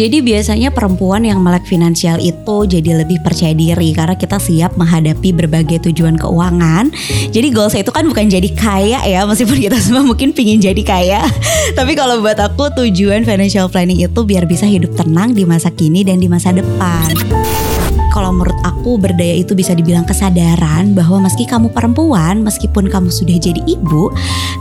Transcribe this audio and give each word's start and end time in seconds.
Jadi 0.00 0.24
biasanya 0.24 0.72
perempuan 0.72 1.28
yang 1.28 1.44
melek 1.44 1.68
finansial 1.68 2.16
itu 2.24 2.64
jadi 2.64 3.04
lebih 3.04 3.20
percaya 3.20 3.52
diri 3.52 3.92
karena 3.92 4.16
kita 4.16 4.40
siap 4.40 4.72
menghadapi 4.80 5.28
berbagai 5.36 5.92
tujuan 5.92 6.16
keuangan. 6.16 6.88
Jadi 7.28 7.52
goals 7.52 7.76
itu 7.76 7.92
kan 7.92 8.08
bukan 8.08 8.32
jadi 8.32 8.48
kaya 8.56 9.04
ya, 9.04 9.28
meskipun 9.28 9.60
kita 9.60 9.76
semua 9.84 10.00
mungkin 10.00 10.32
pingin 10.32 10.56
jadi 10.56 10.80
kaya. 10.80 11.20
Tapi 11.78 11.92
kalau 11.92 12.24
buat 12.24 12.40
aku 12.40 12.72
tujuan 12.80 13.28
financial 13.28 13.68
planning 13.68 14.00
itu 14.00 14.20
biar 14.24 14.48
bisa 14.48 14.64
hidup 14.64 14.96
tenang 14.96 15.36
di 15.36 15.44
masa 15.44 15.68
kini 15.68 16.00
dan 16.00 16.16
di 16.16 16.32
masa 16.32 16.56
depan 16.56 17.12
kalau 18.10 18.34
menurut 18.34 18.58
aku 18.66 18.98
berdaya 18.98 19.38
itu 19.38 19.54
bisa 19.54 19.72
dibilang 19.72 20.04
kesadaran 20.04 20.92
bahwa 20.92 21.24
meski 21.24 21.46
kamu 21.46 21.70
perempuan, 21.70 22.42
meskipun 22.42 22.90
kamu 22.90 23.08
sudah 23.08 23.38
jadi 23.38 23.62
ibu, 23.64 24.10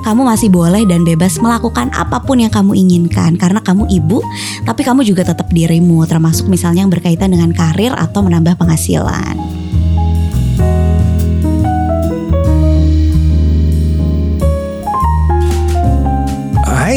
kamu 0.06 0.22
masih 0.24 0.48
boleh 0.54 0.86
dan 0.86 1.02
bebas 1.04 1.42
melakukan 1.42 1.90
apa 1.92 2.22
pun 2.22 2.40
yang 2.40 2.54
kamu 2.54 2.78
inginkan 2.78 3.36
karena 3.36 3.60
kamu 3.60 3.90
ibu, 3.90 4.22
tapi 4.64 4.86
kamu 4.86 5.02
juga 5.04 5.26
tetap 5.28 5.50
dirimu 5.50 6.06
termasuk 6.06 6.48
misalnya 6.48 6.86
yang 6.86 6.94
berkaitan 6.94 7.34
dengan 7.34 7.52
karir 7.52 7.92
atau 7.98 8.22
menambah 8.24 8.56
penghasilan. 8.56 9.59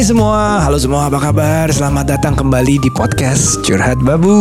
Hai 0.03 0.11
semua, 0.11 0.59
halo 0.59 0.75
semua 0.75 1.07
apa 1.07 1.15
kabar? 1.15 1.71
Selamat 1.71 2.03
datang 2.11 2.35
kembali 2.35 2.75
di 2.75 2.91
podcast 2.91 3.63
Curhat 3.63 4.03
Babu 4.03 4.35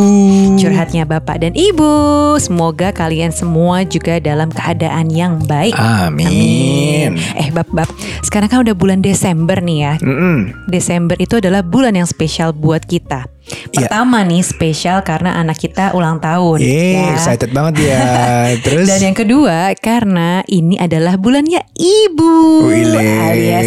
Curhatnya 0.58 1.06
Bapak 1.06 1.38
dan 1.38 1.54
Ibu 1.54 2.34
Semoga 2.42 2.90
kalian 2.90 3.30
semua 3.30 3.86
juga 3.86 4.18
dalam 4.18 4.50
keadaan 4.50 5.14
yang 5.14 5.38
baik 5.46 5.78
Amin, 5.78 7.14
Amin. 7.14 7.38
Eh 7.38 7.54
Bab, 7.54 7.70
Bab 7.70 7.86
Sekarang 8.26 8.50
kan 8.50 8.66
udah 8.66 8.74
bulan 8.74 9.06
Desember 9.06 9.62
nih 9.62 9.78
ya 9.86 9.94
mm 10.02 10.10
-mm. 10.10 10.38
Desember 10.66 11.14
itu 11.22 11.38
adalah 11.38 11.62
bulan 11.62 11.94
yang 11.94 12.10
spesial 12.10 12.50
buat 12.50 12.82
kita 12.82 13.30
Iya. 13.42 13.88
Pertama 13.88 14.22
ya. 14.22 14.28
nih 14.30 14.42
spesial 14.44 14.98
karena 15.02 15.34
anak 15.34 15.58
kita 15.58 15.96
ulang 15.98 16.22
tahun. 16.22 16.62
Yeay, 16.62 16.94
ya. 16.94 17.10
excited 17.16 17.50
banget 17.50 17.74
ya. 17.90 18.04
Terus 18.64 18.86
Dan 18.86 19.00
yang 19.12 19.16
kedua 19.16 19.74
karena 19.82 20.46
ini 20.46 20.78
adalah 20.78 21.18
bulannya 21.18 21.60
ibu. 21.74 22.68
Wile. 22.70 23.02
Alias 23.02 23.61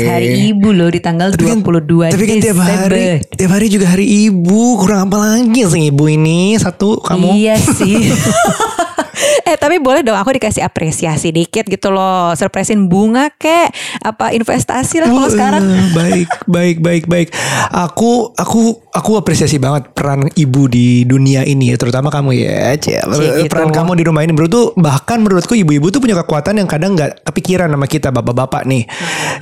ibu 0.65 0.73
loh 0.73 0.89
di 0.89 0.97
tanggal 0.97 1.29
tapi 1.29 1.45
22 1.45 1.61
kan, 1.61 2.09
Tapi 2.09 2.25
kan 2.25 2.37
tiap 2.41 2.57
hari 2.57 3.21
tiap 3.37 3.51
hari 3.53 3.67
juga 3.69 3.85
hari 3.93 4.05
ibu. 4.25 4.81
Kurang 4.81 5.13
apa 5.13 5.17
lagi 5.21 5.61
sih 5.61 5.93
ibu 5.93 6.09
ini? 6.09 6.57
Satu 6.57 6.97
kamu. 7.05 7.37
Iya 7.37 7.53
sih. 7.61 8.09
eh 9.45 9.55
tapi 9.61 9.77
boleh 9.77 10.01
dong 10.01 10.17
aku 10.17 10.33
dikasih 10.41 10.65
apresiasi 10.65 11.29
dikit 11.29 11.69
gitu 11.69 11.93
loh. 11.93 12.33
Surprisein 12.33 12.89
bunga 12.89 13.29
kek 13.37 13.69
apa 14.01 14.33
investasi 14.33 15.05
lah 15.05 15.09
kalau 15.13 15.29
uh, 15.29 15.31
sekarang. 15.31 15.63
Baik, 15.93 16.29
baik, 16.55 16.77
baik, 16.81 17.03
baik. 17.05 17.29
Aku 17.69 18.33
aku 18.33 18.81
aku 18.89 19.11
apresiasi 19.21 19.61
banget 19.61 19.93
peran 19.93 20.25
ibu 20.33 20.65
di 20.65 21.05
dunia 21.05 21.45
ini 21.45 21.69
terutama 21.77 22.09
kamu 22.09 22.33
ya. 22.33 22.73
Cie, 22.81 22.97
gitu. 22.97 23.45
Peran 23.53 23.69
kamu 23.69 23.93
di 23.93 24.03
rumah 24.09 24.25
ini 24.25 24.33
menurut 24.33 24.49
tuh 24.49 24.67
bahkan 24.73 25.21
menurutku 25.21 25.53
ibu-ibu 25.53 25.93
tuh 25.93 26.01
punya 26.01 26.17
kekuatan 26.25 26.57
yang 26.57 26.65
kadang 26.65 26.97
nggak 26.97 27.21
kepikiran 27.29 27.69
sama 27.69 27.85
kita 27.85 28.09
bapak-bapak 28.09 28.65
nih. 28.65 28.89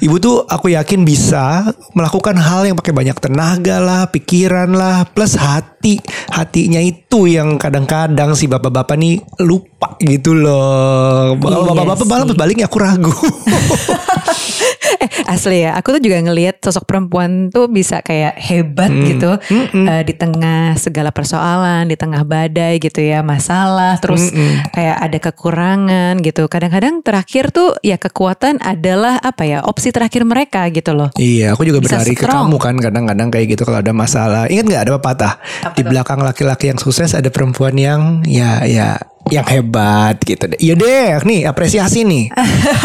Ibu 0.04 0.16
tuh 0.20 0.44
aku 0.44 0.76
yakin 0.76 1.08
bisa 1.08 1.64
melakukan 1.96 2.36
hal 2.36 2.68
yang 2.68 2.76
pakai 2.76 2.92
banyak 2.92 3.18
tenaga 3.24 3.80
lah, 3.80 4.12
pikiran 4.12 4.76
lah, 4.76 5.08
plus 5.08 5.40
hati. 5.40 6.04
Hatinya 6.28 6.84
itu 6.84 7.32
yang 7.32 7.56
kadang-kadang 7.56 8.36
si 8.36 8.52
bapak-bapak 8.52 9.00
nih 9.00 9.24
lupa 9.40 9.93
gitu 10.02 10.34
loh. 10.34 11.36
Kalau 11.38 11.66
iya 11.66 11.72
bapak-bapak 11.74 12.06
malah 12.08 12.26
baliknya 12.38 12.66
aku 12.70 12.78
ragu. 12.80 13.14
eh 15.04 15.10
asli 15.28 15.66
ya, 15.66 15.76
aku 15.76 16.00
tuh 16.00 16.02
juga 16.04 16.18
ngelihat 16.22 16.64
sosok 16.64 16.88
perempuan 16.88 17.50
tuh 17.52 17.68
bisa 17.68 18.00
kayak 18.00 18.38
hebat 18.40 18.92
hmm. 18.92 19.06
gitu 19.10 19.32
hmm, 19.36 19.66
hmm. 19.74 19.86
Uh, 19.90 20.02
di 20.06 20.14
tengah 20.16 20.78
segala 20.80 21.10
persoalan, 21.12 21.90
di 21.90 21.98
tengah 22.00 22.24
badai 22.24 22.80
gitu 22.80 23.04
ya, 23.04 23.26
masalah, 23.26 24.00
terus 24.00 24.32
hmm, 24.32 24.38
hmm. 24.38 24.56
kayak 24.72 24.98
ada 25.04 25.18
kekurangan 25.20 26.14
gitu. 26.24 26.48
Kadang-kadang 26.48 27.04
terakhir 27.04 27.52
tuh 27.52 27.76
ya 27.84 28.00
kekuatan 28.00 28.64
adalah 28.64 29.20
apa 29.20 29.44
ya 29.44 29.60
opsi 29.66 29.92
terakhir 29.92 30.24
mereka 30.24 30.68
gitu 30.72 30.96
loh. 30.96 31.10
Iya, 31.20 31.54
aku 31.58 31.68
juga 31.68 31.84
berlari 31.84 32.16
ke 32.16 32.26
kamu 32.26 32.58
kan 32.58 32.76
kadang-kadang 32.80 33.28
kayak 33.34 33.48
gitu 33.58 33.64
kalau 33.68 33.80
ada 33.84 33.94
masalah. 33.94 34.48
Ingat 34.48 34.66
nggak 34.70 34.84
ada 34.88 34.92
pepatah 35.00 35.34
apa 35.64 35.76
di 35.76 35.82
belakang 35.84 36.20
laki-laki 36.22 36.72
yang 36.72 36.80
sukses 36.80 37.12
ada 37.18 37.30
perempuan 37.34 37.76
yang 37.76 38.02
ya 38.28 38.64
ya 38.64 39.13
yang 39.32 39.48
hebat 39.48 40.20
gitu 40.28 40.52
deh. 40.52 40.60
Iya 40.60 40.76
deh, 40.76 41.24
nih 41.24 41.48
apresiasi 41.48 42.04
nih. 42.04 42.28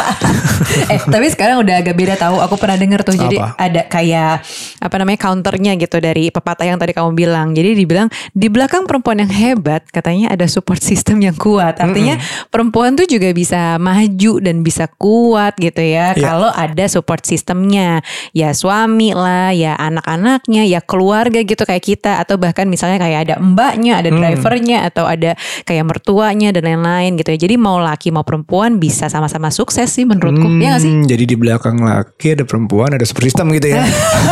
eh 0.93 1.01
tapi 1.03 1.27
sekarang 1.35 1.67
udah 1.67 1.83
agak 1.83 1.95
beda 1.99 2.15
tahu. 2.15 2.39
Aku 2.39 2.55
pernah 2.55 2.79
denger 2.79 3.03
tuh. 3.03 3.19
Jadi 3.19 3.39
apa? 3.43 3.59
ada 3.59 3.83
kayak 3.91 4.47
apa 4.79 4.95
namanya 5.03 5.19
counternya 5.19 5.73
gitu 5.75 5.99
dari 5.99 6.31
pepatah 6.31 6.67
yang 6.69 6.79
tadi 6.79 6.95
kamu 6.95 7.11
bilang. 7.19 7.51
Jadi 7.59 7.75
dibilang 7.75 8.07
di 8.31 8.47
belakang 8.47 8.87
perempuan 8.87 9.19
yang 9.27 9.33
hebat 9.33 9.83
katanya 9.91 10.31
ada 10.31 10.47
support 10.47 10.79
system 10.79 11.19
yang 11.19 11.35
kuat. 11.35 11.83
Artinya 11.83 12.15
mm 12.19 12.23
-hmm. 12.23 12.51
perempuan 12.55 12.95
tuh 12.95 13.11
juga 13.11 13.35
bisa 13.35 13.75
maju 13.83 14.39
dan 14.39 14.63
bisa 14.63 14.87
kuat 14.95 15.59
gitu 15.59 15.83
ya. 15.83 16.15
Yeah. 16.15 16.23
Kalau 16.23 16.51
ada 16.55 16.85
support 16.87 17.27
sistemnya, 17.27 18.05
ya 18.31 18.55
suami 18.55 19.11
lah, 19.11 19.51
ya 19.51 19.75
anak-anaknya, 19.75 20.71
ya 20.71 20.81
keluarga 20.85 21.43
gitu 21.43 21.67
kayak 21.67 21.83
kita 21.83 22.23
atau 22.23 22.39
bahkan 22.39 22.71
misalnya 22.71 23.03
kayak 23.03 23.21
ada 23.27 23.35
mbaknya, 23.43 23.99
ada 23.99 24.11
drivernya 24.15 24.87
mm. 24.87 24.89
atau 24.95 25.05
ada 25.09 25.35
kayak 25.67 25.85
mertua 25.89 26.28
tuanya 26.29 26.53
dan 26.53 26.69
lain-lain 26.69 27.17
gitu 27.17 27.33
ya. 27.33 27.39
Jadi 27.41 27.57
mau 27.57 27.81
laki 27.81 28.13
mau 28.13 28.21
perempuan 28.21 28.77
bisa 28.77 29.09
sama-sama 29.09 29.49
sukses 29.49 29.89
sih 29.89 30.05
menurutku. 30.05 30.45
Hmm, 30.45 30.61
ya 30.61 30.77
gak 30.77 30.85
sih? 30.85 30.93
Jadi 31.09 31.25
di 31.25 31.37
belakang 31.41 31.81
laki 31.81 32.37
ada 32.37 32.45
perempuan, 32.45 32.93
ada 32.93 33.01
super 33.09 33.25
system 33.25 33.49
gitu 33.57 33.73
ya. 33.73 33.81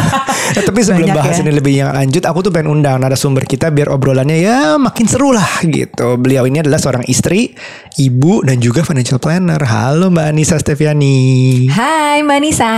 ya 0.57 0.61
tapi 0.61 0.85
sebelum 0.85 1.09
Banyak 1.09 1.17
bahas 1.17 1.41
ya. 1.41 1.49
ini 1.49 1.57
lebih 1.57 1.73
yang 1.73 1.97
lanjut, 1.97 2.21
aku 2.29 2.45
tuh 2.45 2.53
pengen 2.53 2.69
undang 2.69 3.01
narasumber 3.01 3.49
kita 3.49 3.73
biar 3.73 3.89
obrolannya 3.89 4.37
ya 4.37 4.77
makin 4.77 5.09
seru 5.09 5.33
lah 5.33 5.65
gitu. 5.65 6.21
Beliau 6.21 6.45
ini 6.45 6.61
adalah 6.61 6.77
seorang 6.77 7.09
istri, 7.09 7.57
ibu 7.97 8.45
dan 8.45 8.61
juga 8.61 8.85
financial 8.85 9.17
planner. 9.17 9.65
Halo 9.65 10.13
Mbak 10.13 10.37
Anissa 10.37 10.61
Steviani. 10.61 11.65
Hai 11.73 12.21
Mbak 12.21 12.37
Anissa. 12.45 12.77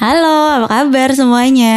Halo, 0.00 0.64
apa 0.64 0.66
kabar 0.72 1.12
semuanya? 1.12 1.76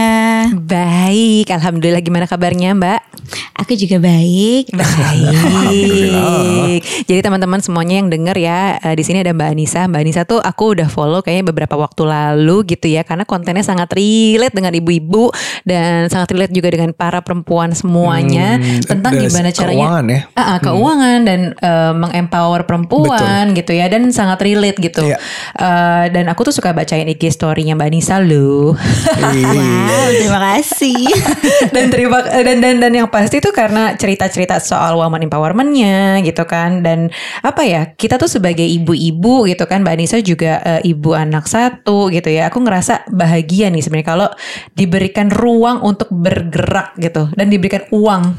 Baik, 0.56 1.51
alhamdulillah. 1.51 2.00
Gimana 2.00 2.23
kabarnya, 2.23 2.72
Mbak? 2.72 3.19
Aku 3.59 3.75
juga 3.75 4.00
baik. 4.00 4.72
Baik. 4.72 6.88
Jadi 7.03 7.19
teman-teman 7.19 7.59
semuanya 7.59 8.00
yang 8.00 8.07
denger 8.07 8.39
ya, 8.39 8.79
eh, 8.79 8.95
di 8.95 9.03
sini 9.03 9.28
ada 9.28 9.35
Mbak 9.35 9.50
Anissa. 9.51 9.91
Mbak 9.91 10.00
Anissa 10.00 10.23
tuh 10.23 10.39
aku 10.39 10.72
udah 10.72 10.88
follow 10.88 11.19
kayaknya 11.19 11.51
beberapa 11.51 11.75
waktu 11.75 12.07
lalu 12.07 12.63
gitu 12.72 12.88
ya, 12.88 13.03
karena 13.03 13.28
kontennya 13.28 13.67
sangat 13.67 13.91
relate 13.91 14.55
dengan 14.55 14.72
ibu-ibu 14.72 15.28
dan 15.67 16.07
sangat 16.07 16.31
relate 16.31 16.55
juga 16.55 16.72
dengan 16.72 16.95
para 16.95 17.19
perempuan 17.19 17.75
semuanya 17.75 18.55
hmm, 18.55 18.88
tentang 18.88 19.19
gimana 19.19 19.51
caranya 19.51 19.84
keuangan 19.84 20.05
ya. 20.07 20.19
Uh, 20.31 20.40
uh, 20.40 20.57
keuangan 20.63 21.19
hmm. 21.19 21.28
dan 21.28 21.40
uh, 21.59 21.91
mengempower 21.91 22.63
perempuan 22.63 23.51
Betul. 23.51 23.59
gitu 23.59 23.72
ya, 23.75 23.91
dan 23.91 24.07
sangat 24.16 24.40
relate 24.40 24.79
gitu. 24.79 25.11
Yeah. 25.11 25.19
Uh, 25.59 26.07
dan 26.07 26.31
aku 26.31 26.47
tuh 26.47 26.55
suka 26.55 26.72
bacain 26.72 27.11
IG 27.11 27.35
story-nya 27.35 27.75
Mbak 27.75 27.91
Anissa 27.91 28.12
bisa 28.13 28.22
lu. 28.22 28.74
wow, 28.78 30.07
terima 30.13 30.40
kasih. 30.53 31.01
dan 31.75 31.90
terima 31.90 32.22
dan 32.22 32.62
dan 32.62 32.75
dan 32.78 32.94
yang 32.94 33.09
pasti 33.09 33.41
itu 33.41 33.50
karena 33.50 33.97
cerita-cerita 33.97 34.62
soal 34.62 35.00
woman 35.00 35.25
empowermentnya 35.25 36.22
gitu 36.22 36.46
kan 36.46 36.85
dan 36.85 37.09
apa 37.41 37.66
ya 37.66 37.81
kita 37.97 38.22
tuh 38.22 38.29
sebagai 38.29 38.66
ibu-ibu 38.66 39.50
gitu 39.50 39.66
kan 39.66 39.81
Mbak 39.81 39.94
Anissa 39.97 40.18
juga 40.22 40.62
uh, 40.62 40.81
ibu 40.85 41.18
anak 41.18 41.50
satu 41.50 42.13
gitu 42.13 42.29
ya. 42.29 42.53
Aku 42.53 42.62
ngerasa 42.62 43.09
bahagia 43.09 43.73
nih 43.73 43.81
sebenarnya 43.81 44.07
kalau 44.07 44.29
diberikan 44.78 45.34
ruang 45.34 45.81
untuk 45.81 46.12
bergerak 46.13 46.94
gitu 47.02 47.34
dan 47.34 47.50
diberikan 47.50 47.88
uang. 47.90 48.38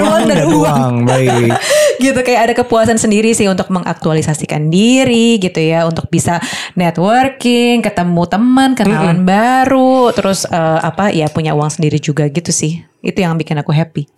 ruang 0.00 0.22
dan 0.30 0.38
uang. 0.48 0.56
uang. 0.56 0.94
Baik. 1.04 1.52
Gitu 2.00 2.20
kayak 2.24 2.40
ada 2.50 2.54
kepuasan 2.56 2.96
sendiri 2.96 3.36
sih 3.36 3.46
untuk 3.46 3.68
mengaktualisasikan 3.68 4.72
diri 4.72 5.36
gitu 5.36 5.60
ya 5.60 5.84
untuk 5.84 6.08
bisa 6.08 6.40
networking, 6.74 7.84
ketemu 7.84 8.22
teman 8.24 8.72
kenalan 8.72 9.20
mm 9.20 9.22
-hmm. 9.22 9.28
baru, 9.28 10.10
terus 10.16 10.48
uh, 10.48 10.80
apa 10.80 11.12
ya 11.12 11.28
punya 11.28 11.52
uang 11.52 11.68
sendiri 11.68 12.00
juga 12.00 12.24
gitu 12.32 12.50
sih. 12.50 12.82
Itu 13.04 13.20
yang 13.20 13.36
bikin 13.36 13.60
aku 13.60 13.70
happy 13.70 14.08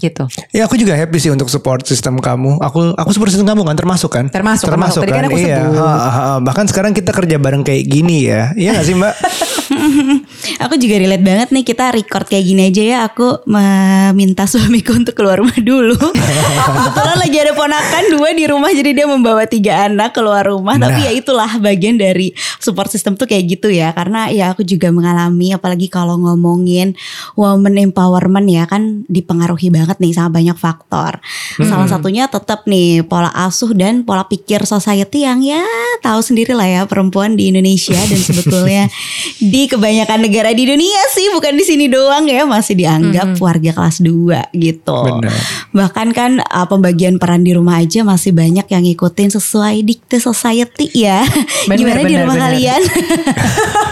gitu. 0.00 0.24
Ya 0.56 0.64
aku 0.64 0.80
juga 0.80 0.96
happy 0.96 1.20
sih 1.20 1.28
untuk 1.28 1.52
support 1.52 1.84
sistem 1.84 2.16
kamu. 2.18 2.56
Aku 2.64 2.96
aku 2.96 3.10
support 3.12 3.28
sistem 3.28 3.52
kamu 3.52 3.68
kan 3.68 3.76
termasuk 3.76 4.10
kan? 4.10 4.24
Termasuk. 4.32 4.72
Termasuk, 4.72 5.04
termasuk 5.04 5.12
kan? 5.12 5.28
kan 5.28 5.30
aku 5.30 5.38
iya. 5.38 5.60
Ha, 5.60 5.84
ha, 5.84 6.10
ha. 6.10 6.34
Bahkan 6.40 6.64
sekarang 6.72 6.96
kita 6.96 7.12
kerja 7.12 7.36
bareng 7.36 7.62
kayak 7.62 7.84
gini 7.84 8.26
ya. 8.26 8.56
Iya 8.56 8.80
gak 8.80 8.86
sih 8.88 8.96
Mbak? 8.96 9.14
aku 10.64 10.74
juga 10.76 10.94
relate 10.98 11.24
banget 11.24 11.48
nih 11.54 11.64
kita 11.64 11.94
record 11.94 12.26
kayak 12.26 12.44
gini 12.44 12.62
aja 12.70 12.82
ya. 12.82 12.98
Aku 13.06 13.42
meminta 13.46 14.44
suamiku 14.46 14.96
untuk 14.96 15.14
keluar 15.14 15.38
rumah 15.38 15.56
dulu. 15.58 15.96
Kebetulan 16.66 17.18
lagi 17.18 17.36
ada 17.38 17.52
ponakan 17.54 18.04
dua 18.12 18.28
di 18.34 18.44
rumah 18.46 18.70
jadi 18.74 18.90
dia 18.92 19.06
membawa 19.06 19.46
tiga 19.46 19.86
anak 19.86 20.14
keluar 20.14 20.46
rumah. 20.46 20.76
Nah. 20.76 20.90
Tapi 20.90 21.00
ya 21.06 21.12
itulah 21.14 21.50
bagian 21.62 21.96
dari 21.96 22.34
support 22.58 22.90
system 22.90 23.14
tuh 23.14 23.30
kayak 23.30 23.58
gitu 23.58 23.70
ya. 23.70 23.94
Karena 23.94 24.28
ya 24.30 24.52
aku 24.52 24.66
juga 24.66 24.90
mengalami 24.90 25.54
apalagi 25.54 25.86
kalau 25.86 26.18
ngomongin 26.18 26.98
woman 27.38 27.78
empowerment 27.78 28.46
ya 28.50 28.66
kan 28.66 29.06
dipengaruhi 29.06 29.70
banget 29.70 29.98
nih 30.02 30.12
sama 30.14 30.34
banyak 30.40 30.56
faktor. 30.58 31.22
Hmm. 31.58 31.68
Salah 31.68 31.88
satunya 31.88 32.26
tetap 32.26 32.66
nih 32.66 33.06
pola 33.06 33.30
asuh 33.32 33.72
dan 33.74 34.02
pola 34.02 34.26
pikir 34.26 34.66
society 34.66 35.24
yang 35.24 35.42
ya 35.42 35.62
tahu 36.00 36.20
sendiri 36.24 36.56
lah 36.56 36.66
ya 36.66 36.80
perempuan 36.88 37.36
di 37.36 37.52
Indonesia 37.52 37.96
dan 37.96 38.20
sebetulnya 38.20 38.84
di 39.52 39.59
di 39.60 39.68
kebanyakan 39.68 40.24
negara 40.24 40.56
di 40.56 40.64
dunia 40.64 41.02
sih, 41.12 41.28
bukan 41.36 41.52
di 41.52 41.64
sini 41.68 41.84
doang 41.92 42.24
ya 42.24 42.48
masih 42.48 42.80
dianggap 42.80 43.36
hmm. 43.36 43.44
warga 43.44 43.76
kelas 43.76 44.00
2 44.00 44.56
gitu. 44.56 44.96
Benar. 45.04 45.36
Bahkan 45.76 46.08
kan 46.16 46.40
uh, 46.40 46.64
pembagian 46.64 47.20
peran 47.20 47.44
di 47.44 47.52
rumah 47.52 47.76
aja 47.76 48.00
masih 48.00 48.32
banyak 48.32 48.64
yang 48.64 48.82
ngikutin 48.88 49.36
sesuai 49.36 49.84
dikte 49.84 50.16
society 50.16 50.88
ya. 50.96 51.20
Bener, 51.68 51.76
Gimana 51.76 52.00
bener, 52.00 52.08
di 52.08 52.16
rumah 52.16 52.36
bener. 52.40 52.46
kalian? 52.56 52.82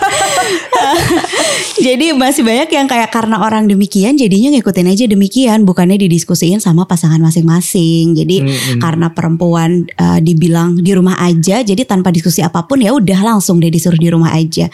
Jadi 1.86 2.10
masih 2.14 2.42
banyak 2.42 2.68
yang 2.72 2.86
kayak 2.88 3.10
karena 3.12 3.40
orang 3.42 3.68
demikian 3.68 4.18
jadinya 4.18 4.50
ngikutin 4.54 4.88
aja 4.88 5.04
demikian 5.06 5.62
bukannya 5.62 5.98
didiskusiin 6.00 6.58
sama 6.58 6.84
pasangan 6.88 7.20
masing-masing. 7.20 8.16
Jadi 8.16 8.42
hmm, 8.42 8.48
hmm. 8.48 8.80
karena 8.82 9.06
perempuan 9.12 9.86
uh, 9.98 10.18
dibilang 10.18 10.78
di 10.80 10.92
rumah 10.94 11.18
aja 11.20 11.62
jadi 11.62 11.82
tanpa 11.84 12.10
diskusi 12.10 12.42
apa 12.42 12.64
pun 12.66 12.80
ya 12.82 12.94
udah 12.94 13.34
langsung 13.34 13.60
deh 13.62 13.70
disuruh 13.70 13.98
di 13.98 14.08
rumah 14.10 14.34
aja. 14.34 14.68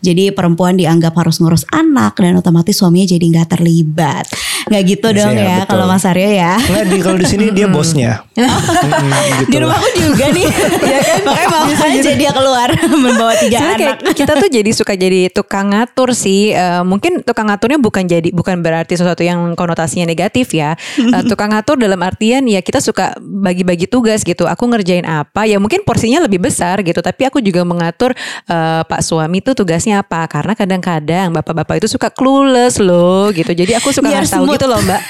Jadi 0.00 0.25
perempuan 0.32 0.78
dianggap 0.78 1.12
harus 1.14 1.38
ngurus 1.42 1.66
anak 1.70 2.18
dan 2.18 2.38
otomatis 2.38 2.78
suaminya 2.78 3.06
jadi 3.10 3.24
nggak 3.26 3.48
terlibat. 3.58 4.26
Nggak 4.66 4.82
gitu 4.82 5.08
dong 5.14 5.34
ya, 5.38 5.46
ya 5.46 5.58
kalau 5.62 5.86
Mas 5.86 6.02
Aryo 6.02 6.26
ya. 6.26 6.58
Nggak 6.58 6.84
di 6.90 6.98
kalau 6.98 7.18
di 7.22 7.26
sini 7.28 7.44
dia 7.54 7.70
bosnya. 7.70 8.26
gitu 9.38 9.46
di 9.52 9.56
rumahku 9.62 9.88
juga 9.94 10.26
nih. 10.34 10.46
ya 10.92 11.00
kan 11.06 11.20
makanya 11.22 11.46
mau 11.52 11.86
aja 11.86 12.12
dia 12.18 12.30
keluar 12.34 12.68
membawa 13.04 13.34
tiga 13.38 13.58
anak. 13.76 13.96
kita 14.16 14.32
tuh 14.34 14.48
jadi 14.50 14.70
suka 14.72 14.98
jadi 14.98 15.30
tukang 15.30 15.70
ngatur 15.70 16.16
sih. 16.16 16.50
Uh, 16.56 16.82
mungkin 16.82 17.22
tukang 17.22 17.46
ngaturnya 17.46 17.78
bukan 17.78 18.04
jadi 18.08 18.34
bukan 18.34 18.58
berarti 18.64 18.98
sesuatu 18.98 19.22
yang 19.22 19.54
konotasinya 19.54 20.08
negatif 20.08 20.50
ya. 20.50 20.74
Uh, 20.98 21.22
tukang 21.30 21.52
ngatur 21.52 21.78
dalam 21.78 22.00
artian 22.02 22.42
ya 22.48 22.58
kita 22.64 22.80
suka 22.80 23.14
bagi-bagi 23.20 23.86
tugas 23.86 24.26
gitu. 24.26 24.48
Aku 24.48 24.66
ngerjain 24.66 25.06
apa 25.06 25.46
ya 25.46 25.60
mungkin 25.60 25.86
porsinya 25.86 26.24
lebih 26.24 26.42
besar 26.42 26.82
gitu. 26.82 26.98
Tapi 26.98 27.28
aku 27.28 27.38
juga 27.38 27.62
mengatur 27.62 28.16
uh, 28.50 28.82
Pak 28.82 29.00
suami 29.04 29.38
tuh 29.44 29.54
tugasnya 29.54 30.00
apa. 30.00 30.15
Karena 30.24 30.56
kadang-kadang 30.56 31.28
bapak-bapak 31.36 31.84
itu 31.84 31.88
suka 31.92 32.08
clueless 32.08 32.80
loh 32.80 33.28
gitu. 33.36 33.52
Jadi 33.52 33.76
aku 33.76 33.92
suka 33.92 34.08
nggak 34.08 34.32
tahu 34.32 34.48
gitu 34.56 34.64
loh 34.64 34.80
mbak. 34.80 35.02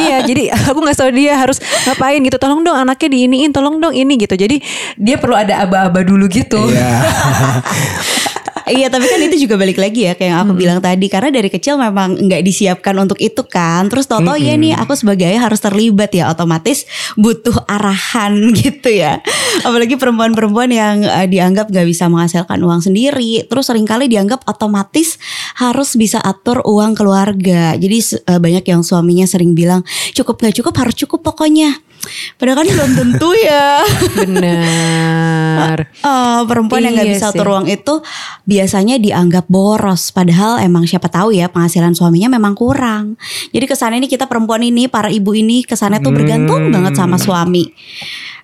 iya 0.00 0.24
jadi 0.24 0.48
aku 0.56 0.80
nggak 0.80 0.96
tahu 0.96 1.10
dia 1.12 1.36
harus 1.36 1.60
ngapain 1.84 2.24
gitu. 2.24 2.40
Tolong 2.40 2.64
dong 2.64 2.76
anaknya 2.80 3.08
diiniin, 3.12 3.52
tolong 3.52 3.76
dong 3.76 3.92
ini 3.92 4.16
gitu. 4.16 4.32
Jadi 4.32 4.64
dia 4.96 5.20
perlu 5.20 5.36
ada 5.36 5.60
aba-aba 5.60 6.00
dulu 6.00 6.24
gitu. 6.32 6.56
Iya. 6.72 7.04
iya 8.70 8.88
tapi 8.88 9.04
kan 9.04 9.20
itu 9.20 9.44
juga 9.44 9.60
balik 9.60 9.76
lagi 9.76 10.08
ya 10.08 10.16
kayak 10.16 10.30
yang 10.30 10.40
aku 10.44 10.52
hmm. 10.56 10.60
bilang 10.60 10.78
tadi. 10.80 11.06
Karena 11.12 11.28
dari 11.28 11.48
kecil 11.52 11.76
memang 11.76 12.16
nggak 12.16 12.42
disiapkan 12.44 12.94
untuk 12.96 13.20
itu 13.20 13.44
kan. 13.44 13.88
Terus 13.92 14.08
tau 14.08 14.24
tau 14.24 14.36
hmm. 14.36 14.46
ya 14.46 14.54
nih 14.56 14.72
aku 14.78 14.92
sebagai 14.96 15.28
ayah 15.28 15.48
harus 15.48 15.60
terlibat 15.60 16.10
ya 16.12 16.32
otomatis 16.32 16.88
butuh 17.18 17.64
arahan 17.68 18.32
gitu 18.62 18.88
ya. 18.88 19.20
Apalagi 19.62 20.00
perempuan-perempuan 20.00 20.70
yang 20.72 21.04
uh, 21.04 21.26
dianggap 21.28 21.68
nggak 21.68 21.86
bisa 21.88 22.08
menghasilkan 22.08 22.58
uang 22.64 22.80
sendiri. 22.80 23.44
Terus 23.46 23.68
sering 23.68 23.84
kali 23.84 24.08
dianggap 24.08 24.44
otomatis 24.48 25.20
harus 25.60 25.96
bisa 25.96 26.18
atur 26.24 26.64
uang 26.64 26.96
keluarga. 26.96 27.76
Jadi 27.76 27.98
uh, 28.28 28.40
banyak 28.40 28.64
yang 28.64 28.80
suaminya 28.80 29.28
sering 29.28 29.52
bilang 29.52 29.84
cukup 30.16 30.40
nggak 30.40 30.56
cukup 30.60 30.74
harus 30.80 30.96
cukup 30.96 31.20
pokoknya 31.20 31.84
Padahal 32.36 32.64
kan 32.64 32.66
belum 32.68 32.90
tentu 32.96 33.30
ya. 33.36 33.82
Benar. 34.20 35.78
uh, 36.04 36.44
perempuan 36.44 36.82
iya 36.82 36.86
yang 36.90 36.94
nggak 36.98 37.08
iya 37.08 37.14
bisa 37.16 37.26
atur 37.32 37.48
uang 37.50 37.66
itu 37.70 37.94
biasanya 38.44 38.96
dianggap 39.00 39.48
boros. 39.48 40.10
Padahal 40.10 40.60
emang 40.60 40.84
siapa 40.84 41.08
tahu 41.08 41.32
ya 41.34 41.48
penghasilan 41.48 41.96
suaminya 41.96 42.32
memang 42.32 42.52
kurang. 42.58 43.16
Jadi 43.50 43.64
kesannya 43.64 44.04
ini 44.04 44.08
kita 44.10 44.28
perempuan 44.28 44.60
ini, 44.62 44.90
para 44.90 45.08
ibu 45.08 45.32
ini 45.32 45.64
kesannya 45.64 46.02
tuh 46.02 46.12
bergantung 46.12 46.68
hmm. 46.68 46.74
banget 46.74 46.94
sama 46.98 47.16
suami 47.16 47.72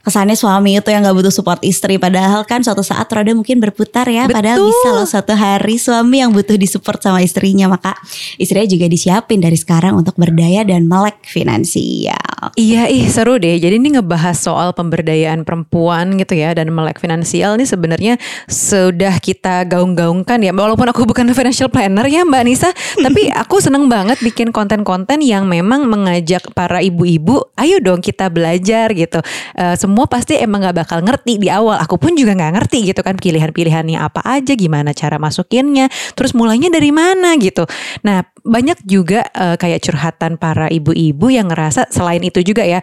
kesannya 0.00 0.37
suami 0.37 0.81
itu 0.81 0.88
yang 0.88 1.05
gak 1.05 1.17
butuh 1.17 1.32
support 1.32 1.61
istri. 1.61 2.00
Padahal 2.00 2.44
kan 2.49 2.64
suatu 2.64 2.81
saat 2.81 3.06
roda 3.12 3.32
mungkin 3.37 3.61
berputar 3.61 4.08
ya. 4.08 4.25
Betul. 4.26 4.37
padahal 4.41 4.58
bisa 4.64 4.88
loh 4.97 5.06
suatu 5.08 5.32
hari 5.37 5.76
suami 5.76 6.25
yang 6.25 6.32
butuh 6.32 6.56
disupport 6.56 7.00
sama 7.00 7.20
istrinya. 7.20 7.69
Maka 7.69 7.93
istrinya 8.41 8.69
juga 8.69 8.87
disiapin 8.88 9.38
dari 9.44 9.56
sekarang 9.61 10.00
untuk 10.00 10.17
berdaya 10.17 10.64
dan 10.64 10.88
melek 10.88 11.20
finansial. 11.29 12.17
Iya 12.56 12.88
ih 12.88 13.05
seru 13.12 13.37
deh. 13.37 13.61
Jadi 13.61 13.76
ini 13.76 14.00
ngebahas 14.00 14.32
soal 14.32 14.73
pemberdayaan 14.73 15.44
perempuan 15.44 16.17
gitu 16.17 16.41
ya 16.41 16.56
dan 16.56 16.73
melek 16.73 16.96
finansial 16.96 17.61
ini 17.61 17.69
sebenarnya 17.69 18.17
sudah 18.49 19.20
kita 19.20 19.69
gaung-gaungkan 19.69 20.41
ya. 20.41 20.53
Walaupun 20.56 20.88
aku 20.88 21.05
bukan 21.05 21.29
financial 21.37 21.69
planner 21.69 22.08
ya 22.08 22.25
Mbak 22.25 22.43
Nisa 22.49 22.73
tapi 23.05 23.29
aku 23.29 23.61
seneng 23.61 23.93
banget 23.93 24.17
bikin 24.25 24.56
konten-konten 24.56 25.20
yang 25.20 25.44
memang 25.44 25.85
mengajak 25.85 26.49
para 26.56 26.81
ibu-ibu 26.81 27.44
ayo 27.61 27.76
dong 27.85 28.00
kita 28.00 28.32
belajar 28.32 28.88
gitu. 28.96 29.20
Uh, 29.53 29.76
semua 29.90 30.06
pasti 30.06 30.38
emang 30.38 30.62
gak 30.62 30.87
bakal 30.87 31.02
ngerti 31.02 31.42
di 31.42 31.50
awal. 31.50 31.82
Aku 31.82 31.98
pun 31.98 32.14
juga 32.14 32.38
gak 32.38 32.62
ngerti 32.62 32.94
gitu 32.94 33.02
kan 33.02 33.19
pilihan-pilihannya 33.19 33.98
apa 33.98 34.22
aja, 34.22 34.54
gimana 34.54 34.94
cara 34.94 35.19
masukinnya, 35.19 35.90
terus 36.14 36.31
mulainya 36.31 36.70
dari 36.70 36.94
mana 36.94 37.34
gitu. 37.34 37.66
Nah 38.06 38.22
banyak 38.42 38.78
juga 38.87 39.26
uh, 39.34 39.56
kayak 39.58 39.82
curhatan 39.84 40.40
para 40.40 40.70
ibu-ibu 40.70 41.28
yang 41.32 41.48
ngerasa 41.48 41.90
selain 41.92 42.22
itu 42.25 42.40
juga 42.40 42.64
ya, 42.64 42.81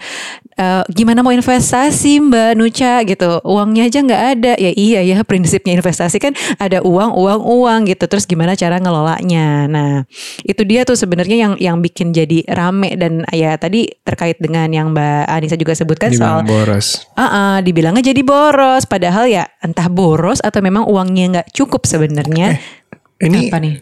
uh, 0.57 0.83
gimana 0.91 1.21
mau 1.25 1.33
investasi 1.33 2.21
Mbak 2.21 2.51
Nucha 2.57 3.01
gitu, 3.05 3.41
uangnya 3.45 3.89
aja 3.89 3.99
nggak 4.03 4.23
ada. 4.37 4.53
Ya 4.57 4.71
iya 4.73 4.99
ya 5.03 5.21
prinsipnya 5.23 5.77
investasi 5.77 6.17
kan 6.19 6.33
ada 6.57 6.81
uang, 6.83 7.13
uang, 7.13 7.41
uang 7.41 7.79
gitu. 7.89 8.05
Terus 8.05 8.25
gimana 8.29 8.53
cara 8.53 8.81
ngelolanya? 8.81 9.69
Nah 9.69 9.91
itu 10.45 10.61
dia 10.67 10.83
tuh 10.83 10.97
sebenarnya 10.97 11.37
yang 11.37 11.53
yang 11.57 11.77
bikin 11.81 12.13
jadi 12.13 12.43
rame 12.51 12.95
dan 12.95 13.23
ya 13.33 13.55
tadi 13.59 13.89
terkait 14.03 14.39
dengan 14.41 14.67
yang 14.71 14.91
Mbak 14.93 15.23
Anissa 15.27 15.57
juga 15.59 15.73
sebutkan 15.77 16.09
Dimang 16.13 16.19
soal 16.19 16.39
boros 16.47 16.87
uh 17.13 17.23
-uh, 17.23 17.55
dibilangnya 17.61 18.11
jadi 18.13 18.21
boros 18.23 18.87
padahal 18.87 19.27
ya 19.29 19.45
entah 19.61 19.87
boros 19.91 20.39
atau 20.41 20.59
memang 20.63 20.87
uangnya 20.87 21.25
nggak 21.39 21.47
cukup 21.53 21.85
sebenarnya 21.85 22.57
eh, 23.19 23.27
ini 23.27 23.51
apa 23.51 23.57
nih 23.61 23.75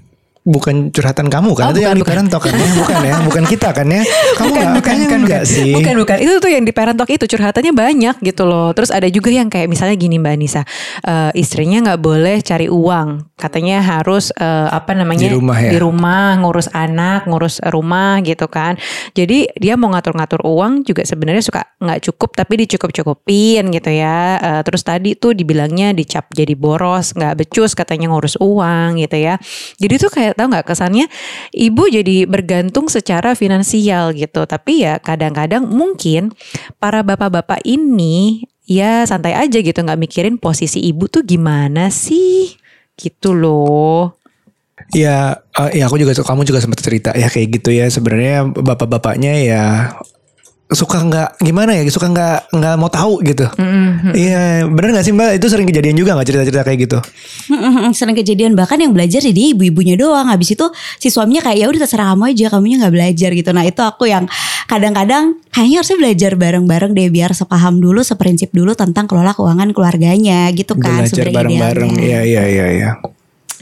bukan 0.46 0.94
curhatan 0.94 1.26
kamu 1.26 1.58
kan? 1.58 1.66
Oh, 1.66 1.72
itu 1.74 1.82
bukan, 1.82 1.90
yang 1.90 1.98
di 1.98 2.06
parent 2.06 2.30
talk 2.30 2.46
kan 2.46 2.54
ya? 2.54 2.70
Bukan 2.78 2.98
ya? 3.02 3.14
Bukan 3.26 3.44
kita 3.50 3.70
kan 3.74 3.88
ya? 3.90 4.02
Kamu 4.38 4.54
bukan, 4.54 4.62
gak, 4.62 4.74
bukan, 4.78 4.96
bukan, 5.02 5.20
enggak 5.26 5.44
sih? 5.50 5.74
Bukan 5.74 5.94
bukan. 6.06 6.18
Itu 6.22 6.34
tuh 6.38 6.52
yang 6.54 6.64
di 6.64 6.70
parent 6.70 6.98
talk 7.02 7.10
itu 7.10 7.26
curhatannya 7.26 7.74
banyak 7.74 8.16
gitu 8.22 8.44
loh. 8.46 8.70
Terus 8.78 8.94
ada 8.94 9.10
juga 9.10 9.34
yang 9.34 9.50
kayak 9.50 9.66
misalnya 9.66 9.98
gini 9.98 10.22
mbak 10.22 10.38
Nisa 10.38 10.62
uh, 10.62 11.34
istrinya 11.34 11.82
nggak 11.90 12.00
boleh 12.00 12.38
cari 12.46 12.70
uang. 12.70 13.34
Katanya 13.34 13.82
harus 13.82 14.30
uh, 14.38 14.70
apa 14.70 14.94
namanya? 14.94 15.26
Di 15.26 15.34
rumah 15.34 15.58
ya? 15.58 15.72
Di 15.74 15.78
rumah 15.82 16.38
ngurus 16.38 16.70
anak 16.78 17.26
ngurus 17.26 17.58
rumah 17.74 18.22
gitu 18.22 18.46
kan. 18.46 18.78
Jadi 19.18 19.50
dia 19.58 19.74
mau 19.82 19.90
ngatur-ngatur 19.98 20.46
uang 20.46 20.86
juga 20.86 21.02
sebenarnya 21.10 21.42
suka 21.42 21.66
nggak 21.82 22.06
cukup 22.06 22.38
tapi 22.38 22.62
dicukup-cukupin 22.70 23.74
gitu 23.74 23.90
ya. 23.90 24.38
Uh, 24.38 24.62
terus 24.62 24.86
tadi 24.86 25.18
tuh 25.18 25.34
dibilangnya 25.34 25.90
dicap 25.98 26.30
jadi 26.30 26.54
boros 26.54 27.18
nggak 27.18 27.34
becus 27.34 27.74
katanya 27.74 28.14
ngurus 28.14 28.38
uang 28.38 29.02
gitu 29.02 29.18
ya. 29.18 29.42
Jadi 29.82 29.94
tuh 29.98 30.14
kayak 30.14 30.35
tahu 30.36 30.48
nggak 30.52 30.68
kesannya 30.68 31.08
ibu 31.56 31.84
jadi 31.88 32.28
bergantung 32.28 32.92
secara 32.92 33.34
finansial 33.34 34.12
gitu. 34.14 34.44
Tapi 34.46 34.86
ya 34.86 35.00
kadang-kadang 35.00 35.66
mungkin 35.66 36.36
para 36.78 37.02
bapak-bapak 37.02 37.64
ini 37.64 38.46
ya 38.66 39.06
santai 39.06 39.38
aja 39.38 39.62
gitu 39.62 39.78
nggak 39.78 40.02
mikirin 40.02 40.36
posisi 40.38 40.82
ibu 40.84 41.08
tuh 41.08 41.24
gimana 41.24 41.90
sih 41.90 42.54
gitu 43.00 43.32
loh. 43.32 44.20
Ya, 44.92 45.40
uh, 45.56 45.72
ya 45.72 45.88
aku 45.88 45.98
juga 45.98 46.12
kamu 46.14 46.44
juga 46.44 46.60
sempat 46.60 46.84
cerita 46.84 47.16
ya 47.16 47.32
kayak 47.32 47.48
gitu 47.58 47.72
ya 47.72 47.88
sebenarnya 47.88 48.52
bapak-bapaknya 48.52 49.34
ya 49.48 49.64
suka 50.66 50.98
nggak 50.98 51.46
gimana 51.46 51.78
ya 51.78 51.86
suka 51.94 52.10
nggak 52.10 52.50
nggak 52.50 52.76
mau 52.82 52.90
tahu 52.90 53.22
gitu. 53.22 53.46
Iya 54.18 54.66
bener 54.66 54.98
nggak 54.98 55.06
sih 55.06 55.14
mbak? 55.14 55.38
Itu 55.38 55.46
sering 55.46 55.70
kejadian 55.70 55.94
juga 55.94 56.18
nggak 56.18 56.26
cerita-cerita 56.26 56.66
kayak 56.66 56.80
gitu? 56.90 56.98
Mm-hmm. 57.54 57.94
sering 57.94 58.18
kejadian. 58.18 58.58
Bahkan 58.58 58.82
yang 58.82 58.90
belajar 58.90 59.22
jadi 59.22 59.54
ibu-ibunya 59.54 59.94
doang. 59.94 60.26
Habis 60.26 60.58
itu 60.58 60.66
si 60.98 61.14
suaminya 61.14 61.46
kayak 61.46 61.58
ya 61.62 61.66
udah 61.70 61.80
terserah 61.86 62.18
kamu 62.18 62.34
aja 62.34 62.46
kamunya 62.50 62.76
nggak 62.82 62.94
belajar 62.98 63.30
gitu. 63.38 63.50
Nah 63.54 63.64
itu 63.64 63.82
aku 63.86 64.10
yang 64.10 64.26
kadang-kadang 64.66 65.38
kayaknya 65.54 65.78
harusnya 65.86 65.98
belajar 66.02 66.32
bareng-bareng 66.34 66.92
deh 66.98 67.08
biar 67.14 67.32
sepaham 67.38 67.78
dulu 67.78 68.02
seprinsip 68.02 68.50
dulu 68.50 68.74
tentang 68.74 69.06
kelola 69.06 69.38
keuangan 69.38 69.70
keluarganya 69.70 70.50
gitu 70.50 70.74
kan 70.82 71.06
belajar 71.06 71.30
bareng-bareng. 71.30 71.94
Iya 72.02 72.20
iya 72.26 72.44
iya 72.50 72.68
iya 72.74 72.92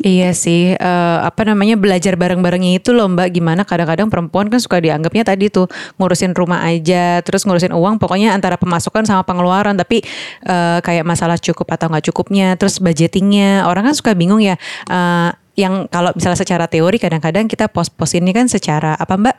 Iya 0.01 0.33
sih, 0.33 0.73
uh, 0.73 1.19
apa 1.21 1.45
namanya 1.45 1.77
belajar 1.77 2.17
bareng-barengnya 2.17 2.81
itu 2.81 2.89
loh 2.97 3.05
Mbak. 3.13 3.29
Gimana 3.29 3.61
kadang-kadang 3.61 4.09
perempuan 4.09 4.49
kan 4.49 4.57
suka 4.57 4.81
dianggapnya 4.81 5.21
tadi 5.21 5.53
tuh 5.53 5.69
ngurusin 6.01 6.33
rumah 6.33 6.65
aja, 6.65 7.21
terus 7.21 7.45
ngurusin 7.45 7.69
uang. 7.77 8.01
Pokoknya 8.01 8.33
antara 8.33 8.57
pemasukan 8.57 9.05
sama 9.05 9.21
pengeluaran. 9.21 9.77
Tapi 9.77 10.01
uh, 10.49 10.81
kayak 10.81 11.05
masalah 11.05 11.37
cukup 11.37 11.77
atau 11.77 11.93
nggak 11.93 12.09
cukupnya, 12.09 12.57
terus 12.57 12.81
budgetingnya. 12.81 13.69
Orang 13.69 13.85
kan 13.85 13.93
suka 13.93 14.17
bingung 14.17 14.41
ya. 14.41 14.57
Uh, 14.89 15.29
yang 15.53 15.85
kalau 15.85 16.09
misalnya 16.17 16.39
secara 16.41 16.65
teori 16.65 16.97
kadang-kadang 16.97 17.45
kita 17.45 17.69
pos-pos 17.69 18.17
ini 18.17 18.33
kan 18.33 18.49
secara 18.49 18.97
apa 18.97 19.13
Mbak 19.13 19.35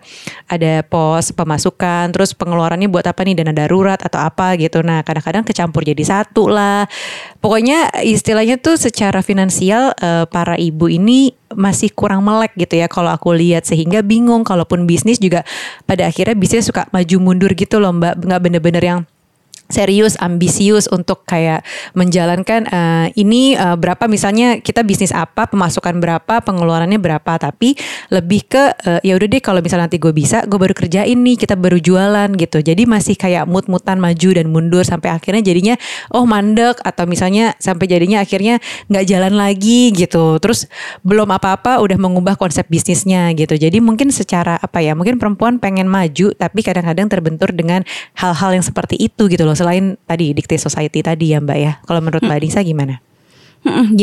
ada 0.46 0.87
pos 0.87 1.34
pemasukan 1.34 2.14
terus 2.14 2.38
pengeluarannya 2.38 2.87
buat 2.87 3.02
apa 3.02 3.26
nih 3.26 3.42
dana 3.42 3.50
darurat 3.50 3.99
atau 3.99 4.23
apa 4.23 4.54
gitu 4.54 4.78
nah 4.87 5.02
kadang-kadang 5.02 5.42
kecampur 5.42 5.82
jadi 5.82 5.99
satu 6.06 6.46
lah 6.46 6.87
pokoknya 7.44 7.92
istilahnya 8.00 8.56
tuh 8.56 8.80
secara 8.80 9.20
finansial 9.20 9.92
eh, 10.00 10.24
para 10.24 10.56
ibu 10.56 10.88
ini 10.88 11.36
masih 11.52 11.92
kurang 11.92 12.24
melek 12.24 12.56
gitu 12.56 12.80
ya 12.80 12.88
kalau 12.88 13.12
aku 13.12 13.36
lihat. 13.36 13.68
Sehingga 13.68 14.00
bingung 14.00 14.48
kalaupun 14.48 14.88
bisnis 14.88 15.20
juga 15.20 15.44
pada 15.84 16.08
akhirnya 16.08 16.32
bisnis 16.32 16.64
suka 16.64 16.88
maju 16.88 17.16
mundur 17.20 17.52
gitu 17.52 17.76
loh 17.76 17.92
Mbak. 17.92 18.24
Nggak 18.24 18.40
bener-bener 18.40 18.82
yang 18.82 19.00
serius, 19.73 20.21
ambisius 20.21 20.87
untuk 20.92 21.25
kayak 21.25 21.64
menjalankan 21.97 22.68
uh, 22.68 23.06
ini 23.16 23.56
uh, 23.56 23.75
berapa 23.80 24.04
misalnya 24.06 24.61
kita 24.61 24.85
bisnis 24.85 25.11
apa, 25.11 25.49
pemasukan 25.49 25.97
berapa, 25.97 26.44
pengeluarannya 26.44 27.00
berapa, 27.00 27.33
tapi 27.40 27.73
lebih 28.12 28.44
ke 28.44 28.64
uh, 28.85 29.00
ya 29.00 29.16
udah 29.16 29.28
deh 29.28 29.40
kalau 29.40 29.64
misalnya 29.64 29.88
nanti 29.88 29.97
gue 29.97 30.12
bisa, 30.12 30.44
gue 30.44 30.59
baru 30.61 30.76
kerjain 30.76 31.16
nih, 31.16 31.37
kita 31.40 31.56
baru 31.56 31.80
jualan 31.80 32.28
gitu. 32.37 32.61
Jadi 32.61 32.85
masih 32.85 33.16
kayak 33.16 33.49
mut-mutan 33.49 33.97
maju 33.97 34.28
dan 34.37 34.47
mundur 34.52 34.85
sampai 34.85 35.16
akhirnya 35.16 35.40
jadinya 35.40 35.75
oh 36.12 36.28
mandek 36.28 36.78
atau 36.85 37.09
misalnya 37.09 37.56
sampai 37.56 37.88
jadinya 37.88 38.21
akhirnya 38.21 38.61
nggak 38.92 39.04
jalan 39.09 39.35
lagi 39.35 39.90
gitu. 39.97 40.37
Terus 40.44 40.68
belum 41.00 41.33
apa-apa 41.33 41.80
udah 41.80 41.97
mengubah 41.97 42.37
konsep 42.37 42.68
bisnisnya 42.68 43.33
gitu. 43.33 43.56
Jadi 43.56 43.80
mungkin 43.80 44.12
secara 44.12 44.61
apa 44.61 44.85
ya, 44.85 44.92
mungkin 44.92 45.16
perempuan 45.16 45.56
pengen 45.56 45.88
maju 45.88 46.37
tapi 46.37 46.61
kadang-kadang 46.61 47.09
terbentur 47.09 47.49
dengan 47.50 47.80
hal-hal 48.21 48.61
yang 48.61 48.64
seperti 48.64 49.00
itu 49.00 49.26
gitu 49.33 49.42
loh 49.47 49.53
selain 49.54 49.96
tadi 50.06 50.34
dikte 50.34 50.58
society 50.58 51.00
tadi 51.02 51.34
ya 51.34 51.42
Mbak 51.42 51.58
ya. 51.58 51.73
Kalau 51.87 52.00
menurut 52.02 52.23
Mbak 52.23 52.40
Disa 52.42 52.61
gimana? 52.62 53.00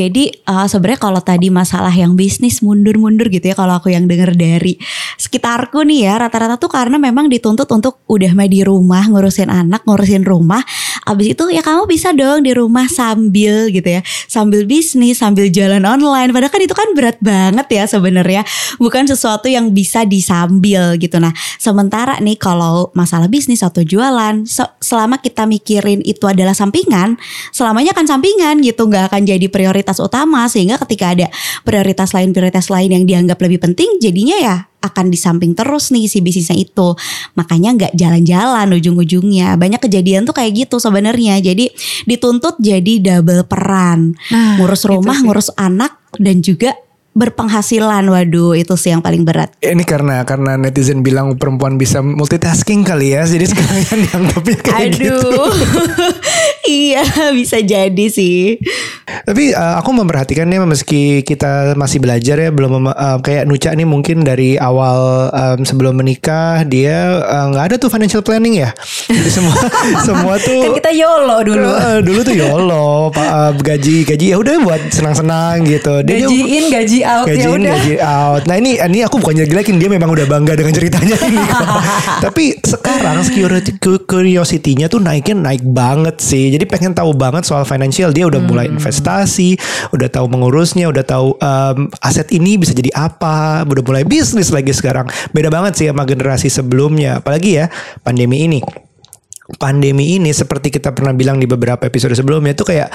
Jadi 0.01 0.41
uh, 0.49 0.65
sebenarnya 0.65 0.97
kalau 0.97 1.21
tadi 1.21 1.53
masalah 1.53 1.93
yang 1.93 2.17
bisnis 2.17 2.65
mundur-mundur 2.65 3.29
gitu 3.29 3.53
ya 3.53 3.53
kalau 3.53 3.77
aku 3.77 3.93
yang 3.93 4.09
denger 4.09 4.33
dari 4.33 4.81
sekitarku 5.21 5.85
nih 5.85 6.09
ya 6.09 6.17
rata-rata 6.17 6.57
tuh 6.57 6.73
karena 6.73 6.97
memang 6.97 7.29
dituntut 7.29 7.69
untuk 7.69 8.01
udah 8.09 8.33
mah 8.33 8.49
di 8.49 8.65
rumah 8.65 9.05
ngurusin 9.05 9.53
anak 9.53 9.85
ngurusin 9.85 10.25
rumah. 10.25 10.65
Abis 11.05 11.37
itu 11.37 11.43
ya 11.53 11.61
kamu 11.61 11.85
bisa 11.85 12.09
dong 12.09 12.41
di 12.41 12.57
rumah 12.57 12.89
sambil 12.89 13.69
gitu 13.69 13.85
ya. 13.85 14.01
Sambil 14.25 14.65
bisnis 14.65 15.21
sambil 15.21 15.53
jalan 15.53 15.85
online. 15.85 16.33
Padahal 16.33 16.49
kan 16.49 16.61
itu 16.65 16.73
kan 16.73 16.89
berat 16.97 17.21
banget 17.21 17.67
ya 17.69 17.83
sebenarnya. 17.85 18.41
Bukan 18.81 19.05
sesuatu 19.05 19.45
yang 19.45 19.69
bisa 19.77 20.09
disambil 20.09 20.97
gitu. 20.97 21.21
Nah 21.21 21.37
sementara 21.61 22.17
nih 22.17 22.41
kalau 22.41 22.89
masalah 22.97 23.29
bisnis 23.29 23.61
atau 23.61 23.85
jualan 23.85 24.41
selama 24.81 25.21
kita 25.21 25.45
mikirin 25.45 26.01
itu 26.01 26.25
adalah 26.25 26.57
sampingan 26.57 27.21
selamanya 27.53 27.93
kan 27.93 28.09
sampingan 28.09 28.57
gitu. 28.65 28.89
Nggak 28.89 29.13
akan 29.13 29.21
jadi 29.29 29.50
prioritas 29.51 29.99
utama 29.99 30.47
sehingga 30.47 30.79
ketika 30.81 31.13
ada 31.13 31.27
prioritas 31.67 32.15
lain 32.15 32.31
prioritas 32.31 32.71
lain 32.71 32.89
yang 32.95 33.03
dianggap 33.03 33.37
lebih 33.43 33.59
penting 33.59 33.99
jadinya 33.99 34.37
ya 34.39 34.55
akan 34.81 35.13
di 35.13 35.17
samping 35.17 35.53
terus 35.53 35.93
nih 35.93 36.09
si 36.09 36.19
bisnisnya 36.25 36.57
itu. 36.57 36.97
Makanya 37.37 37.69
nggak 37.77 37.93
jalan-jalan 37.93 38.67
ujung-ujungnya. 38.73 39.53
Banyak 39.55 39.77
kejadian 39.77 40.25
tuh 40.25 40.33
kayak 40.33 40.67
gitu 40.67 40.81
sebenarnya. 40.81 41.37
Jadi 41.37 41.69
dituntut 42.09 42.57
jadi 42.57 42.97
double 42.99 43.45
peran. 43.45 44.17
Nah, 44.33 44.57
ngurus 44.57 44.83
rumah 44.89 45.21
ngurus 45.21 45.53
anak 45.55 46.01
dan 46.17 46.41
juga 46.41 46.73
berpenghasilan. 47.13 48.09
Waduh 48.09 48.57
itu 48.57 48.73
sih 48.73 48.89
yang 48.89 49.05
paling 49.05 49.21
berat. 49.21 49.53
Ini 49.61 49.85
karena 49.85 50.25
karena 50.25 50.57
netizen 50.57 51.05
bilang 51.05 51.37
perempuan 51.37 51.77
bisa 51.77 52.01
multitasking 52.01 52.81
kali 52.81 53.13
ya. 53.13 53.21
Jadi 53.29 53.45
sekalian 53.53 53.97
dianggapnya 54.09 54.57
kayak 54.65 54.97
Aduh. 54.97 54.97
gitu. 54.97 55.31
Iya 56.61 57.03
bisa 57.33 57.57
jadi 57.59 58.05
sih 58.07 58.61
tapi 59.05 59.51
uh, 59.51 59.81
aku 59.81 59.89
memperhatikannya 59.95 60.61
meski 60.69 61.25
kita 61.25 61.73
masih 61.73 61.97
belajar 61.97 62.37
ya 62.37 62.49
belum 62.53 62.91
uh, 62.91 63.19
kayak 63.19 63.49
Nuca 63.49 63.73
nih 63.73 63.87
mungkin 63.87 64.21
dari 64.21 64.55
awal 64.61 65.31
um, 65.33 65.59
sebelum 65.65 65.97
menikah 65.97 66.63
dia 66.67 67.21
nggak 67.49 67.63
uh, 67.63 67.67
ada 67.71 67.75
tuh 67.81 67.89
financial 67.89 68.21
planning 68.21 68.61
ya 68.61 68.69
jadi 69.09 69.31
semua 69.31 69.57
semua 70.07 70.33
tuh 70.37 70.69
kan 70.69 70.71
kita 70.77 70.91
yolo 70.93 71.37
dulu 71.41 71.69
uh, 71.69 71.99
dulu 71.99 72.19
tuh 72.21 72.35
yolo 72.37 73.09
pak 73.09 73.27
uh, 73.27 73.51
gaji 73.57 74.05
gaji 74.05 74.25
ya 74.33 74.37
udah 74.37 74.53
buat 74.61 74.81
senang-senang 74.93 75.65
gitu 75.65 76.05
dia 76.05 76.25
gajiin 76.25 76.63
gaji 76.69 76.99
out 77.05 77.25
gaji 77.27 77.41
ya 77.41 77.49
in, 77.49 77.61
udah. 77.61 77.73
gaji 77.77 77.95
out. 78.01 78.41
Nah 78.47 78.55
ini 78.57 78.71
ini 78.77 78.99
aku 79.05 79.15
bukan 79.21 79.43
jelekin 79.43 79.77
dia 79.77 79.89
memang 79.89 80.09
udah 80.11 80.25
bangga 80.27 80.53
dengan 80.57 80.73
ceritanya 80.75 81.17
ini. 81.25 81.39
Tapi 82.25 82.45
sekarang 82.61 83.23
curiosity-nya 84.05 84.87
tuh 84.91 84.99
naiknya 85.01 85.35
naik 85.37 85.63
banget 85.63 86.19
sih. 86.19 86.51
Jadi 86.53 86.65
pengen 86.67 86.91
tahu 86.95 87.15
banget 87.15 87.47
soal 87.47 87.63
financial. 87.63 88.11
Dia 88.11 88.27
udah 88.27 88.41
hmm. 88.41 88.49
mulai 88.49 88.67
investasi, 88.91 89.55
udah 89.95 90.11
tahu 90.11 90.27
mengurusnya, 90.27 90.91
udah 90.91 91.03
tahu 91.07 91.39
um, 91.39 91.87
aset 92.03 92.27
ini 92.35 92.59
bisa 92.59 92.75
jadi 92.75 92.91
apa, 92.91 93.63
udah 93.63 93.83
mulai 93.87 94.03
bisnis 94.03 94.51
lagi 94.51 94.75
sekarang. 94.75 95.07
Beda 95.31 95.47
banget 95.47 95.79
sih 95.79 95.87
sama 95.87 96.03
generasi 96.03 96.51
sebelumnya. 96.51 97.23
Apalagi 97.23 97.63
ya 97.63 97.71
pandemi 98.03 98.43
ini 98.43 98.59
pandemi 99.59 100.15
ini 100.15 100.31
seperti 100.31 100.71
kita 100.71 100.95
pernah 100.95 101.11
bilang 101.11 101.35
di 101.35 101.43
beberapa 101.49 101.83
episode 101.83 102.15
sebelumnya 102.15 102.55
itu 102.55 102.63
kayak 102.63 102.87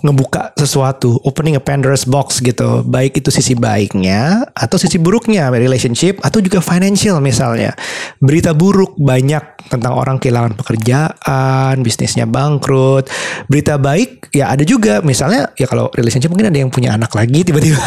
ngebuka 0.00 0.52
sesuatu, 0.56 1.20
opening 1.24 1.56
a 1.56 1.62
Pandora's 1.62 2.04
box 2.04 2.40
gitu. 2.40 2.82
Baik 2.84 3.20
itu 3.20 3.28
sisi 3.32 3.54
baiknya 3.54 4.48
atau 4.52 4.76
sisi 4.80 4.96
buruknya, 4.96 5.52
relationship 5.52 6.20
atau 6.24 6.40
juga 6.42 6.58
financial 6.64 7.22
misalnya. 7.22 7.76
Berita 8.20 8.56
buruk 8.56 8.96
banyak 8.98 9.70
tentang 9.70 9.94
orang 9.94 10.18
kehilangan 10.18 10.58
pekerjaan, 10.58 11.80
bisnisnya 11.84 12.26
bangkrut. 12.26 13.06
Berita 13.46 13.76
baik 13.76 14.32
ya 14.34 14.52
ada 14.52 14.64
juga, 14.66 15.04
misalnya 15.04 15.52
ya 15.54 15.68
kalau 15.68 15.88
relationship 15.94 16.32
mungkin 16.32 16.50
ada 16.50 16.58
yang 16.58 16.72
punya 16.72 16.96
anak 16.96 17.12
lagi 17.14 17.44
tiba-tiba 17.48 17.80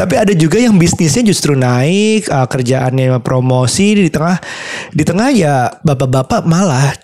Tapi 0.00 0.14
ada 0.14 0.32
juga 0.32 0.60
yang 0.60 0.78
bisnisnya 0.78 1.26
justru 1.26 1.58
naik, 1.58 2.28
uh, 2.30 2.46
kerjaannya 2.46 3.18
promosi 3.20 4.06
di 4.06 4.10
tengah 4.12 4.38
di 4.92 5.02
tengah 5.02 5.28
ya 5.32 5.68
bapak-bapak 5.82 6.46
malah 6.46 6.94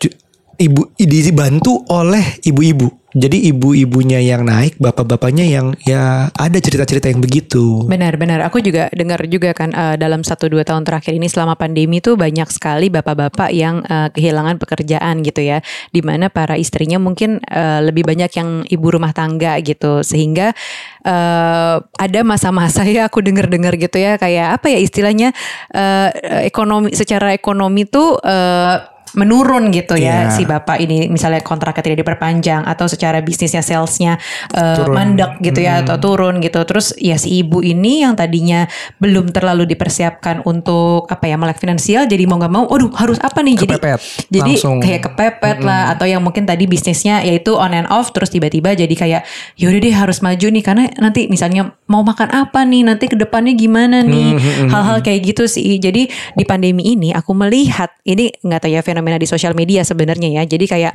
ibu 0.62 0.95
dibantu 0.97 1.83
oleh 1.90 2.38
ibu-ibu 2.47 3.01
jadi 3.12 3.52
ibu-ibunya 3.52 4.21
yang 4.25 4.49
naik, 4.49 4.81
bapak-bapaknya 4.81 5.45
yang 5.45 5.76
ya 5.85 6.33
ada 6.33 6.59
cerita-cerita 6.59 7.12
yang 7.12 7.21
begitu. 7.21 7.85
Benar-benar. 7.85 8.40
Aku 8.49 8.64
juga 8.64 8.88
dengar 8.92 9.21
juga 9.28 9.52
kan 9.52 9.73
uh, 9.73 9.95
dalam 10.00 10.25
satu 10.25 10.49
dua 10.49 10.64
tahun 10.64 10.88
terakhir 10.88 11.12
ini 11.12 11.28
selama 11.28 11.57
pandemi 11.57 12.00
tuh 12.00 12.16
banyak 12.16 12.49
sekali 12.49 12.88
bapak-bapak 12.88 13.52
yang 13.52 13.85
uh, 13.85 14.09
kehilangan 14.12 14.57
pekerjaan 14.57 15.21
gitu 15.21 15.45
ya. 15.45 15.61
Di 15.92 16.00
mana 16.00 16.33
para 16.33 16.57
istrinya 16.57 16.97
mungkin 16.97 17.40
uh, 17.49 17.85
lebih 17.85 18.09
banyak 18.09 18.33
yang 18.33 18.64
ibu 18.69 18.87
rumah 18.88 19.12
tangga 19.12 19.61
gitu. 19.61 20.00
Sehingga 20.00 20.57
uh, 21.04 21.85
ada 21.85 22.21
masa-masa 22.25 22.85
ya 22.88 23.09
aku 23.09 23.21
dengar-dengar 23.21 23.76
gitu 23.76 24.00
ya 24.00 24.16
kayak 24.16 24.57
apa 24.61 24.73
ya 24.73 24.78
istilahnya 24.81 25.28
uh, 25.76 26.09
ekonomi 26.45 26.97
secara 26.97 27.37
ekonomi 27.37 27.85
tuh 27.85 28.16
uh, 28.21 28.91
menurun 29.12 29.69
gitu 29.69 29.95
ya 30.00 30.28
yeah. 30.28 30.33
si 30.33 30.49
bapak 30.49 30.81
ini 30.81 31.12
misalnya 31.12 31.45
kontraknya 31.45 31.85
tidak 31.85 31.99
diperpanjang 32.04 32.64
atau 32.64 32.88
secara 32.88 33.21
bisnisnya 33.21 33.61
salesnya 33.61 34.16
uh, 34.57 34.88
mandek 34.88 35.37
gitu 35.45 35.61
ya 35.61 35.81
hmm. 35.81 35.83
atau 35.85 35.97
turun 36.00 36.40
gitu 36.40 36.64
terus 36.64 36.97
ya 36.97 37.21
si 37.21 37.45
ibu 37.45 37.61
ini 37.61 38.04
yang 38.04 38.16
tadinya 38.16 38.64
belum 38.97 39.28
terlalu 39.31 39.69
dipersiapkan 39.69 40.40
untuk 40.49 41.04
apa 41.12 41.28
ya 41.28 41.37
melek 41.37 41.61
finansial 41.61 42.09
jadi 42.09 42.25
mau 42.25 42.40
nggak 42.40 42.52
mau 42.52 42.64
aduh 42.73 42.88
harus 42.97 43.21
apa 43.21 43.45
nih 43.45 43.69
kepepet. 43.69 44.00
jadi 44.33 44.52
jadi 44.57 44.81
kayak 44.81 45.00
kepepet 45.12 45.57
hmm. 45.61 45.69
lah 45.69 45.83
atau 45.92 46.09
yang 46.09 46.25
mungkin 46.25 46.49
tadi 46.49 46.64
bisnisnya 46.64 47.21
yaitu 47.21 47.52
on 47.52 47.76
and 47.76 47.88
off 47.92 48.16
terus 48.16 48.33
tiba-tiba 48.33 48.73
jadi 48.73 48.95
kayak 48.97 49.23
yaudah 49.61 49.81
deh 49.81 49.95
harus 49.95 50.25
maju 50.25 50.47
nih 50.49 50.64
karena 50.64 50.85
nanti 50.97 51.28
misalnya 51.28 51.76
mau 51.85 52.00
makan 52.00 52.33
apa 52.33 52.64
nih 52.64 52.88
nanti 52.88 53.12
ke 53.12 53.16
depannya 53.21 53.52
gimana 53.52 54.00
nih 54.00 54.40
hmm, 54.40 54.40
hmm, 54.40 54.69
hal-hal 54.73 54.99
kayak 55.04 55.21
gitu 55.28 55.45
sih 55.45 55.76
jadi 55.76 56.09
di 56.09 56.45
pandemi 56.49 56.97
ini 56.97 57.12
aku 57.12 57.37
melihat 57.37 57.92
ini 58.09 58.33
nggak 58.40 58.64
tahu 58.64 58.73
ya 58.73 58.81
fenomena 58.81 59.01
fenomena 59.02 59.18
di 59.18 59.26
sosial 59.26 59.59
media 59.59 59.82
sebenarnya 59.82 60.30
ya. 60.38 60.42
Jadi 60.47 60.71
kayak 60.71 60.94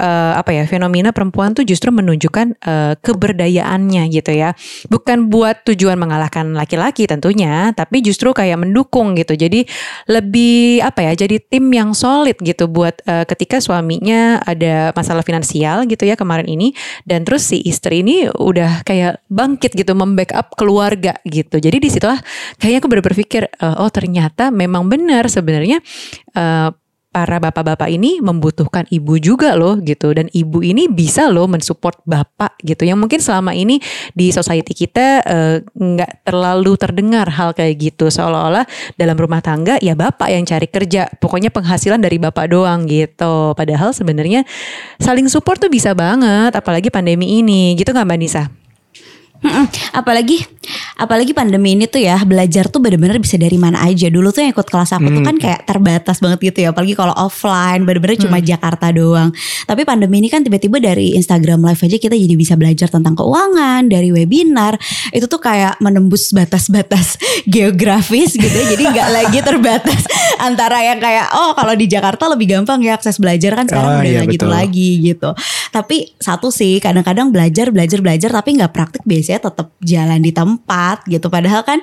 uh, 0.00 0.40
apa 0.40 0.56
ya 0.56 0.64
fenomena 0.64 1.12
perempuan 1.12 1.52
tuh 1.52 1.68
justru 1.68 1.92
menunjukkan 1.92 2.56
uh, 2.64 2.96
keberdayaannya 2.96 4.08
gitu 4.08 4.32
ya. 4.32 4.56
Bukan 4.88 5.28
buat 5.28 5.68
tujuan 5.68 6.00
mengalahkan 6.00 6.56
laki-laki 6.56 7.04
tentunya, 7.04 7.76
tapi 7.76 8.00
justru 8.00 8.32
kayak 8.32 8.64
mendukung 8.64 9.12
gitu. 9.20 9.36
Jadi 9.36 9.68
lebih 10.08 10.80
apa 10.80 11.04
ya? 11.04 11.12
Jadi 11.12 11.44
tim 11.44 11.68
yang 11.68 11.92
solid 11.92 12.40
gitu 12.40 12.72
buat 12.72 13.04
uh, 13.04 13.28
ketika 13.28 13.60
suaminya 13.60 14.40
ada 14.48 14.96
masalah 14.96 15.20
finansial 15.20 15.84
gitu 15.84 16.08
ya 16.08 16.16
kemarin 16.16 16.48
ini 16.48 16.72
dan 17.04 17.28
terus 17.28 17.44
si 17.44 17.60
istri 17.68 18.00
ini 18.00 18.32
udah 18.32 18.80
kayak 18.88 19.20
bangkit 19.28 19.76
gitu 19.76 19.92
membackup 19.92 20.56
keluarga 20.56 21.20
gitu. 21.28 21.60
Jadi 21.60 21.76
di 21.76 21.88
situlah 21.92 22.16
kayaknya 22.56 22.78
aku 22.80 22.88
berpikir 22.88 23.42
uh, 23.60 23.82
oh 23.84 23.90
ternyata 23.92 24.48
memang 24.48 24.88
benar 24.88 25.28
sebenarnya 25.28 25.84
uh, 26.32 26.70
para 27.12 27.36
bapak-bapak 27.36 27.92
ini 27.92 28.18
membutuhkan 28.24 28.88
ibu 28.88 29.20
juga 29.20 29.52
loh 29.52 29.76
gitu. 29.84 30.16
Dan 30.16 30.32
ibu 30.32 30.64
ini 30.64 30.88
bisa 30.88 31.28
loh 31.28 31.44
mensupport 31.44 32.00
bapak 32.08 32.56
gitu. 32.64 32.88
Yang 32.88 32.98
mungkin 32.98 33.20
selama 33.20 33.52
ini 33.52 33.78
di 34.16 34.32
society 34.32 34.72
kita 34.72 35.20
eh, 35.22 35.56
nggak 35.62 36.10
uh, 36.10 36.18
terlalu 36.24 36.72
terdengar 36.80 37.28
hal 37.28 37.52
kayak 37.52 37.76
gitu. 37.76 38.08
Seolah-olah 38.08 38.64
dalam 38.96 39.14
rumah 39.20 39.44
tangga 39.44 39.76
ya 39.78 39.92
bapak 39.92 40.32
yang 40.32 40.48
cari 40.48 40.66
kerja. 40.66 41.12
Pokoknya 41.20 41.52
penghasilan 41.52 42.00
dari 42.00 42.16
bapak 42.16 42.48
doang 42.48 42.88
gitu. 42.88 43.52
Padahal 43.52 43.92
sebenarnya 43.92 44.48
saling 44.96 45.28
support 45.28 45.60
tuh 45.60 45.68
bisa 45.68 45.92
banget 45.92 46.56
apalagi 46.56 46.88
pandemi 46.88 47.44
ini. 47.44 47.76
Gitu 47.76 47.92
nggak 47.92 48.08
mbak 48.08 48.18
Nisa? 48.18 48.61
Mm-mm. 49.42 49.66
Apalagi 49.92 50.46
apalagi 50.94 51.34
pandemi 51.34 51.74
ini 51.74 51.84
tuh 51.84 51.98
ya 51.98 52.14
belajar 52.22 52.70
tuh 52.70 52.78
bener-bener 52.78 53.18
bisa 53.18 53.34
dari 53.34 53.58
mana 53.58 53.82
aja. 53.82 54.06
Dulu 54.06 54.30
tuh 54.30 54.40
yang 54.40 54.54
ikut 54.54 54.64
kelas 54.64 54.94
aku 54.94 55.10
tuh 55.10 55.22
kan 55.22 55.34
Hmm. 55.34 55.42
kayak 55.42 55.60
terbatas 55.66 56.16
banget 56.18 56.38
gitu 56.46 56.58
ya. 56.62 56.70
Apalagi 56.70 56.94
kalau 56.94 57.10
offline 57.12 57.82
bener-bener 57.82 58.14
cuma 58.16 58.38
Jakarta 58.38 58.88
doang. 58.88 59.34
Tapi 59.66 59.82
pandemi 59.82 60.18
ini 60.18 60.28
kan 60.28 60.40
tiba-tiba 60.40 60.78
dari 60.78 61.14
Instagram 61.14 61.58
live 61.60 61.82
aja 61.82 61.96
kita 61.98 62.14
jadi 62.14 62.34
bisa 62.34 62.54
belajar 62.54 62.86
tentang 62.86 63.12
keuangan 63.12 63.86
dari 63.86 64.10
webinar. 64.10 64.78
Itu 65.10 65.26
tuh 65.26 65.38
kayak 65.38 65.78
menembus 65.78 66.30
batas-batas 66.30 67.18
geografis 67.54 68.34
gitu 68.34 68.52
ya. 68.52 68.66
Jadi 68.70 68.84
nggak 68.88 69.08
lagi 69.10 69.38
terbatas 69.48 70.02
antara 70.38 70.82
yang 70.82 70.98
kayak 70.98 71.34
oh 71.34 71.52
kalau 71.52 71.74
di 71.74 71.86
Jakarta 71.86 72.26
lebih 72.26 72.50
gampang 72.50 72.78
ya 72.78 72.94
akses 72.94 73.18
belajar 73.18 73.54
kan 73.54 73.66
sekarang 73.66 73.90
Ah, 73.92 74.00
udah 74.00 74.08
iya, 74.08 74.22
gitu 74.24 74.46
betul. 74.46 74.54
lagi 74.54 74.90
gitu. 75.02 75.30
Tapi 75.70 75.96
satu 76.16 76.48
sih 76.48 76.78
kadang-kadang 76.78 77.30
belajar 77.30 77.70
belajar 77.70 77.98
belajar 77.98 78.30
tapi 78.30 78.54
nggak 78.54 78.70
praktik 78.70 79.02
biasanya 79.02 79.31
tetap 79.38 79.72
jalan 79.80 80.20
di 80.20 80.32
tempat 80.34 81.06
gitu. 81.06 81.30
Padahal 81.32 81.62
kan 81.62 81.78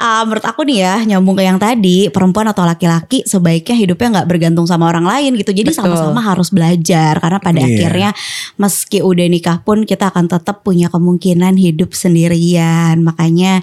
uh, 0.00 0.22
menurut 0.26 0.42
aku 0.46 0.64
nih 0.66 0.78
ya 0.82 0.94
nyambung 1.04 1.36
ke 1.38 1.44
yang 1.44 1.60
tadi 1.60 2.08
perempuan 2.08 2.48
atau 2.50 2.64
laki-laki 2.64 3.22
sebaiknya 3.28 3.76
hidupnya 3.76 4.08
nggak 4.20 4.28
bergantung 4.30 4.66
sama 4.66 4.88
orang 4.88 5.06
lain 5.06 5.36
gitu. 5.38 5.52
Jadi 5.52 5.70
sama-sama 5.76 6.18
harus 6.24 6.50
belajar 6.50 7.20
karena 7.20 7.38
pada 7.38 7.60
Iya. 7.60 7.68
akhirnya 7.76 8.10
meski 8.56 9.04
udah 9.04 9.26
nikah 9.28 9.58
pun 9.60 9.84
kita 9.84 10.08
akan 10.08 10.26
tetap 10.32 10.64
punya 10.64 10.88
kemungkinan 10.88 11.60
hidup 11.60 11.92
sendirian. 11.92 13.04
Makanya 13.04 13.60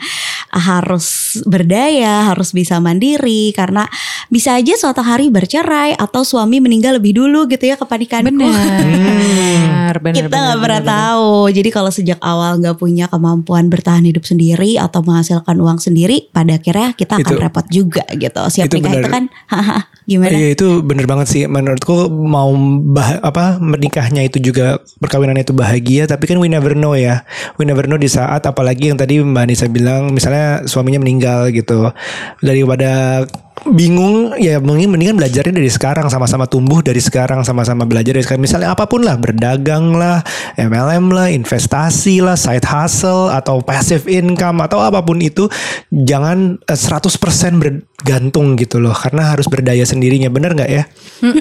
harus 0.54 1.40
berdaya, 1.44 2.30
harus 2.32 2.54
bisa 2.54 2.80
mandiri 2.80 3.52
karena 3.52 3.90
bisa 4.28 4.56
aja 4.56 4.74
suatu 4.76 5.00
hari 5.00 5.32
bercerai 5.32 5.96
atau 5.96 6.24
suami 6.24 6.60
meninggal 6.60 7.00
lebih 7.00 7.16
dulu 7.16 7.48
gitu 7.48 7.64
ya 7.64 7.76
kepanikanku. 7.76 8.28
Benar, 8.36 9.96
benar. 10.04 10.16
kita 10.16 10.28
benar, 10.28 10.44
nggak 10.44 10.60
pernah 10.60 10.82
tahu. 10.84 11.32
Jadi 11.52 11.70
kalau 11.72 11.92
sejak 11.92 12.20
awal 12.20 12.60
nggak 12.60 12.76
punya 12.76 13.08
kemampuan 13.08 13.72
bertahan 13.72 14.04
hidup 14.04 14.28
sendiri 14.28 14.76
atau 14.76 15.00
menghasilkan 15.02 15.56
uang 15.58 15.80
sendiri, 15.80 16.28
pada 16.30 16.60
akhirnya 16.60 16.92
kita 16.94 17.20
akan 17.20 17.34
Itu- 17.34 17.42
repot 17.42 17.66
juga 17.72 18.04
gitu. 18.12 18.42
Siap 18.48 18.68
itu 18.68 18.76
nikah 18.80 18.94
itu 18.94 19.00
benar. 19.08 19.12
kan, 19.12 19.24
haha, 19.48 19.78
gimana? 20.10 20.36
Iya 20.36 20.48
itu 20.56 20.68
bener 20.84 21.06
banget 21.08 21.28
sih 21.28 21.42
menurutku 21.48 22.08
mau 22.12 22.52
bah 22.88 23.20
apa 23.24 23.60
menikahnya 23.60 24.24
itu 24.24 24.40
juga 24.40 24.80
perkawinannya 25.00 25.44
itu 25.44 25.52
bahagia 25.52 26.08
tapi 26.08 26.28
kan 26.28 26.40
we 26.40 26.48
never 26.48 26.72
know 26.72 26.96
ya 26.96 27.24
we 27.60 27.68
never 27.68 27.84
know 27.84 28.00
di 28.00 28.08
saat 28.08 28.44
apalagi 28.44 28.92
yang 28.92 29.00
tadi 29.00 29.20
Mbak 29.20 29.44
Anissa 29.44 29.68
bilang 29.68 30.16
misalnya 30.16 30.64
suaminya 30.64 31.04
meninggal 31.04 31.52
gitu 31.52 31.92
daripada 32.40 33.24
bingung 33.66 34.38
ya 34.38 34.62
mungkin 34.62 34.94
mendingan 34.94 35.18
belajarnya 35.18 35.58
dari 35.58 35.72
sekarang 35.72 36.08
sama-sama 36.14 36.46
tumbuh 36.46 36.86
dari 36.86 37.02
sekarang 37.02 37.42
sama-sama 37.42 37.88
belajar 37.90 38.14
dari 38.14 38.26
sekarang. 38.26 38.46
Misalnya 38.46 38.78
apa 38.78 38.86
pun 38.86 39.02
lah 39.02 39.18
berdagang 39.18 39.98
lah 39.98 40.22
MLM 40.60 41.10
lah 41.10 41.28
investasi 41.34 42.22
lah 42.22 42.38
side 42.38 42.68
hustle 42.68 43.34
atau 43.34 43.64
passive 43.66 44.06
income 44.06 44.62
atau 44.62 44.84
apa 44.84 45.02
pun 45.02 45.18
itu 45.24 45.50
jangan 45.90 46.62
eh, 46.62 46.78
100% 46.78 47.10
bergantung 47.58 48.54
gitu 48.60 48.78
loh. 48.78 48.94
Karena 48.94 49.34
harus 49.34 49.50
berdaya 49.50 49.84
sendirinya. 49.88 50.30
Bener 50.30 50.54
nggak 50.54 50.72
ya? 50.72 50.84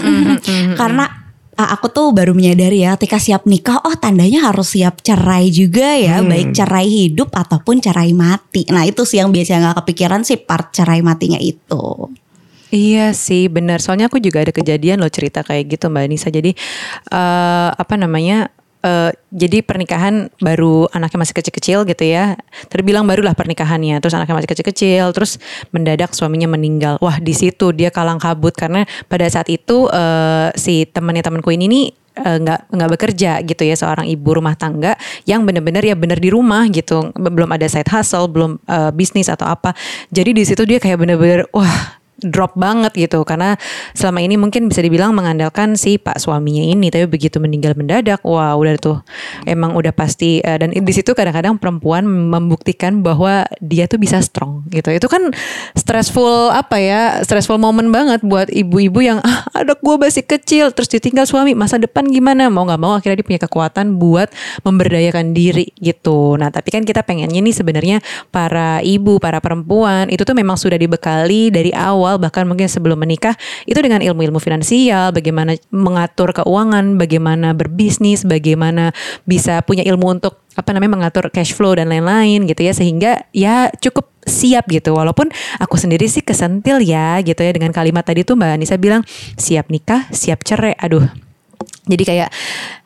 Karena 0.80 1.25
aku 1.56 1.88
tuh 1.88 2.12
baru 2.12 2.36
menyadari 2.36 2.84
ya, 2.84 3.00
ketika 3.00 3.16
siap 3.16 3.48
nikah, 3.48 3.80
oh 3.80 3.96
tandanya 3.96 4.52
harus 4.52 4.76
siap 4.76 5.00
cerai 5.00 5.48
juga 5.48 5.96
ya, 5.96 6.20
Hmm. 6.20 6.28
baik 6.28 6.48
cerai 6.52 6.84
hidup 6.84 7.32
ataupun 7.32 7.80
cerai 7.80 8.12
mati. 8.12 8.68
Nah 8.68 8.84
itu 8.84 9.08
sih 9.08 9.24
yang 9.24 9.32
biasanya 9.32 9.72
nggak 9.72 9.78
kepikiran 9.80 10.20
sih 10.20 10.36
part 10.36 10.76
cerai 10.76 11.00
matinya 11.00 11.40
itu. 11.40 12.12
Iya 12.68 13.14
sih 13.16 13.46
benar. 13.48 13.80
Soalnya 13.80 14.10
aku 14.10 14.18
juga 14.20 14.42
ada 14.42 14.52
kejadian 14.52 15.00
loh 15.00 15.08
cerita 15.08 15.40
kayak 15.46 15.70
gitu 15.78 15.86
Mbak 15.88 16.06
Nisa. 16.10 16.28
Jadi 16.28 16.52
eh 17.14 17.68
apa 17.72 17.94
namanya? 17.96 18.52
Eh 18.86 19.10
jadi 19.34 19.60
pernikahan 19.66 20.30
baru 20.38 20.86
anaknya 20.94 21.26
masih 21.26 21.34
kecil-kecil 21.34 21.82
gitu 21.90 22.04
ya. 22.06 22.38
Terbilang 22.70 23.02
barulah 23.04 23.34
pernikahannya. 23.34 23.98
Terus 23.98 24.14
anaknya 24.14 24.38
masih 24.38 24.50
kecil-kecil. 24.54 25.10
Terus 25.10 25.42
mendadak 25.74 26.14
suaminya 26.14 26.46
meninggal. 26.46 27.02
Wah 27.02 27.18
di 27.18 27.34
situ 27.34 27.74
dia 27.74 27.90
kalang 27.90 28.22
kabut 28.22 28.54
karena 28.54 28.86
pada 29.10 29.26
saat 29.26 29.50
itu 29.50 29.90
eh 29.90 30.54
si 30.54 30.86
temannya 30.86 31.26
temanku 31.26 31.50
ini 31.50 31.66
nih 31.66 31.86
eh, 32.22 32.38
nggak 32.40 32.60
nggak 32.72 32.90
bekerja 32.96 33.30
gitu 33.44 33.62
ya 33.66 33.76
seorang 33.76 34.06
ibu 34.08 34.28
rumah 34.32 34.54
tangga 34.56 34.94
yang 35.28 35.44
benar-benar 35.44 35.82
ya 35.84 35.98
benar 35.98 36.16
di 36.22 36.30
rumah 36.32 36.64
gitu 36.70 37.12
belum 37.12 37.50
ada 37.52 37.66
side 37.68 37.90
hustle 37.90 38.30
belum 38.30 38.62
eh, 38.64 38.90
bisnis 38.94 39.28
atau 39.28 39.44
apa 39.44 39.76
jadi 40.08 40.32
di 40.32 40.42
situ 40.46 40.62
dia 40.64 40.80
kayak 40.80 41.02
benar-benar 41.02 41.44
wah 41.52 42.00
drop 42.20 42.56
banget 42.56 42.92
gitu. 42.96 43.22
Karena 43.22 43.56
selama 43.92 44.24
ini 44.24 44.40
mungkin 44.40 44.68
bisa 44.68 44.80
dibilang 44.80 45.12
mengandalkan 45.12 45.76
si 45.76 46.00
pak 46.00 46.20
suaminya 46.20 46.64
ini. 46.64 46.88
Tapi 46.88 47.04
begitu 47.08 47.40
meninggal 47.42 47.76
mendadak 47.76 48.24
wah 48.24 48.56
udah 48.56 48.76
tuh. 48.80 48.98
Emang 49.44 49.76
udah 49.76 49.92
pasti 49.92 50.40
eh, 50.40 50.56
dan 50.56 50.72
di 50.72 50.92
situ 50.92 51.12
kadang-kadang 51.12 51.60
perempuan 51.60 52.06
membuktikan 52.06 53.00
bahwa 53.04 53.44
dia 53.60 53.88
tuh 53.88 54.00
bisa 54.00 54.20
strong 54.24 54.64
gitu. 54.72 54.88
Itu 54.92 55.08
kan 55.08 55.32
stressful 55.76 56.52
apa 56.52 56.76
ya 56.80 57.00
stressful 57.22 57.60
moment 57.60 57.88
banget 57.92 58.24
buat 58.24 58.48
ibu-ibu 58.48 59.00
yang 59.04 59.18
ah 59.22 59.48
anak 59.52 59.80
gue 59.80 59.96
masih 59.96 60.24
kecil 60.24 60.72
terus 60.72 60.88
ditinggal 60.90 61.28
suami 61.28 61.52
masa 61.52 61.76
depan 61.76 62.08
gimana? 62.08 62.48
Mau 62.48 62.64
nggak 62.64 62.80
mau 62.80 62.96
akhirnya 62.96 63.20
dia 63.22 63.26
punya 63.26 63.40
kekuatan 63.44 64.00
buat 64.00 64.32
memberdayakan 64.64 65.36
diri 65.36 65.72
gitu. 65.78 66.36
Nah 66.40 66.48
tapi 66.48 66.72
kan 66.72 66.82
kita 66.82 67.04
pengennya 67.04 67.40
nih 67.40 67.54
sebenarnya 67.54 67.98
para 68.32 68.80
ibu 68.80 69.18
para 69.20 69.38
perempuan 69.40 70.08
itu 70.08 70.22
tuh 70.24 70.36
memang 70.36 70.56
sudah 70.58 70.76
dibekali 70.76 71.48
dari 71.52 71.70
awal 71.76 72.15
bahkan 72.16 72.48
mungkin 72.48 72.66
sebelum 72.66 72.98
menikah 72.98 73.36
itu 73.64 73.78
dengan 73.78 74.02
ilmu-ilmu 74.02 74.40
finansial 74.42 75.14
bagaimana 75.14 75.56
mengatur 75.70 76.32
keuangan 76.32 76.96
bagaimana 77.00 77.52
berbisnis 77.52 78.26
bagaimana 78.26 78.90
bisa 79.24 79.60
punya 79.62 79.86
ilmu 79.86 80.18
untuk 80.20 80.46
apa 80.56 80.72
namanya 80.72 80.96
mengatur 80.96 81.28
cash 81.28 81.52
flow 81.52 81.76
dan 81.76 81.92
lain-lain 81.92 82.48
gitu 82.48 82.64
ya. 82.64 82.72
Sehingga 82.72 83.28
ya 83.30 83.68
cukup 83.76 84.08
siap 84.24 84.66
gitu. 84.72 84.96
Walaupun 84.96 85.28
aku 85.60 85.76
sendiri 85.76 86.08
sih 86.08 86.24
kesentil 86.24 86.80
ya 86.82 87.20
gitu 87.20 87.44
ya. 87.44 87.52
Dengan 87.52 87.70
kalimat 87.70 88.02
tadi 88.02 88.24
tuh 88.24 88.34
Mbak 88.34 88.56
Anissa 88.56 88.76
bilang 88.80 89.04
siap 89.36 89.68
nikah 89.68 90.08
siap 90.10 90.42
cerai. 90.42 90.74
Aduh. 90.80 91.04
Jadi 91.86 92.02
kayak 92.02 92.34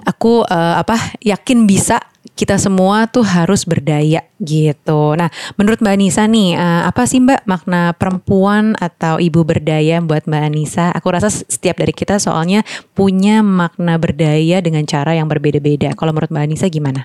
aku 0.04 0.44
eh, 0.44 0.74
apa 0.76 1.16
yakin 1.24 1.64
bisa 1.64 2.09
kita 2.34 2.56
semua 2.56 3.04
tuh 3.10 3.22
harus 3.26 3.68
berdaya 3.68 4.24
gitu. 4.40 5.12
Nah, 5.14 5.28
menurut 5.60 5.84
Mbak 5.84 5.94
Anissa 5.94 6.24
nih, 6.24 6.56
eh, 6.56 6.82
apa 6.88 7.04
sih 7.04 7.20
Mbak 7.20 7.44
makna 7.44 7.92
perempuan 7.92 8.72
atau 8.80 9.20
ibu 9.20 9.44
berdaya 9.44 10.00
buat 10.00 10.24
Mbak 10.24 10.42
Anissa? 10.48 10.88
Aku 10.96 11.12
rasa 11.12 11.28
setiap 11.28 11.76
dari 11.76 11.92
kita 11.92 12.16
soalnya 12.16 12.64
punya 12.96 13.44
makna 13.44 14.00
berdaya 14.00 14.64
dengan 14.64 14.88
cara 14.88 15.12
yang 15.12 15.28
berbeda-beda. 15.28 15.92
Kalau 15.92 16.16
menurut 16.16 16.32
Mbak 16.32 16.44
Anissa 16.48 16.66
gimana? 16.72 17.04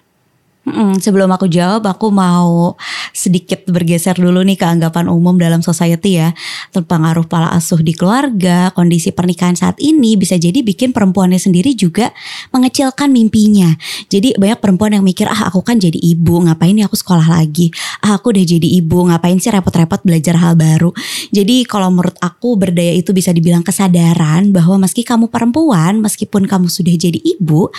Mm-mm, 0.65 0.97
sebelum 0.97 1.29
aku 1.29 1.45
jawab, 1.45 1.85
aku 1.85 2.09
mau 2.09 2.73
sedikit 3.13 3.69
bergeser 3.69 4.17
dulu 4.17 4.41
nih 4.41 4.57
ke 4.57 4.65
anggapan 4.65 5.05
umum 5.13 5.37
dalam 5.37 5.61
society 5.61 6.17
ya. 6.17 6.33
Terpengaruh 6.73 7.29
pola 7.29 7.53
asuh 7.53 7.85
di 7.85 7.93
keluarga, 7.93 8.73
kondisi 8.73 9.13
pernikahan 9.13 9.53
saat 9.53 9.77
ini 9.77 10.17
bisa 10.17 10.41
jadi 10.41 10.65
bikin 10.65 10.89
perempuannya 10.89 11.37
sendiri 11.37 11.77
juga 11.77 12.09
mengecilkan 12.49 13.13
mimpinya. 13.13 13.77
Jadi 14.09 14.41
banyak 14.41 14.57
perempuan 14.57 14.97
yang 14.97 15.05
mikir, 15.05 15.29
ah 15.29 15.53
aku 15.53 15.61
kan 15.61 15.77
jadi 15.77 16.01
ibu, 16.01 16.49
ngapain 16.49 16.73
nih 16.73 16.89
aku 16.89 16.97
sekolah 16.97 17.29
lagi? 17.29 17.69
Ah 18.01 18.17
aku 18.17 18.33
udah 18.33 18.45
jadi 18.57 18.67
ibu, 18.81 19.05
ngapain 19.05 19.37
sih 19.37 19.53
repot-repot 19.53 20.01
belajar 20.01 20.33
hal 20.41 20.57
baru? 20.57 20.89
Jadi 21.29 21.69
kalau 21.69 21.93
menurut 21.93 22.17
aku 22.17 22.57
berdaya 22.57 22.97
itu 22.97 23.13
bisa 23.13 23.29
dibilang 23.29 23.61
kesadaran 23.61 24.49
bahwa 24.49 24.81
meski 24.89 25.05
kamu 25.05 25.29
perempuan, 25.29 26.01
meskipun 26.01 26.49
kamu 26.49 26.73
sudah 26.73 26.97
jadi 26.97 27.21
ibu, 27.21 27.69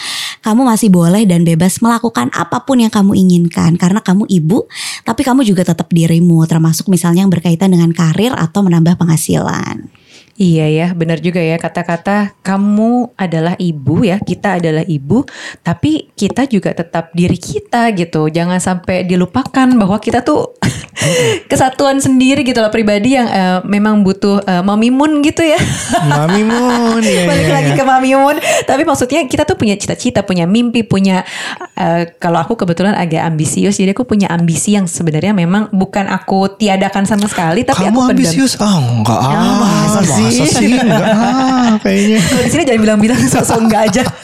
kamu 0.47 0.63
masih 0.63 0.95
boleh 0.95 1.27
dan 1.27 1.43
bebas 1.43 1.83
melakukan 1.83 2.31
apa 2.31 2.63
pun 2.63 2.76
yang 2.79 2.93
kamu 2.93 3.17
inginkan 3.17 3.75
karena 3.81 4.05
kamu 4.05 4.29
ibu, 4.29 4.69
tapi 5.03 5.25
kamu 5.25 5.43
juga 5.43 5.65
tetap 5.65 5.89
dirimu 5.89 6.45
termasuk 6.45 6.87
misalnya 6.93 7.25
yang 7.25 7.33
berkaitan 7.33 7.73
dengan 7.73 7.91
karir 7.91 8.37
atau 8.37 8.61
menambah 8.65 9.01
penghasilan. 9.01 9.89
Iya 10.37 10.69
ya, 10.69 10.87
benar 10.93 11.25
juga 11.25 11.41
ya 11.41 11.57
kata-kata 11.57 12.37
kamu 12.45 13.17
adalah 13.17 13.57
ibu 13.57 14.05
ya, 14.05 14.21
kita 14.21 14.61
adalah 14.61 14.85
ibu, 14.85 15.25
tapi 15.65 16.13
kita 16.13 16.45
juga 16.45 16.77
tetap 16.77 17.09
diri 17.17 17.41
kita 17.41 17.89
gitu. 17.97 18.29
Jangan 18.29 18.61
sampai 18.61 19.09
dilupakan 19.09 19.65
bahwa 19.81 19.97
kita 19.97 20.21
tuh 20.21 20.53
kesatuan 21.51 22.05
sendiri 22.05 22.45
gitu 22.45 22.61
loh 22.61 22.69
pribadi 22.69 23.17
yang 23.17 23.25
eh, 23.33 23.59
memang 23.65 24.05
butuh 24.05 24.45
eh, 24.45 24.61
mamimun 24.61 25.25
gitu 25.25 25.41
ya. 25.41 25.57
Mami 26.13 26.45
Moon 26.45 27.01
ya, 27.01 27.25
Balik 27.25 27.49
ya, 27.49 27.53
lagi 27.57 27.73
ya. 27.73 27.77
ke 27.81 27.85
mamimun, 27.89 28.37
tapi 28.69 28.85
maksudnya 28.85 29.25
kita 29.25 29.49
tuh 29.49 29.57
punya 29.57 29.73
cita-cita, 29.81 30.21
punya 30.21 30.45
mimpi, 30.45 30.85
punya 30.85 31.25
eh, 31.77 32.03
kalau 32.17 32.43
aku 32.43 32.57
kebetulan 32.57 32.97
agak 32.97 33.23
ambisius, 33.23 33.77
jadi 33.77 33.93
aku 33.93 34.09
punya 34.09 34.33
ambisi 34.33 34.75
yang 34.75 34.89
sebenarnya 34.89 35.37
memang 35.37 35.69
bukan 35.71 36.09
aku 36.09 36.57
tiadakan 36.57 37.05
sama 37.05 37.29
sekali, 37.29 37.63
tapi 37.63 37.87
kamu 37.87 38.01
aku 38.01 38.13
ambisius 38.17 38.59
ah 38.59 38.81
enggak 38.81 39.21
ah 39.21 39.55
masa 39.61 40.01
masa 40.03 40.17
sih? 40.17 40.49
sih 40.49 40.73
enggak 40.75 41.13
ah 41.13 41.73
kayaknya 41.85 42.19
Kalau 42.25 42.43
di 42.47 42.51
sini 42.51 42.63
jangan 42.65 42.81
bilang-bilang 42.83 43.21
sosok 43.29 43.59
enggak 43.69 43.83
aja. 43.93 44.03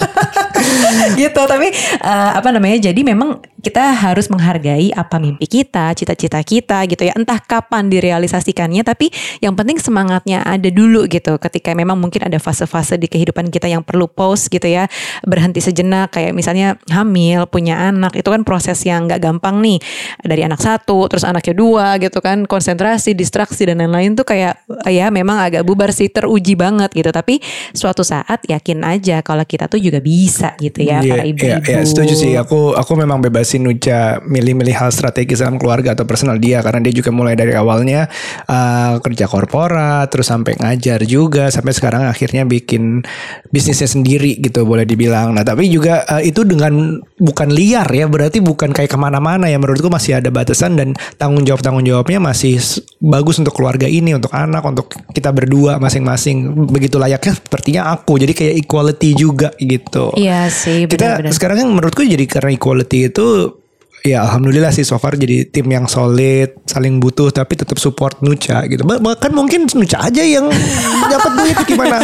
gitu 1.19 1.43
tapi 1.45 1.69
eh, 1.99 2.31
apa 2.33 2.49
namanya 2.55 2.91
jadi 2.91 3.01
memang 3.03 3.43
kita 3.63 3.95
harus 3.95 4.27
menghargai 4.27 4.91
apa 4.91 5.23
mimpi 5.23 5.47
kita, 5.47 5.95
cita-cita 5.95 6.43
kita 6.43 6.83
gitu 6.91 7.07
ya. 7.07 7.15
Entah 7.15 7.39
kapan 7.39 7.87
direalisasikannya 7.87 8.83
tapi 8.83 9.09
yang 9.39 9.55
penting 9.55 9.79
semangatnya 9.79 10.43
ada 10.43 10.67
dulu 10.67 11.07
gitu. 11.07 11.39
Ketika 11.39 11.71
memang 11.73 11.97
mungkin 11.97 12.27
ada 12.27 12.43
fase-fase 12.43 12.99
di 12.99 13.07
kehidupan 13.07 13.55
kita 13.55 13.71
yang 13.71 13.87
perlu 13.87 14.11
pause 14.11 14.51
gitu 14.51 14.67
ya. 14.67 14.91
Berhenti 15.23 15.63
sejenak 15.63 16.11
kayak 16.11 16.35
misalnya 16.35 16.75
hamil, 16.91 17.42
punya 17.49 17.79
anak. 17.91 18.15
Itu 18.19 18.31
kan 18.31 18.43
proses 18.43 18.79
yang 18.85 19.09
gak 19.11 19.23
gampang 19.23 19.63
nih. 19.63 19.79
Dari 20.23 20.43
anak 20.47 20.61
satu, 20.61 21.07
terus 21.09 21.25
anaknya 21.27 21.55
dua 21.57 21.97
gitu 21.99 22.19
kan. 22.19 22.45
Konsentrasi, 22.47 23.15
distraksi 23.17 23.67
dan 23.67 23.81
lain-lain 23.81 24.19
tuh 24.19 24.27
kayak 24.27 24.63
ya 24.89 25.09
memang 25.09 25.39
agak 25.39 25.63
bubar 25.67 25.91
sih 25.95 26.11
teruji 26.11 26.55
banget 26.59 26.93
gitu. 26.93 27.11
Tapi 27.11 27.39
suatu 27.73 28.03
saat 28.03 28.45
yakin 28.47 28.85
aja 28.85 29.25
kalau 29.25 29.43
kita 29.47 29.67
tuh 29.71 29.81
juga 29.81 29.99
bisa 30.03 30.55
gitu 30.59 30.85
ya 30.85 31.01
yeah, 31.01 31.11
para 31.11 31.25
ibu-ibu. 31.25 31.71
Yeah, 31.71 31.81
yeah, 31.81 31.85
setuju 31.87 32.15
sih. 32.15 32.33
Aku 32.37 32.75
aku 32.77 32.93
memang 32.99 33.23
bebas 33.23 33.53
si 33.53 33.59
Nucha 33.63 34.21
milih-milih 34.25 34.75
hal 34.75 34.91
strategis 34.93 35.41
dalam 35.41 35.57
keluarga 35.57 35.95
atau 35.95 36.05
personal 36.05 36.37
dia 36.37 36.61
karena 36.61 36.81
dia 36.83 36.95
juga 36.95 37.11
mulai 37.15 37.35
dari 37.39 37.55
awalnya 37.55 38.11
uh, 38.47 38.99
kerja 39.01 39.27
korporat 39.31 40.09
terus 40.11 40.29
sampai 40.29 40.57
ngajar 40.59 41.05
juga 41.07 41.49
sampai 41.49 41.73
sekarang 41.73 42.03
akhirnya 42.09 42.45
bikin 42.45 43.05
bisnisnya 43.49 43.89
sendiri 43.89 44.39
gitu 44.41 44.65
boleh 44.67 44.85
dibilang. 44.85 45.33
Nah 45.35 45.45
tapi 45.47 45.69
juga 45.69 46.05
uh, 46.09 46.23
itu 46.23 46.43
dengan 46.43 46.99
bukan 47.33 47.49
liar 47.49 47.89
ya 47.89 48.05
berarti 48.05 48.45
bukan 48.45 48.77
kayak 48.77 48.93
ke 48.93 48.99
mana-mana 49.01 49.49
ya 49.49 49.57
menurutku 49.57 49.89
masih 49.89 50.21
ada 50.21 50.29
batasan 50.29 50.77
dan 50.77 50.93
tanggung 51.17 51.49
jawab 51.49 51.65
tanggung 51.65 51.83
jawabnya 51.83 52.21
masih 52.21 52.61
bagus 53.01 53.41
untuk 53.41 53.57
keluarga 53.57 53.89
ini 53.89 54.13
untuk 54.13 54.29
anak 54.37 54.61
untuk 54.69 54.93
kita 55.17 55.33
berdua 55.33 55.81
masing-masing 55.81 56.69
begitu 56.69 57.01
layaknya 57.01 57.33
sepertinya 57.41 57.89
aku 57.97 58.21
jadi 58.21 58.37
kayak 58.37 58.55
equality 58.69 59.17
juga 59.17 59.49
gitu. 59.57 60.13
Iya 60.21 60.53
sih. 60.53 60.85
Benar, 60.85 61.25
kita 61.25 61.33
sekarang 61.33 61.65
kan 61.65 61.69
menurutku 61.73 62.05
jadi 62.05 62.29
karena 62.29 62.53
equality 62.53 63.09
itu 63.09 63.62
ya 64.03 64.27
alhamdulillah 64.27 64.75
sih 64.75 64.83
so 64.83 64.99
far 64.99 65.15
jadi 65.15 65.47
tim 65.47 65.67
yang 65.71 65.87
solid, 65.87 66.59
saling 66.67 66.99
butuh 66.99 67.31
tapi 67.31 67.55
tetap 67.55 67.79
support 67.79 68.19
Nucha 68.21 68.67
gitu. 68.67 68.83
Bahkan 68.83 69.31
mungkin 69.31 69.71
Nucha 69.71 70.03
aja 70.03 70.23
yang 70.23 70.51
dapat 71.13 71.33
duit 71.39 71.59
gimana? 71.65 72.03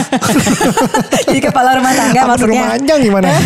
jadi 1.28 1.40
kepala 1.42 1.78
rumah 1.78 1.92
tangga 1.92 2.22
Apa 2.22 2.28
maksudnya. 2.34 2.62
Rumah 2.62 2.70
aja 2.78 2.94
gimana? 3.02 3.28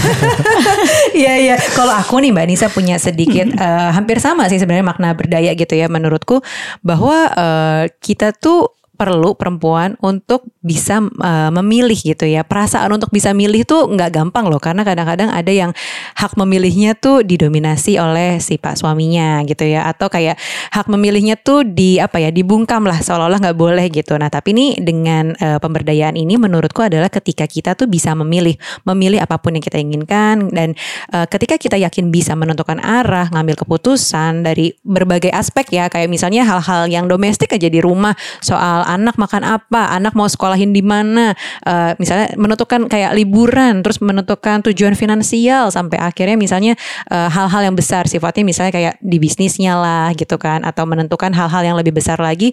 Iya 1.13 1.35
iya. 1.39 1.57
Kalau 1.77 1.93
aku 1.93 2.21
nih 2.21 2.33
Mbak 2.33 2.47
Nisa 2.49 2.67
punya 2.73 2.97
sedikit 2.97 3.53
uh, 3.57 3.93
hampir 3.93 4.19
sama 4.21 4.49
sih 4.49 4.61
sebenarnya 4.61 4.85
makna 4.85 5.13
berdaya 5.13 5.53
gitu 5.53 5.77
ya 5.77 5.87
menurutku 5.89 6.41
bahwa 6.81 7.29
uh, 7.33 7.85
kita 8.01 8.33
tuh 8.33 8.82
perlu 8.93 9.35
perempuan 9.35 9.97
untuk 10.05 10.47
bisa 10.61 11.01
uh, 11.01 11.51
memilih 11.51 11.97
gitu 11.97 12.29
ya. 12.29 12.45
Perasaan 12.45 12.93
untuk 12.93 13.09
bisa 13.11 13.33
milih 13.33 13.65
tuh 13.65 13.89
nggak 13.89 14.11
gampang 14.13 14.47
loh 14.47 14.61
karena 14.61 14.85
kadang-kadang 14.85 15.33
ada 15.33 15.49
yang 15.49 15.73
hak 16.15 16.37
memilihnya 16.37 16.95
tuh 16.95 17.25
didominasi 17.25 17.97
oleh 17.97 18.39
si 18.39 18.61
pak 18.61 18.79
suaminya 18.79 19.43
gitu 19.49 19.65
ya 19.65 19.89
atau 19.89 20.13
kayak 20.13 20.37
hak 20.71 20.87
memilihnya 20.93 21.41
tuh 21.41 21.65
di 21.65 21.97
apa 21.99 22.21
ya 22.21 22.29
dibungkam 22.29 22.85
lah 22.85 23.01
seolah-olah 23.01 23.41
nggak 23.41 23.59
boleh 23.59 23.87
gitu. 23.89 24.15
Nah 24.21 24.29
tapi 24.29 24.53
ini 24.53 24.77
dengan 24.79 25.33
uh, 25.41 25.59
pemberdayaan 25.59 26.15
ini 26.15 26.37
menurutku 26.37 26.85
adalah 26.85 27.09
ketika 27.09 27.49
kita 27.49 27.73
tuh 27.75 27.89
bisa 27.89 28.13
memilih 28.13 28.55
memilih 28.85 29.25
apa 29.25 29.41
pun 29.41 29.57
yang 29.57 29.65
kita 29.65 29.81
inginkan 29.81 30.53
dan 30.53 30.77
uh, 31.11 31.25
ketika 31.27 31.57
kita 31.57 31.81
yakin 31.81 32.13
bisa 32.13 32.37
menentukan 32.37 32.79
arah 32.79 33.33
ngambil 33.33 33.65
keputusan 33.65 34.45
dari 34.45 34.77
berbagai 34.85 35.33
aspek 35.33 35.65
ya 35.73 35.89
kayak 35.89 36.13
misalnya 36.13 36.45
hal-hal 36.45 36.87
yang 36.93 37.09
domestik 37.09 37.51
aja 37.57 37.67
di 37.73 37.81
rumah 37.81 38.13
soal 38.45 38.82
anak 38.85 39.17
makan 39.17 39.43
apa, 39.47 39.95
anak 39.95 40.13
mau 40.13 40.29
sekolahin 40.29 40.75
di 40.75 40.83
mana, 40.85 41.33
uh, 41.65 41.95
misalnya 41.97 42.35
menentukan 42.37 42.91
kayak 42.91 43.15
liburan, 43.17 43.81
terus 43.81 44.03
menentukan 44.03 44.61
tujuan 44.71 44.99
finansial 44.99 45.71
sampai 45.73 45.99
akhirnya 46.03 46.37
misalnya 46.37 46.75
eh, 47.09 47.29
hal-hal 47.31 47.63
yang 47.73 47.77
besar 47.79 48.05
sifatnya 48.11 48.45
misalnya 48.45 48.73
kayak 48.75 48.95
di 49.01 49.17
bisnisnya 49.23 49.79
lah 49.79 50.11
gitu 50.19 50.37
kan, 50.37 50.67
atau 50.67 50.85
menentukan 50.85 51.31
hal-hal 51.33 51.63
yang 51.63 51.77
lebih 51.79 51.95
besar 51.95 52.19
lagi, 52.19 52.53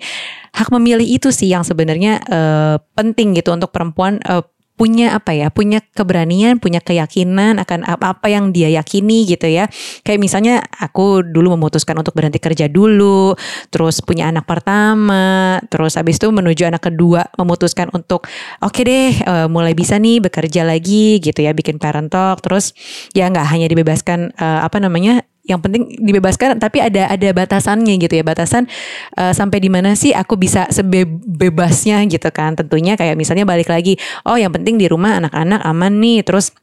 hak 0.53 0.69
memilih 0.73 1.05
itu 1.05 1.29
sih 1.33 1.49
yang 1.51 1.65
sebenarnya 1.65 2.21
uh, 2.29 2.75
penting 2.93 3.37
gitu 3.37 3.53
untuk 3.53 3.73
perempuan 3.73 4.21
uh, 4.25 4.45
punya 4.79 5.11
apa 5.19 5.35
ya, 5.35 5.51
punya 5.51 5.83
keberanian, 5.83 6.55
punya 6.63 6.79
keyakinan 6.79 7.59
akan 7.59 7.83
apa-apa 7.83 8.31
yang 8.31 8.55
dia 8.55 8.71
yakini 8.71 9.27
gitu 9.27 9.51
ya. 9.51 9.67
Kayak 10.07 10.23
misalnya 10.23 10.63
aku 10.79 11.19
dulu 11.19 11.59
memutuskan 11.59 11.99
untuk 11.99 12.15
berhenti 12.15 12.39
kerja 12.39 12.71
dulu, 12.71 13.35
terus 13.67 13.99
punya 13.99 14.31
anak 14.31 14.47
pertama, 14.47 15.59
terus 15.67 15.99
habis 15.99 16.15
itu 16.15 16.31
menuju 16.31 16.63
anak 16.63 16.87
kedua 16.87 17.27
memutuskan 17.35 17.91
untuk 17.91 18.23
oke 18.63 18.71
okay 18.71 18.83
deh 18.87 19.11
uh, 19.27 19.47
mulai 19.51 19.75
bisa 19.75 19.99
nih 19.99 20.23
bekerja 20.23 20.63
lagi 20.63 21.19
gitu 21.19 21.43
ya, 21.43 21.51
bikin 21.51 21.75
parent 21.75 22.07
talk, 22.07 22.39
terus 22.39 22.71
ya 23.11 23.27
nggak 23.27 23.51
hanya 23.51 23.67
dibebaskan 23.67 24.31
uh, 24.39 24.63
apa 24.63 24.79
namanya 24.79 25.27
yang 25.49 25.59
penting 25.59 25.97
dibebaskan 25.97 26.62
tapi 26.62 26.77
ada 26.79 27.09
ada 27.09 27.29
batasannya 27.33 27.97
gitu 27.97 28.13
ya. 28.13 28.23
Batasan 28.23 28.69
uh, 29.17 29.33
sampai 29.33 29.57
di 29.57 29.73
mana 29.73 29.97
sih 29.97 30.13
aku 30.13 30.38
bisa 30.38 30.69
sebebasnya 30.69 32.05
gitu 32.05 32.29
kan 32.29 32.53
tentunya. 32.53 32.93
Kayak 32.93 33.17
misalnya 33.17 33.49
balik 33.49 33.67
lagi 33.67 33.97
oh 34.29 34.38
yang 34.38 34.53
penting 34.53 34.77
di 34.77 34.85
rumah 34.85 35.17
anak-anak 35.17 35.65
aman 35.65 35.97
nih 35.97 36.21
terus 36.21 36.53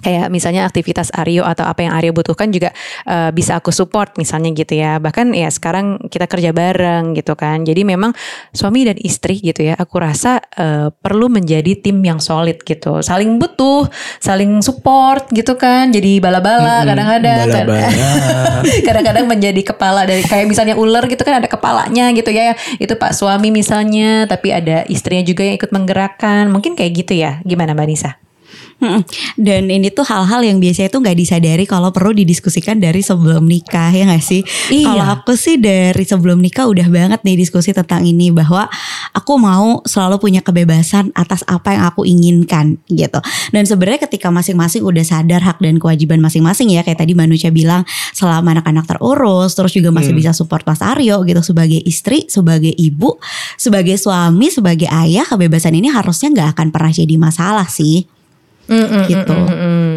kayak 0.00 0.32
misalnya 0.32 0.66
aktivitas 0.66 1.12
Aryo 1.14 1.46
atau 1.46 1.62
apa 1.68 1.84
yang 1.84 1.92
Aryo 1.94 2.10
butuhkan 2.16 2.50
juga 2.50 2.74
uh, 3.06 3.30
bisa 3.30 3.58
aku 3.58 3.70
support 3.70 4.16
misalnya 4.18 4.50
gitu 4.56 4.74
ya. 4.74 4.98
Bahkan 4.98 5.36
ya 5.36 5.48
sekarang 5.52 6.10
kita 6.10 6.26
kerja 6.26 6.50
bareng 6.50 7.14
gitu 7.14 7.36
kan. 7.38 7.62
Jadi 7.62 7.86
memang 7.86 8.16
suami 8.50 8.88
dan 8.88 8.98
istri 8.98 9.38
gitu 9.38 9.62
ya 9.62 9.78
aku 9.78 10.00
rasa 10.00 10.40
uh, 10.58 10.88
perlu 10.90 11.30
menjadi 11.30 11.78
tim 11.78 12.00
yang 12.02 12.18
solid 12.18 12.62
gitu. 12.64 13.04
Saling 13.04 13.36
butuh 13.38 13.86
saling 14.18 14.64
support 14.64 15.28
gitu 15.30 15.54
kan. 15.54 15.92
Jadi 15.92 16.18
bala-bala 16.18 16.82
hmm, 16.82 16.88
kadang-kadang. 16.88 17.46
Kadang-kadang 18.86 19.26
menjadi 19.28 19.60
kepala 19.60 20.08
dari 20.08 20.24
kayak 20.24 20.46
misalnya 20.48 20.74
ular 20.78 21.04
gitu 21.06 21.20
kan 21.22 21.42
ada 21.42 21.48
kepalanya 21.50 22.10
gitu 22.16 22.30
ya. 22.32 22.56
Itu 22.80 22.96
pak 22.96 23.12
suami 23.12 23.52
misalnya 23.52 24.24
tapi 24.24 24.50
ada 24.54 24.86
istrinya 24.88 25.24
juga 25.26 25.44
yang 25.44 25.56
ikut 25.60 25.70
menggerakkan. 25.70 26.48
Mungkin 26.48 26.78
kayak 26.78 26.92
gitu 27.04 27.12
ya. 27.18 27.44
Gimana 27.44 27.76
mbak 27.76 27.88
Nisa? 27.88 28.23
Dan 29.34 29.72
ini 29.72 29.88
tuh 29.90 30.04
hal-hal 30.04 30.44
yang 30.44 30.58
biasanya 30.60 30.92
tuh 30.92 31.00
nggak 31.00 31.16
disadari 31.16 31.64
kalau 31.64 31.90
perlu 31.90 32.12
didiskusikan 32.12 32.78
dari 32.78 33.00
sebelum 33.00 33.46
nikah 33.48 33.90
ya 33.90 34.04
gak 34.08 34.24
sih? 34.24 34.42
Iya. 34.70 34.86
Kalau 34.92 35.04
aku 35.18 35.32
sih 35.34 35.56
dari 35.56 36.04
sebelum 36.04 36.38
nikah 36.40 36.68
udah 36.68 36.86
banget 36.90 37.20
nih 37.24 37.36
diskusi 37.40 37.72
tentang 37.72 38.04
ini 38.04 38.30
bahwa 38.30 38.68
aku 39.16 39.32
mau 39.40 39.80
selalu 39.88 40.20
punya 40.20 40.40
kebebasan 40.44 41.10
atas 41.16 41.42
apa 41.48 41.74
yang 41.74 41.84
aku 41.88 42.04
inginkan 42.04 42.76
gitu. 42.90 43.18
Dan 43.50 43.64
sebenarnya 43.64 44.06
ketika 44.06 44.28
masing-masing 44.28 44.84
udah 44.84 45.04
sadar 45.04 45.40
hak 45.42 45.58
dan 45.60 45.80
kewajiban 45.80 46.20
masing-masing 46.20 46.72
ya 46.74 46.84
kayak 46.84 47.00
tadi 47.00 47.16
Manusia 47.16 47.48
bilang 47.54 47.86
selama 48.12 48.58
anak-anak 48.58 48.84
terurus 48.84 49.56
terus 49.56 49.72
juga 49.72 49.94
masih 49.94 50.12
hmm. 50.12 50.20
bisa 50.20 50.30
support 50.36 50.66
Mas 50.66 50.82
Aryo 50.84 51.22
gitu 51.24 51.40
sebagai 51.40 51.80
istri, 51.84 52.26
sebagai 52.28 52.72
ibu, 52.74 53.16
sebagai 53.56 53.96
suami, 53.96 54.50
sebagai 54.50 54.90
ayah 54.90 55.24
kebebasan 55.24 55.74
ini 55.78 55.88
harusnya 55.88 56.30
nggak 56.34 56.48
akan 56.58 56.68
pernah 56.74 56.92
jadi 56.92 57.14
masalah 57.16 57.66
sih. 57.70 58.13
Mm-mm, 58.64 59.04
gitu. 59.08 59.34
Mm-mm. 59.34 59.88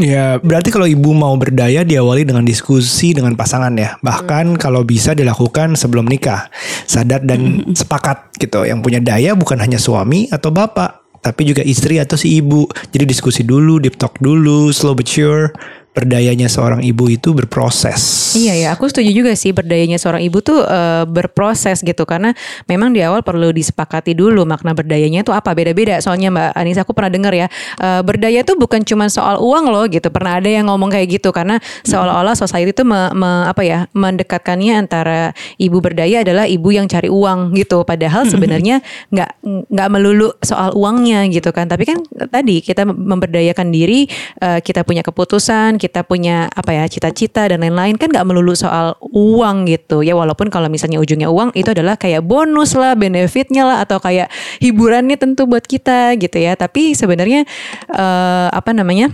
Ya, 0.00 0.40
berarti 0.40 0.72
kalau 0.72 0.88
ibu 0.88 1.12
mau 1.12 1.36
berdaya 1.36 1.84
diawali 1.84 2.24
dengan 2.24 2.44
diskusi 2.44 3.12
dengan 3.12 3.36
pasangan 3.36 3.72
ya. 3.76 4.00
Bahkan 4.00 4.56
mm. 4.56 4.60
kalau 4.60 4.80
bisa 4.82 5.12
dilakukan 5.12 5.76
sebelum 5.76 6.08
nikah. 6.08 6.48
Sadar 6.88 7.20
dan 7.20 7.64
mm. 7.68 7.76
sepakat 7.76 8.32
gitu. 8.40 8.64
Yang 8.64 8.80
punya 8.80 9.00
daya 9.04 9.36
bukan 9.36 9.60
hanya 9.60 9.76
suami 9.76 10.28
atau 10.32 10.48
bapak, 10.48 11.20
tapi 11.20 11.44
juga 11.44 11.60
istri 11.60 12.00
atau 12.00 12.16
si 12.16 12.40
ibu. 12.40 12.64
Jadi 12.92 13.04
diskusi 13.04 13.44
dulu, 13.44 13.76
deep 13.80 14.00
talk 14.00 14.16
dulu, 14.20 14.72
slow 14.72 14.96
but 14.96 15.08
sure 15.08 15.52
berdayanya 15.94 16.50
seorang 16.50 16.82
ibu 16.82 17.06
itu 17.06 17.30
berproses. 17.30 18.34
Iya 18.34 18.54
ya, 18.58 18.68
aku 18.74 18.90
setuju 18.90 19.14
juga 19.14 19.32
sih 19.38 19.54
berdayanya 19.54 19.94
seorang 19.94 20.26
ibu 20.26 20.42
tuh 20.42 20.66
uh, 20.66 21.06
berproses 21.06 21.86
gitu 21.86 22.02
karena 22.02 22.34
memang 22.66 22.90
di 22.90 22.98
awal 22.98 23.22
perlu 23.22 23.54
disepakati 23.54 24.10
dulu 24.10 24.42
makna 24.42 24.74
berdayanya 24.74 25.22
itu 25.22 25.30
apa 25.30 25.54
beda-beda. 25.54 26.02
Soalnya 26.02 26.34
Mbak 26.34 26.50
Anissa 26.58 26.82
aku 26.82 26.98
pernah 26.98 27.14
dengar 27.14 27.30
ya, 27.30 27.46
uh, 27.78 28.02
berdaya 28.02 28.42
tuh 28.42 28.58
bukan 28.58 28.82
cuma 28.82 29.06
soal 29.06 29.38
uang 29.38 29.70
loh 29.70 29.86
gitu. 29.86 30.10
Pernah 30.10 30.42
ada 30.42 30.50
yang 30.50 30.66
ngomong 30.66 30.90
kayak 30.90 31.22
gitu 31.22 31.30
karena 31.30 31.62
seolah-olah 31.86 32.34
society 32.34 32.74
itu 32.74 32.82
me, 32.82 33.14
me, 33.14 33.46
apa 33.46 33.62
ya 33.62 33.86
mendekatkannya 33.94 34.74
antara 34.74 35.30
ibu 35.62 35.78
berdaya 35.78 36.26
adalah 36.26 36.50
ibu 36.50 36.74
yang 36.74 36.90
cari 36.90 37.06
uang 37.06 37.54
gitu. 37.54 37.86
Padahal 37.86 38.26
sebenarnya 38.26 38.82
nggak 39.14 39.30
nggak 39.70 39.88
melulu 39.94 40.34
soal 40.42 40.74
uangnya 40.74 41.22
gitu 41.30 41.54
kan. 41.54 41.70
Tapi 41.70 41.86
kan 41.86 42.02
tadi 42.34 42.58
kita 42.58 42.82
memberdayakan 42.82 43.70
diri, 43.70 44.10
uh, 44.42 44.58
kita 44.58 44.82
punya 44.82 45.06
keputusan 45.06 45.83
kita 45.84 46.00
punya 46.08 46.48
apa 46.48 46.72
ya 46.72 46.88
cita-cita 46.88 47.44
dan 47.44 47.60
lain-lain 47.60 48.00
kan 48.00 48.08
nggak 48.08 48.24
melulu 48.24 48.56
soal 48.56 48.96
uang 49.12 49.68
gitu. 49.68 50.00
Ya 50.00 50.16
walaupun 50.16 50.48
kalau 50.48 50.72
misalnya 50.72 50.96
ujungnya 50.96 51.28
uang 51.28 51.52
itu 51.52 51.68
adalah 51.76 52.00
kayak 52.00 52.24
bonus 52.24 52.72
lah 52.72 52.96
benefitnya 52.96 53.68
lah 53.68 53.84
atau 53.84 54.00
kayak 54.00 54.32
hiburannya 54.64 55.20
tentu 55.20 55.44
buat 55.44 55.68
kita 55.68 56.16
gitu 56.16 56.40
ya. 56.40 56.56
Tapi 56.56 56.96
sebenarnya 56.96 57.44
uh, 57.92 58.48
apa 58.48 58.72
namanya 58.72 59.12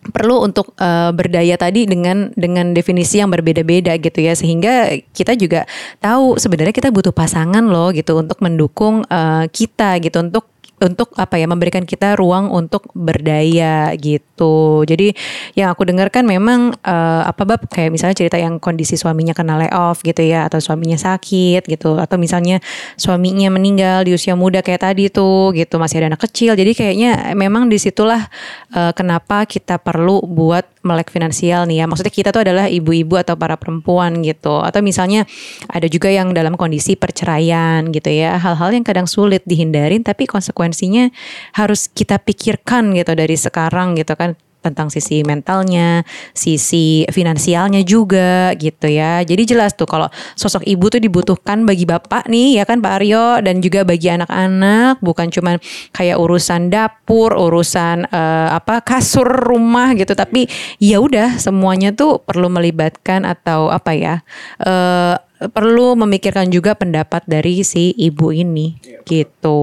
perlu 0.00 0.40
untuk 0.40 0.72
uh, 0.80 1.12
berdaya 1.12 1.60
tadi 1.60 1.84
dengan 1.84 2.32
dengan 2.32 2.72
definisi 2.74 3.22
yang 3.22 3.30
berbeda-beda 3.30 3.94
gitu 4.02 4.18
ya. 4.18 4.34
Sehingga 4.34 4.90
kita 5.14 5.38
juga 5.38 5.70
tahu 6.02 6.34
sebenarnya 6.42 6.74
kita 6.74 6.90
butuh 6.90 7.14
pasangan 7.14 7.62
loh 7.62 7.94
gitu 7.94 8.18
untuk 8.18 8.42
mendukung 8.42 9.06
uh, 9.06 9.46
kita 9.46 10.02
gitu 10.02 10.18
untuk 10.26 10.50
untuk 10.80 11.12
apa 11.20 11.36
ya 11.36 11.44
memberikan 11.44 11.84
kita 11.84 12.16
ruang 12.16 12.48
untuk 12.48 12.88
berdaya 12.96 13.92
gitu. 14.00 14.82
Jadi 14.88 15.12
yang 15.52 15.68
aku 15.68 15.84
dengar 15.84 16.08
kan 16.08 16.24
memang 16.24 16.72
uh, 16.80 17.22
apa 17.28 17.44
bab 17.44 17.60
kayak 17.68 17.92
misalnya 17.92 18.16
cerita 18.16 18.40
yang 18.40 18.56
kondisi 18.56 18.96
suaminya 18.96 19.36
kena 19.36 19.60
layoff 19.60 20.00
gitu 20.00 20.24
ya 20.24 20.48
atau 20.48 20.58
suaminya 20.58 20.96
sakit 20.96 21.68
gitu 21.68 22.00
atau 22.00 22.16
misalnya 22.16 22.64
suaminya 22.96 23.52
meninggal 23.52 24.08
di 24.08 24.16
usia 24.16 24.32
muda 24.32 24.64
kayak 24.64 24.88
tadi 24.88 25.12
tuh 25.12 25.52
gitu 25.52 25.76
masih 25.76 26.00
ada 26.00 26.16
anak 26.16 26.24
kecil. 26.24 26.56
Jadi 26.56 26.72
kayaknya 26.72 27.36
memang 27.36 27.68
di 27.68 27.76
situlah 27.76 28.26
uh, 28.72 28.96
kenapa 28.96 29.44
kita 29.44 29.76
perlu 29.76 30.24
buat 30.24 30.64
melek 30.80 31.12
finansial 31.12 31.68
nih 31.68 31.84
ya. 31.84 31.86
Maksudnya 31.86 32.14
kita 32.14 32.28
tuh 32.32 32.40
adalah 32.40 32.66
ibu-ibu 32.72 33.20
atau 33.20 33.36
para 33.36 33.60
perempuan 33.60 34.24
gitu. 34.24 34.64
Atau 34.64 34.80
misalnya 34.80 35.28
ada 35.68 35.84
juga 35.84 36.08
yang 36.08 36.32
dalam 36.32 36.56
kondisi 36.56 36.96
perceraian 36.96 37.84
gitu 37.92 38.08
ya. 38.08 38.40
Hal-hal 38.40 38.72
yang 38.72 38.84
kadang 38.86 39.04
sulit 39.04 39.44
dihindarin 39.44 40.00
tapi 40.00 40.24
konsekuensi 40.24 40.69
konsekuensinya 40.70 41.10
harus 41.58 41.90
kita 41.90 42.22
pikirkan 42.22 42.94
gitu 42.94 43.12
dari 43.18 43.34
sekarang 43.34 43.98
gitu 43.98 44.14
kan 44.14 44.38
tentang 44.60 44.92
sisi 44.92 45.24
mentalnya, 45.24 46.04
sisi 46.36 47.04
finansialnya 47.08 47.80
juga 47.84 48.52
gitu 48.56 48.86
ya. 48.88 49.24
Jadi 49.24 49.56
jelas 49.56 49.74
tuh 49.74 49.88
kalau 49.88 50.08
sosok 50.36 50.64
ibu 50.68 50.86
tuh 50.92 51.00
dibutuhkan 51.00 51.64
bagi 51.64 51.88
bapak 51.88 52.28
nih 52.28 52.60
ya 52.60 52.64
kan 52.68 52.84
Pak 52.84 52.92
Aryo 53.00 53.40
dan 53.40 53.64
juga 53.64 53.82
bagi 53.84 54.12
anak-anak 54.12 55.00
bukan 55.00 55.32
cuman 55.32 55.56
kayak 55.92 56.20
urusan 56.20 56.68
dapur, 56.68 57.32
urusan 57.32 58.06
uh, 58.08 58.48
apa 58.54 58.84
kasur 58.84 59.26
rumah 59.26 59.92
gitu 59.96 60.12
tapi 60.12 60.46
ya 60.78 61.00
udah 61.00 61.40
semuanya 61.40 61.92
tuh 61.96 62.20
perlu 62.20 62.52
melibatkan 62.52 63.24
atau 63.24 63.72
apa 63.72 63.92
ya 63.96 64.14
uh, 64.62 65.16
perlu 65.48 65.96
memikirkan 65.96 66.52
juga 66.52 66.76
pendapat 66.76 67.24
dari 67.24 67.64
si 67.64 67.96
ibu 67.96 68.28
ini 68.28 68.76
iya, 68.84 69.00
gitu. 69.08 69.60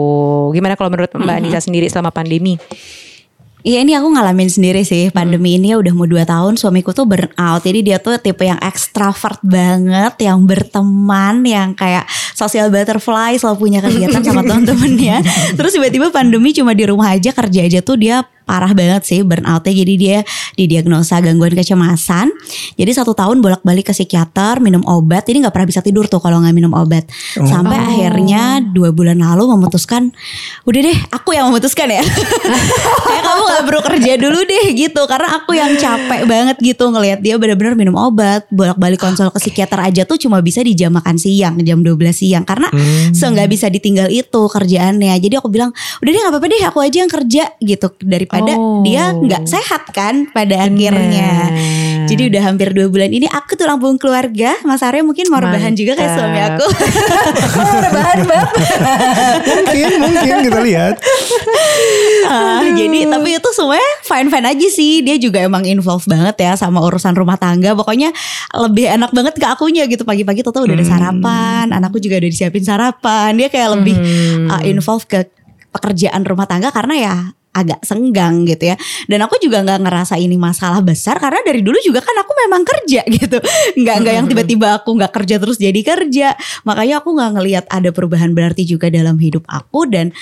Gimana 0.50 0.74
kalau 0.74 0.90
menurut 0.90 1.14
Mbak 1.14 1.38
Anissa 1.38 1.62
sendiri 1.62 1.86
selama 1.86 2.10
pandemi? 2.10 2.58
Iya 3.68 3.84
ini 3.84 4.00
aku 4.00 4.16
ngalamin 4.16 4.48
sendiri 4.48 4.88
sih. 4.88 5.12
Pandemi 5.12 5.52
hmm. 5.52 5.58
ini 5.60 5.68
ya 5.76 5.78
udah 5.84 5.92
mau 5.92 6.08
dua 6.08 6.24
tahun 6.24 6.56
suamiku 6.56 6.96
tuh 6.96 7.04
burn 7.04 7.36
out. 7.36 7.68
Jadi 7.68 7.84
dia 7.84 8.00
tuh 8.00 8.16
tipe 8.16 8.48
yang 8.48 8.56
ekstrovert 8.64 9.44
banget 9.44 10.16
yang 10.24 10.48
berteman 10.48 11.44
yang 11.44 11.76
kayak 11.76 12.08
social 12.32 12.72
butterfly 12.72 13.36
selalu 13.36 13.68
punya 13.68 13.80
kegiatan 13.84 14.24
sama 14.24 14.40
teman-temannya. 14.48 15.20
Terus 15.60 15.76
tiba-tiba 15.76 16.08
pandemi 16.16 16.56
cuma 16.56 16.72
di 16.72 16.88
rumah 16.88 17.12
aja 17.12 17.36
kerja 17.36 17.68
aja 17.68 17.84
tuh 17.84 18.00
dia 18.00 18.24
parah 18.48 18.72
banget 18.72 19.04
sih 19.04 19.20
burnoutnya. 19.28 19.74
Jadi 19.76 19.94
dia 20.00 20.18
didiagnosa 20.56 21.20
gangguan 21.20 21.52
kecemasan. 21.52 22.32
Jadi 22.80 22.92
satu 22.96 23.12
tahun 23.12 23.44
bolak-balik 23.44 23.92
ke 23.92 23.94
psikiater 23.94 24.64
minum 24.64 24.82
obat. 24.88 25.28
Jadi 25.28 25.44
nggak 25.44 25.54
pernah 25.54 25.68
bisa 25.68 25.84
tidur 25.84 26.08
tuh 26.08 26.24
kalau 26.24 26.40
nggak 26.40 26.56
minum 26.56 26.72
obat. 26.72 27.04
Oh. 27.38 27.46
sampai 27.46 27.78
akhirnya 27.78 28.64
dua 28.64 28.96
bulan 28.96 29.20
lalu 29.20 29.50
memutuskan 29.52 30.14
udah 30.64 30.80
deh 30.80 30.98
aku 31.12 31.36
yang 31.36 31.52
memutuskan 31.52 31.92
ya. 31.92 32.02
Kayak 33.04 33.24
kamu 33.28 33.42
nggak 33.44 33.64
perlu 33.68 33.82
kerja 33.84 34.12
dulu 34.16 34.40
deh 34.48 34.66
gitu. 34.74 35.02
Karena 35.04 35.28
aku 35.44 35.52
yang 35.54 35.76
capek 35.76 36.22
banget 36.24 36.58
gitu 36.64 36.88
ngelihat 36.88 37.20
dia 37.20 37.36
benar-benar 37.36 37.76
minum 37.76 38.00
obat. 38.00 38.48
Bolak-balik 38.50 39.02
konsul 39.04 39.28
ke 39.30 39.40
psikiater 39.44 39.84
aja 39.84 40.08
tuh 40.08 40.16
cuma 40.16 40.40
bisa 40.40 40.64
di 40.64 40.72
jam 40.72 40.96
makan 40.96 41.20
siang 41.20 41.60
jam 41.62 41.84
12 41.84 42.00
siang. 42.16 42.48
Karena 42.48 42.72
hmm. 42.72 43.12
so 43.12 43.28
nggak 43.28 43.50
bisa 43.52 43.68
ditinggal 43.68 44.08
itu 44.08 44.42
kerjaannya. 44.48 45.18
Jadi 45.20 45.36
aku 45.36 45.52
bilang 45.52 45.76
udah 46.00 46.10
deh 46.10 46.22
nggak 46.22 46.34
apa-apa 46.34 46.48
deh 46.48 46.62
aku 46.64 46.80
aja 46.80 46.98
yang 47.04 47.12
kerja 47.12 47.44
gitu. 47.60 47.88
Daripada 48.06 48.37
daripada 48.38 48.54
oh. 48.58 48.82
dia 48.86 49.04
nggak 49.14 49.44
sehat 49.50 49.84
kan 49.92 50.30
pada 50.30 50.56
Bener. 50.70 50.94
akhirnya. 50.94 51.32
Jadi 52.08 52.22
udah 52.32 52.42
hampir 52.48 52.72
dua 52.72 52.88
bulan 52.88 53.12
ini 53.12 53.28
aku 53.28 53.60
tulang 53.60 53.82
punggung 53.82 54.00
keluarga. 54.00 54.56
Mas 54.64 54.80
Arya 54.80 55.04
mungkin 55.04 55.28
mau 55.28 55.44
rebahan 55.44 55.76
juga 55.76 56.00
kayak 56.00 56.12
suami 56.16 56.40
aku. 56.40 56.66
oh, 57.60 57.78
rebahan 57.84 58.20
banget. 58.24 58.50
mungkin, 59.44 59.88
mungkin 60.00 60.34
kita 60.48 60.60
lihat. 60.64 60.96
Uh, 62.28 62.64
jadi 62.80 63.12
tapi 63.12 63.30
itu 63.36 63.50
semuanya 63.52 63.92
fine 64.08 64.30
fine 64.32 64.48
aja 64.48 64.68
sih. 64.72 65.04
Dia 65.04 65.20
juga 65.20 65.44
emang 65.44 65.68
involve 65.68 66.08
banget 66.08 66.36
ya 66.40 66.54
sama 66.56 66.80
urusan 66.80 67.12
rumah 67.12 67.36
tangga. 67.36 67.76
Pokoknya 67.76 68.16
lebih 68.56 68.88
enak 68.88 69.12
banget 69.12 69.36
ke 69.36 69.46
akunya 69.48 69.84
gitu 69.92 70.08
pagi-pagi 70.08 70.48
tuh 70.48 70.56
udah 70.56 70.76
ada 70.80 70.86
hmm. 70.88 70.94
sarapan. 70.94 71.66
Anakku 71.76 72.00
juga 72.00 72.24
udah 72.24 72.30
disiapin 72.32 72.64
sarapan. 72.64 73.36
Dia 73.36 73.52
kayak 73.52 73.70
lebih 73.76 73.96
hmm. 74.00 74.48
uh, 74.48 74.62
involve 74.64 75.04
ke 75.12 75.28
pekerjaan 75.76 76.24
rumah 76.24 76.48
tangga 76.48 76.72
karena 76.72 76.96
ya 76.96 77.16
agak 77.58 77.82
senggang 77.82 78.46
gitu 78.46 78.70
ya. 78.74 78.76
Dan 79.10 79.26
aku 79.26 79.42
juga 79.42 79.66
nggak 79.66 79.82
ngerasa 79.82 80.22
ini 80.22 80.38
masalah 80.38 80.86
besar 80.86 81.18
karena 81.18 81.42
dari 81.42 81.66
dulu 81.66 81.78
juga 81.82 82.06
kan 82.06 82.14
aku 82.22 82.32
memang 82.46 82.62
kerja 82.62 83.02
gitu. 83.18 83.38
Nggak 83.82 83.96
nggak 84.06 84.14
yang 84.14 84.28
tiba-tiba 84.30 84.68
aku 84.78 84.94
nggak 84.94 85.14
kerja 85.14 85.36
terus 85.42 85.58
jadi 85.58 85.82
kerja. 85.82 86.38
Makanya 86.64 87.02
aku 87.02 87.18
nggak 87.18 87.32
ngelihat 87.42 87.66
ada 87.74 87.90
perubahan 87.90 88.38
berarti 88.38 88.70
juga 88.70 88.94
dalam 88.94 89.18
hidup 89.18 89.42
aku 89.50 89.90
dan 89.90 90.14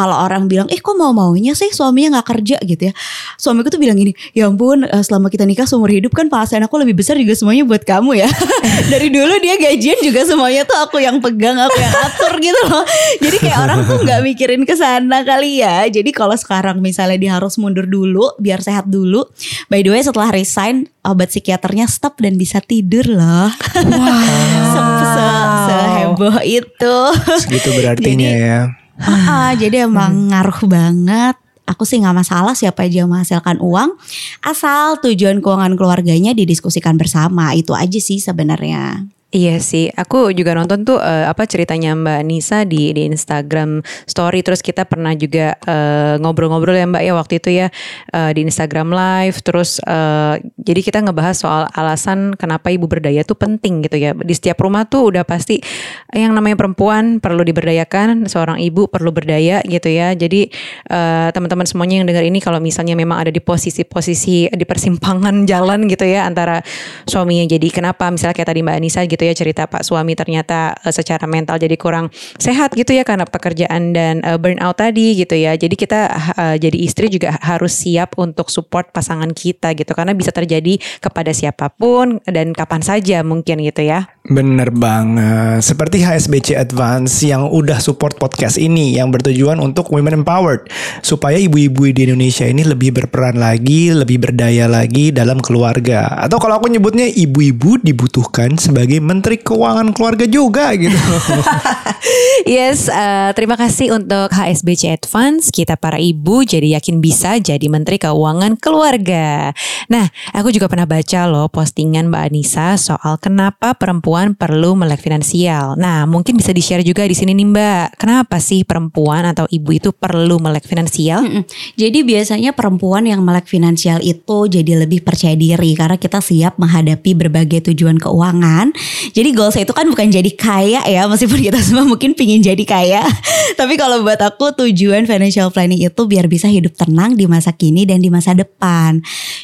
kalau 0.00 0.16
orang 0.16 0.48
bilang, 0.48 0.64
eh 0.72 0.80
kok 0.80 0.96
mau 0.96 1.12
maunya 1.12 1.52
sih 1.52 1.68
suaminya 1.76 2.16
nggak 2.16 2.28
kerja 2.32 2.56
gitu 2.64 2.88
ya. 2.88 2.92
Suamiku 3.36 3.68
tuh 3.68 3.76
bilang 3.76 4.00
gini, 4.00 4.16
ya 4.32 4.48
ampun 4.48 4.88
eh, 4.88 5.04
selama 5.04 5.28
kita 5.28 5.44
nikah 5.44 5.68
seumur 5.68 5.92
hidup 5.92 6.16
kan 6.16 6.32
penghasilan 6.32 6.64
aku 6.64 6.80
lebih 6.80 6.96
besar 6.96 7.20
juga 7.20 7.36
semuanya 7.36 7.68
buat 7.68 7.84
kamu 7.84 8.16
ya. 8.16 8.28
Dari 8.96 9.12
dulu 9.12 9.36
dia 9.44 9.60
gajian 9.60 10.00
juga 10.00 10.24
semuanya 10.24 10.64
tuh 10.64 10.80
aku 10.80 11.04
yang 11.04 11.20
pegang, 11.20 11.60
aku 11.60 11.76
yang 11.76 11.92
atur 12.00 12.32
gitu 12.40 12.60
loh. 12.72 12.84
Jadi 13.20 13.36
kayak 13.44 13.58
orang 13.60 13.78
tuh 13.84 14.00
nggak 14.00 14.20
mikirin 14.24 14.62
ke 14.64 14.72
sana 14.72 15.20
kali 15.20 15.60
ya. 15.60 15.84
Jadi 15.92 16.10
kalau 16.16 16.32
sekarang 16.32 16.80
misalnya 16.80 17.20
dia 17.20 17.36
harus 17.36 17.60
mundur 17.60 17.84
dulu 17.84 18.32
biar 18.40 18.64
sehat 18.64 18.88
dulu. 18.88 19.28
By 19.68 19.84
the 19.84 19.92
way 19.92 20.00
setelah 20.00 20.32
resign 20.32 20.88
obat 21.04 21.28
psikiaternya 21.28 21.84
stop 21.92 22.16
dan 22.24 22.40
bisa 22.40 22.64
tidur 22.64 23.04
loh. 23.04 23.52
Wow. 23.52 24.72
se, 24.72 24.80
se, 25.12 25.28
seheboh 25.68 26.36
itu. 26.40 26.96
Segitu 27.36 27.68
berartinya 27.76 28.32
Jadi, 28.32 28.48
ya 28.48 28.79
Uh, 29.00 29.52
jadi 29.56 29.88
emang 29.88 30.12
hmm. 30.12 30.26
ngaruh 30.32 30.60
banget. 30.68 31.36
Aku 31.68 31.86
sih 31.86 32.02
nggak 32.02 32.26
masalah 32.26 32.58
siapa 32.58 32.82
aja 32.82 33.06
yang 33.06 33.10
menghasilkan 33.14 33.62
uang, 33.62 33.94
asal 34.42 34.98
tujuan 35.06 35.38
keuangan 35.38 35.78
keluarganya 35.78 36.34
didiskusikan 36.34 36.98
bersama. 36.98 37.54
Itu 37.54 37.78
aja 37.78 38.00
sih 38.02 38.18
sebenarnya. 38.18 39.06
Iya 39.30 39.62
sih, 39.62 39.86
aku 39.94 40.34
juga 40.34 40.58
nonton 40.58 40.82
tuh 40.82 40.98
uh, 40.98 41.30
apa 41.30 41.46
ceritanya 41.46 41.94
Mbak 41.94 42.20
Nisa 42.26 42.66
di 42.66 42.90
di 42.90 43.06
Instagram 43.06 43.78
Story. 44.02 44.42
Terus 44.42 44.58
kita 44.58 44.82
pernah 44.82 45.14
juga 45.14 45.54
eh, 45.54 46.18
ngobrol-ngobrol 46.18 46.74
ya 46.74 46.82
Mbak 46.90 47.02
ya 47.06 47.12
waktu 47.14 47.34
itu 47.38 47.50
ya 47.62 47.66
uh, 48.10 48.34
di 48.34 48.42
Instagram 48.42 48.90
Live. 48.90 49.46
Terus 49.46 49.78
uh, 49.86 50.34
jadi 50.58 50.82
kita 50.82 50.98
ngebahas 51.06 51.38
soal 51.38 51.62
alasan 51.78 52.34
kenapa 52.34 52.74
ibu 52.74 52.90
berdaya 52.90 53.22
tuh 53.22 53.38
penting 53.38 53.86
gitu 53.86 54.02
ya. 54.02 54.18
Di 54.18 54.34
setiap 54.34 54.58
rumah 54.66 54.90
tuh 54.90 55.14
udah 55.14 55.22
pasti 55.22 55.62
yang 56.10 56.34
namanya 56.34 56.58
perempuan 56.58 57.22
perlu 57.22 57.46
diberdayakan, 57.46 58.26
seorang 58.26 58.58
ibu 58.58 58.90
perlu 58.90 59.14
berdaya 59.14 59.62
gitu 59.62 59.94
ya. 59.94 60.10
Jadi 60.10 60.50
uh, 60.90 61.30
teman-teman 61.30 61.70
semuanya 61.70 62.02
yang 62.02 62.06
dengar 62.10 62.26
ini 62.26 62.42
kalau 62.42 62.58
misalnya 62.58 62.98
memang 62.98 63.22
ada 63.22 63.30
di 63.30 63.38
posisi-posisi 63.38 64.50
di 64.50 64.64
persimpangan 64.66 65.46
jalan 65.50 65.86
gitu 65.86 66.02
ya 66.02 66.26
antara 66.26 66.66
suaminya 67.06 67.46
jadi 67.46 67.70
kenapa 67.70 68.10
misalnya 68.10 68.34
kayak 68.34 68.50
tadi 68.50 68.60
Mbak 68.66 68.78
Nisa 68.82 69.00
gitu 69.06 69.19
gitu 69.20 69.28
ya 69.28 69.36
cerita 69.36 69.68
Pak 69.68 69.84
suami 69.84 70.16
ternyata 70.16 70.72
uh, 70.80 70.88
secara 70.88 71.28
mental 71.28 71.60
jadi 71.60 71.76
kurang 71.76 72.08
sehat 72.40 72.72
gitu 72.72 72.96
ya 72.96 73.04
karena 73.04 73.28
pekerjaan 73.28 73.92
dan 73.92 74.24
uh, 74.24 74.40
burnout 74.40 74.80
tadi 74.80 75.12
gitu 75.12 75.36
ya. 75.36 75.52
Jadi 75.60 75.76
kita 75.76 76.08
uh, 76.40 76.56
jadi 76.56 76.72
istri 76.80 77.12
juga 77.12 77.36
harus 77.36 77.76
siap 77.76 78.16
untuk 78.16 78.48
support 78.48 78.88
pasangan 78.96 79.28
kita 79.36 79.76
gitu 79.76 79.92
karena 79.92 80.16
bisa 80.16 80.32
terjadi 80.32 80.80
kepada 81.04 81.36
siapa 81.36 81.68
pun 81.68 82.24
dan 82.24 82.56
kapan 82.56 82.80
saja 82.80 83.20
mungkin 83.20 83.60
gitu 83.60 83.84
ya. 83.84 84.08
Bener 84.24 84.72
banget. 84.72 85.60
Seperti 85.60 86.00
HSBC 86.00 86.56
Advance 86.56 87.20
yang 87.20 87.52
udah 87.52 87.76
support 87.76 88.16
podcast 88.16 88.56
ini 88.56 88.96
yang 88.96 89.12
bertujuan 89.12 89.60
untuk 89.60 89.92
women 89.92 90.24
empowered 90.24 90.72
supaya 91.04 91.36
ibu-ibu 91.36 91.92
di 91.92 92.08
Indonesia 92.08 92.48
ini 92.48 92.64
lebih 92.64 92.96
berperan 92.96 93.36
lagi, 93.36 93.92
lebih 93.92 94.22
berdaya 94.22 94.64
lagi 94.64 95.12
dalam 95.12 95.44
keluarga. 95.44 96.08
Atau 96.24 96.40
kalau 96.40 96.56
aku 96.56 96.72
nyebutnya 96.72 97.10
ibu-ibu 97.10 97.82
dibutuhkan 97.82 98.54
sebagai 98.54 99.02
Menteri 99.10 99.42
Keuangan 99.42 99.90
Keluarga 99.90 100.22
juga 100.22 100.70
gitu. 100.78 100.94
yes, 102.46 102.86
uh, 102.86 103.34
terima 103.34 103.58
kasih 103.58 103.90
untuk 103.90 104.30
HSBC 104.30 104.86
Advance. 104.94 105.50
Kita 105.50 105.74
para 105.74 105.98
ibu 105.98 106.46
jadi 106.46 106.78
yakin 106.78 107.02
bisa 107.02 107.34
jadi 107.42 107.66
Menteri 107.66 107.98
Keuangan 107.98 108.54
Keluarga. 108.62 109.50
Nah, 109.90 110.06
aku 110.30 110.54
juga 110.54 110.70
pernah 110.70 110.86
baca 110.86 111.26
loh 111.26 111.50
postingan 111.50 112.06
Mbak 112.06 112.22
Anissa 112.30 112.78
soal 112.78 113.18
kenapa 113.18 113.74
perempuan 113.74 114.38
perlu 114.38 114.78
melek 114.78 115.02
finansial. 115.02 115.74
Nah, 115.74 116.06
mungkin 116.06 116.38
bisa 116.38 116.54
di-share 116.54 116.86
juga 116.86 117.02
di 117.02 117.18
sini 117.18 117.34
nih 117.34 117.50
Mbak. 117.50 117.86
Kenapa 117.98 118.38
sih 118.38 118.62
perempuan 118.62 119.26
atau 119.26 119.50
ibu 119.50 119.74
itu 119.74 119.90
perlu 119.90 120.38
melek 120.38 120.70
finansial? 120.70 121.26
Mm 121.26 121.30
-mm. 121.34 121.42
Jadi 121.74 121.98
biasanya 122.06 122.54
perempuan 122.54 123.10
yang 123.10 123.26
melek 123.26 123.50
finansial 123.50 123.98
itu 124.06 124.46
jadi 124.46 124.86
lebih 124.86 125.02
percaya 125.02 125.34
diri 125.34 125.74
karena 125.74 125.98
kita 125.98 126.22
siap 126.22 126.62
menghadapi 126.62 127.18
berbagai 127.18 127.74
tujuan 127.74 127.98
keuangan 127.98 128.70
Jadi 129.16 129.30
goals 129.32 129.56
itu 129.56 129.72
kan 129.72 129.88
bukan 129.88 130.12
jadi 130.12 130.30
kaya 130.36 130.80
ya, 130.84 131.08
meskipun 131.08 131.40
kita 131.40 131.58
semua 131.64 131.88
mungkin 131.88 132.12
pingin 132.12 132.44
jadi 132.44 132.64
kaya. 132.68 133.02
Tapi 133.60 133.74
kalau 133.80 134.04
buat 134.04 134.20
aku 134.20 134.52
tujuan 134.56 135.04
financial 135.08 135.48
planning 135.52 135.84
itu 135.84 136.02
biar 136.06 136.28
bisa 136.28 136.46
hidup 136.46 136.76
tenang 136.76 137.16
di 137.16 137.24
masa 137.24 137.52
kini 137.52 137.88
dan 137.88 138.00
di 138.04 138.08
masa 138.12 138.36
depan. 138.36 139.00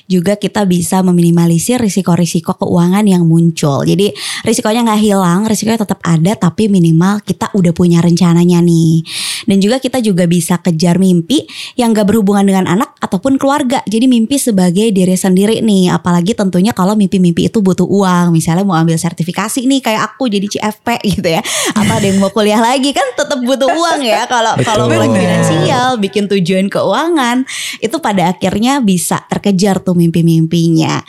Juga 0.07 0.37
kita 0.37 0.65
bisa 0.69 1.01
meminimalisir 1.03 1.81
risiko-risiko 1.81 2.55
keuangan 2.57 3.05
yang 3.09 3.25
muncul. 3.25 3.83
Jadi 3.83 4.13
risikonya 4.45 4.87
nggak 4.87 5.01
hilang, 5.03 5.41
risikonya 5.49 5.83
tetap 5.83 6.01
ada, 6.05 6.33
tapi 6.37 6.69
minimal 6.71 7.21
kita 7.25 7.51
udah 7.53 7.73
punya 7.73 7.99
rencananya 8.01 8.63
nih. 8.63 9.03
Dan 9.47 9.63
juga 9.63 9.79
kita 9.79 10.03
juga 10.03 10.27
bisa 10.27 10.59
kejar 10.59 10.99
mimpi 10.99 11.47
yang 11.79 11.95
gak 11.95 12.11
berhubungan 12.11 12.45
dengan 12.45 12.67
anak 12.67 12.99
ataupun 12.99 13.39
keluarga. 13.39 13.81
Jadi 13.87 14.11
mimpi 14.11 14.37
sebagai 14.37 14.91
diri 14.91 15.15
sendiri 15.15 15.63
nih. 15.63 15.95
Apalagi 15.95 16.35
tentunya 16.35 16.75
kalau 16.75 16.99
mimpi-mimpi 16.99 17.47
itu 17.47 17.63
butuh 17.63 17.87
uang. 17.87 18.35
Misalnya 18.35 18.67
mau 18.67 18.75
ambil 18.75 18.99
sertifikasi 19.47 19.71
nih 19.71 19.81
kayak 19.83 20.03
aku 20.13 20.27
jadi 20.27 20.47
CFP 20.51 20.89
gitu 21.17 21.29
ya. 21.31 21.41
Atau 21.73 21.95
ada 21.95 22.07
yang 22.07 22.19
mau 22.19 22.31
kuliah 22.35 22.59
lagi 22.59 22.91
kan 22.91 23.07
tetap 23.15 23.39
butuh 23.41 23.71
uang 23.71 24.03
ya. 24.03 24.27
Kalau 24.27 24.59
kalau 24.67 24.91
melek 24.91 25.15
finansial, 25.15 25.97
bikin 26.03 26.27
tujuan 26.27 26.67
keuangan 26.67 27.47
itu 27.79 27.97
pada 28.03 28.35
akhirnya 28.35 28.83
bisa 28.83 29.23
terkejar 29.31 29.81
tuh 29.81 29.95
mimpi-mimpinya. 29.95 31.01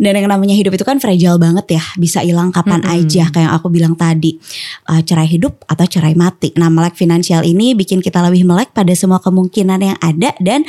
Dan 0.00 0.18
yang 0.18 0.28
namanya 0.32 0.56
hidup 0.56 0.72
itu 0.72 0.84
kan 0.88 0.98
fragile 0.98 1.36
banget 1.36 1.76
ya. 1.76 1.84
Bisa 2.00 2.24
hilang 2.24 2.50
kapan 2.50 2.80
mm 2.80 2.88
-hmm. 2.88 2.96
aja 3.04 3.24
kayak 3.28 3.40
yang 3.42 3.52
aku 3.52 3.68
bilang 3.68 3.94
tadi. 3.94 4.40
Uh, 4.88 5.04
cerai 5.04 5.28
hidup 5.28 5.62
atau 5.68 5.84
cerai 5.84 6.16
mati. 6.16 6.56
Nah 6.56 6.72
melek 6.72 6.96
finansial 6.96 7.44
ini 7.44 7.76
bikin 7.76 8.00
kita 8.00 8.24
lebih 8.24 8.48
melek 8.48 8.72
pada 8.72 8.92
semua 8.96 9.20
kemungkinan 9.20 9.78
yang 9.82 9.98
ada 10.00 10.32
dan 10.40 10.64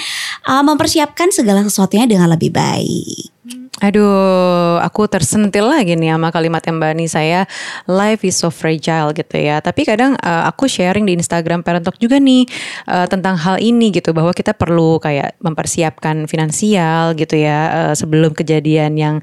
uh, 0.46 0.64
mempersiapkan 0.66 1.32
segala 1.32 1.64
sesuatunya 1.64 2.06
dengan 2.06 2.28
lebih 2.28 2.52
baik. 2.52 3.33
Aduh, 3.84 4.80
aku 4.80 5.12
tersentil 5.12 5.68
lagi 5.68 6.00
nih 6.00 6.16
sama 6.16 6.32
kalimat 6.32 6.64
yang 6.64 6.80
Mbak 6.80 6.92
Ani 6.96 7.08
saya 7.12 7.44
life 7.84 8.24
is 8.24 8.40
so 8.40 8.48
fragile 8.48 9.12
gitu 9.12 9.36
ya. 9.36 9.60
Tapi 9.60 9.84
kadang 9.84 10.16
uh, 10.24 10.48
aku 10.48 10.72
sharing 10.72 11.04
di 11.04 11.20
Instagram 11.20 11.68
Parent 11.68 11.84
Talk 11.84 12.00
juga 12.00 12.16
nih 12.16 12.48
uh, 12.88 13.04
tentang 13.12 13.36
hal 13.36 13.60
ini 13.60 13.92
gitu 13.92 14.16
bahwa 14.16 14.32
kita 14.32 14.56
perlu 14.56 15.04
kayak 15.04 15.36
mempersiapkan 15.44 16.32
finansial 16.32 17.12
gitu 17.20 17.36
ya 17.36 17.92
uh, 17.92 17.94
sebelum 17.94 18.32
kejadian 18.32 18.96
yang 18.96 19.16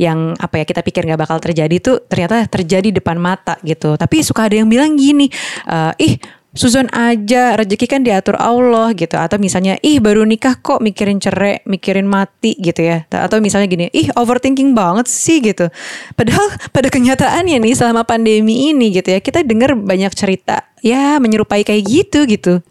yang 0.00 0.32
apa 0.40 0.64
ya 0.64 0.64
kita 0.64 0.80
pikir 0.80 1.04
nggak 1.04 1.20
bakal 1.20 1.36
terjadi 1.36 1.76
tuh 1.76 2.00
ternyata 2.08 2.48
terjadi 2.48 2.96
depan 2.96 3.20
mata 3.20 3.60
gitu. 3.68 4.00
Tapi 4.00 4.24
suka 4.24 4.48
ada 4.48 4.56
yang 4.56 4.72
bilang 4.72 4.96
gini, 4.96 5.28
uh, 5.68 5.92
ih 6.00 6.16
Susun 6.56 6.88
aja 6.88 7.52
rezeki 7.54 7.84
kan 7.84 8.00
diatur 8.00 8.40
Allah 8.40 8.96
gitu 8.96 9.14
atau 9.20 9.36
misalnya 9.36 9.76
ih 9.84 10.00
baru 10.00 10.24
nikah 10.24 10.56
kok 10.56 10.80
mikirin 10.80 11.20
cerai 11.20 11.60
mikirin 11.68 12.08
mati 12.08 12.56
gitu 12.56 12.80
ya 12.80 13.04
atau 13.12 13.44
misalnya 13.44 13.68
gini 13.68 13.86
ih 13.92 14.08
overthinking 14.16 14.72
banget 14.72 15.04
sih 15.04 15.44
gitu 15.44 15.68
padahal 16.16 16.48
pada 16.74 16.88
kenyataannya 16.88 17.60
nih 17.60 17.76
selama 17.76 18.08
pandemi 18.08 18.72
ini 18.72 18.96
gitu 18.96 19.12
ya 19.12 19.20
kita 19.20 19.44
dengar 19.44 19.76
banyak 19.76 20.10
cerita 20.16 20.64
ya 20.80 21.20
menyerupai 21.20 21.60
kayak 21.60 21.84
gitu 21.84 22.24
gitu 22.24 22.64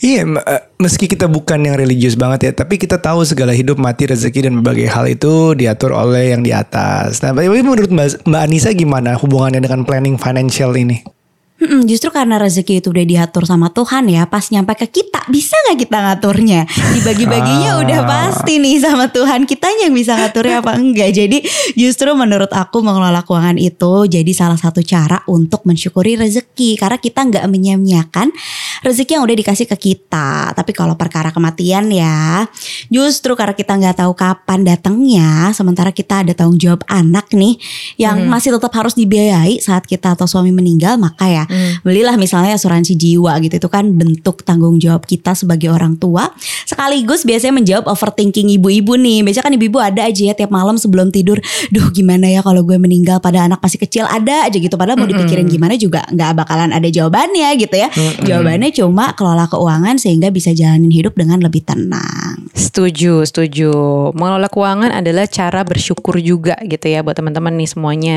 Iya, 0.00 0.24
eh, 0.24 0.62
meski 0.80 1.04
kita 1.04 1.28
bukan 1.28 1.60
yang 1.60 1.76
religius 1.76 2.16
banget 2.16 2.48
ya, 2.48 2.52
tapi 2.64 2.80
kita 2.80 2.96
tahu 2.96 3.20
segala 3.28 3.52
hidup, 3.52 3.76
mati, 3.76 4.08
rezeki 4.08 4.48
dan 4.48 4.52
berbagai 4.64 4.88
hal 4.88 5.04
itu 5.04 5.52
diatur 5.52 5.92
oleh 5.92 6.32
yang 6.32 6.40
di 6.40 6.56
atas. 6.56 7.20
Nah, 7.20 7.36
menurut 7.36 7.92
Mbak, 7.92 8.24
Mbak 8.24 8.40
Anissa 8.40 8.72
gimana 8.72 9.20
hubungannya 9.20 9.60
dengan 9.60 9.84
planning 9.84 10.16
financial 10.16 10.72
ini? 10.72 11.19
Hmm, 11.60 11.84
justru 11.84 12.08
karena 12.08 12.40
rezeki 12.40 12.80
itu 12.80 12.88
udah 12.88 13.04
diatur 13.04 13.44
sama 13.44 13.68
Tuhan 13.68 14.08
ya, 14.08 14.24
pas 14.24 14.48
nyampe 14.48 14.72
ke 14.80 14.88
kita 14.88 15.28
bisa 15.28 15.52
nggak 15.68 15.78
kita 15.84 15.98
ngaturnya? 16.00 16.64
Dibagi-baginya 16.96 17.76
ah. 17.76 17.82
udah 17.84 18.00
pasti 18.08 18.56
nih 18.56 18.80
sama 18.80 19.12
Tuhan. 19.12 19.44
Kita 19.44 19.68
yang 19.84 19.92
bisa 19.92 20.16
ngaturnya 20.16 20.64
apa 20.64 20.80
enggak? 20.80 21.12
Jadi 21.12 21.44
justru 21.76 22.16
menurut 22.16 22.48
aku 22.48 22.80
mengelola 22.80 23.20
keuangan 23.20 23.60
itu 23.60 24.08
jadi 24.08 24.32
salah 24.32 24.56
satu 24.56 24.80
cara 24.80 25.20
untuk 25.28 25.68
mensyukuri 25.68 26.16
rezeki 26.16 26.80
karena 26.80 26.96
kita 26.96 27.20
nggak 27.28 27.44
menyia-nyiakan 27.44 28.32
rezeki 28.80 29.20
yang 29.20 29.24
udah 29.28 29.36
dikasih 29.36 29.66
ke 29.68 29.76
kita. 29.76 30.56
Tapi 30.56 30.72
kalau 30.72 30.96
perkara 30.96 31.28
kematian 31.28 31.92
ya, 31.92 32.48
justru 32.88 33.36
karena 33.36 33.52
kita 33.52 33.76
nggak 33.76 34.00
tahu 34.00 34.12
kapan 34.16 34.64
datangnya, 34.64 35.52
sementara 35.52 35.92
kita 35.92 36.24
ada 36.24 36.32
tanggung 36.32 36.56
jawab 36.56 36.88
anak 36.88 37.28
nih 37.36 37.60
yang 38.00 38.24
hmm. 38.24 38.32
masih 38.32 38.56
tetap 38.56 38.72
harus 38.72 38.96
dibiayai 38.96 39.60
saat 39.60 39.84
kita 39.84 40.16
atau 40.16 40.24
suami 40.24 40.56
meninggal, 40.56 40.96
maka 40.96 41.28
ya 41.28 41.44
hmm. 41.50 41.82
belilah 41.82 42.14
misalnya 42.14 42.54
asuransi 42.54 42.94
jiwa 42.94 43.34
gitu. 43.42 43.58
Itu 43.58 43.68
kan 43.68 43.90
bentuk 43.98 44.46
tanggung 44.46 44.78
jawab 44.78 45.02
kita 45.04 45.34
sebagai 45.34 45.74
orang 45.74 45.98
tua. 45.98 46.30
Sekaligus 46.64 47.26
biasanya 47.26 47.58
menjawab 47.58 47.90
overthinking 47.90 48.54
ibu-ibu 48.54 48.94
nih. 48.94 49.26
Biasanya 49.26 49.50
kan 49.50 49.54
ibu-ibu 49.58 49.78
ada 49.82 50.06
aja 50.06 50.22
ya 50.30 50.34
tiap 50.38 50.54
malam 50.54 50.78
sebelum 50.78 51.10
tidur. 51.10 51.42
Duh 51.74 51.90
gimana 51.90 52.30
ya 52.30 52.40
kalau 52.46 52.62
gue 52.62 52.78
meninggal 52.78 53.18
pada 53.18 53.50
anak 53.50 53.58
masih 53.58 53.82
kecil? 53.82 54.06
Ada 54.06 54.46
aja 54.46 54.56
gitu. 54.56 54.78
Padahal 54.78 54.96
mau 54.96 55.10
dipikirin 55.10 55.50
gimana 55.50 55.74
juga 55.74 56.06
nggak 56.06 56.30
bakalan 56.38 56.70
ada 56.70 56.86
jawabannya 56.86 57.50
gitu 57.58 57.74
ya. 57.74 57.88
Hmm. 57.90 58.22
jawabannya 58.22 58.70
cuma 58.70 59.12
kelola 59.18 59.50
keuangan 59.50 59.96
sehingga 59.98 60.30
bisa 60.30 60.54
jalanin 60.54 60.92
hidup 60.92 61.18
dengan 61.18 61.42
lebih 61.42 61.66
tenang. 61.66 62.46
Setuju 62.54 63.24
setuju. 63.26 63.72
Mengelola 64.14 64.52
keuangan 64.52 64.90
adalah 64.92 65.26
cara 65.26 65.64
bersyukur 65.66 66.20
juga 66.20 66.54
gitu 66.62 66.86
ya 66.86 67.00
buat 67.00 67.16
teman-teman 67.16 67.56
nih 67.56 67.68
semuanya. 67.68 68.16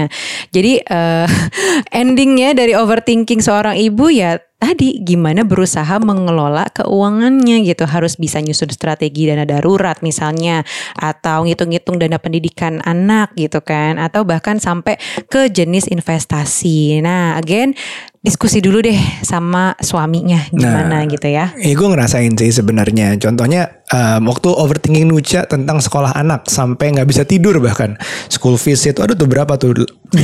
Jadi 0.51 0.83
uh, 0.83 1.27
endingnya 2.03 2.53
dari 2.53 2.75
overthinking 2.75 3.22
thinking 3.23 3.39
seorang 3.39 3.79
ibu 3.79 4.11
ya 4.11 4.43
tadi 4.63 5.03
gimana 5.03 5.43
berusaha 5.43 5.99
mengelola 5.99 6.71
keuangannya 6.71 7.67
gitu 7.67 7.83
harus 7.83 8.15
bisa 8.15 8.39
nyusun 8.39 8.71
strategi 8.71 9.27
dana 9.27 9.43
darurat 9.43 9.99
misalnya 9.99 10.63
atau 10.95 11.43
ngitung-ngitung 11.43 11.99
dana 11.99 12.15
pendidikan 12.15 12.79
anak 12.87 13.35
gitu 13.35 13.59
kan 13.59 13.99
atau 13.99 14.23
bahkan 14.23 14.63
sampai 14.63 14.95
ke 15.27 15.51
jenis 15.51 15.91
investasi. 15.91 17.03
Nah, 17.03 17.35
again 17.35 17.75
diskusi 18.23 18.63
dulu 18.63 18.79
deh 18.79 18.95
sama 19.19 19.75
suaminya 19.83 20.47
gimana 20.47 21.03
nah, 21.03 21.11
gitu 21.11 21.27
ya. 21.27 21.51
Iya 21.59 21.75
gue 21.75 21.87
ngerasain 21.91 22.31
sih 22.39 22.55
sebenarnya. 22.55 23.19
Contohnya 23.19 23.83
um, 23.91 24.31
waktu 24.31 24.47
overthinking 24.47 25.11
Nucha 25.11 25.43
tentang 25.43 25.83
sekolah 25.83 26.15
anak 26.15 26.47
sampai 26.47 26.95
nggak 26.95 27.03
bisa 27.11 27.27
tidur 27.27 27.59
bahkan 27.59 27.99
school 28.31 28.55
fees 28.55 28.79
itu 28.87 29.03
ada 29.03 29.11
tuh 29.11 29.27
berapa 29.27 29.59
tuh 29.59 29.75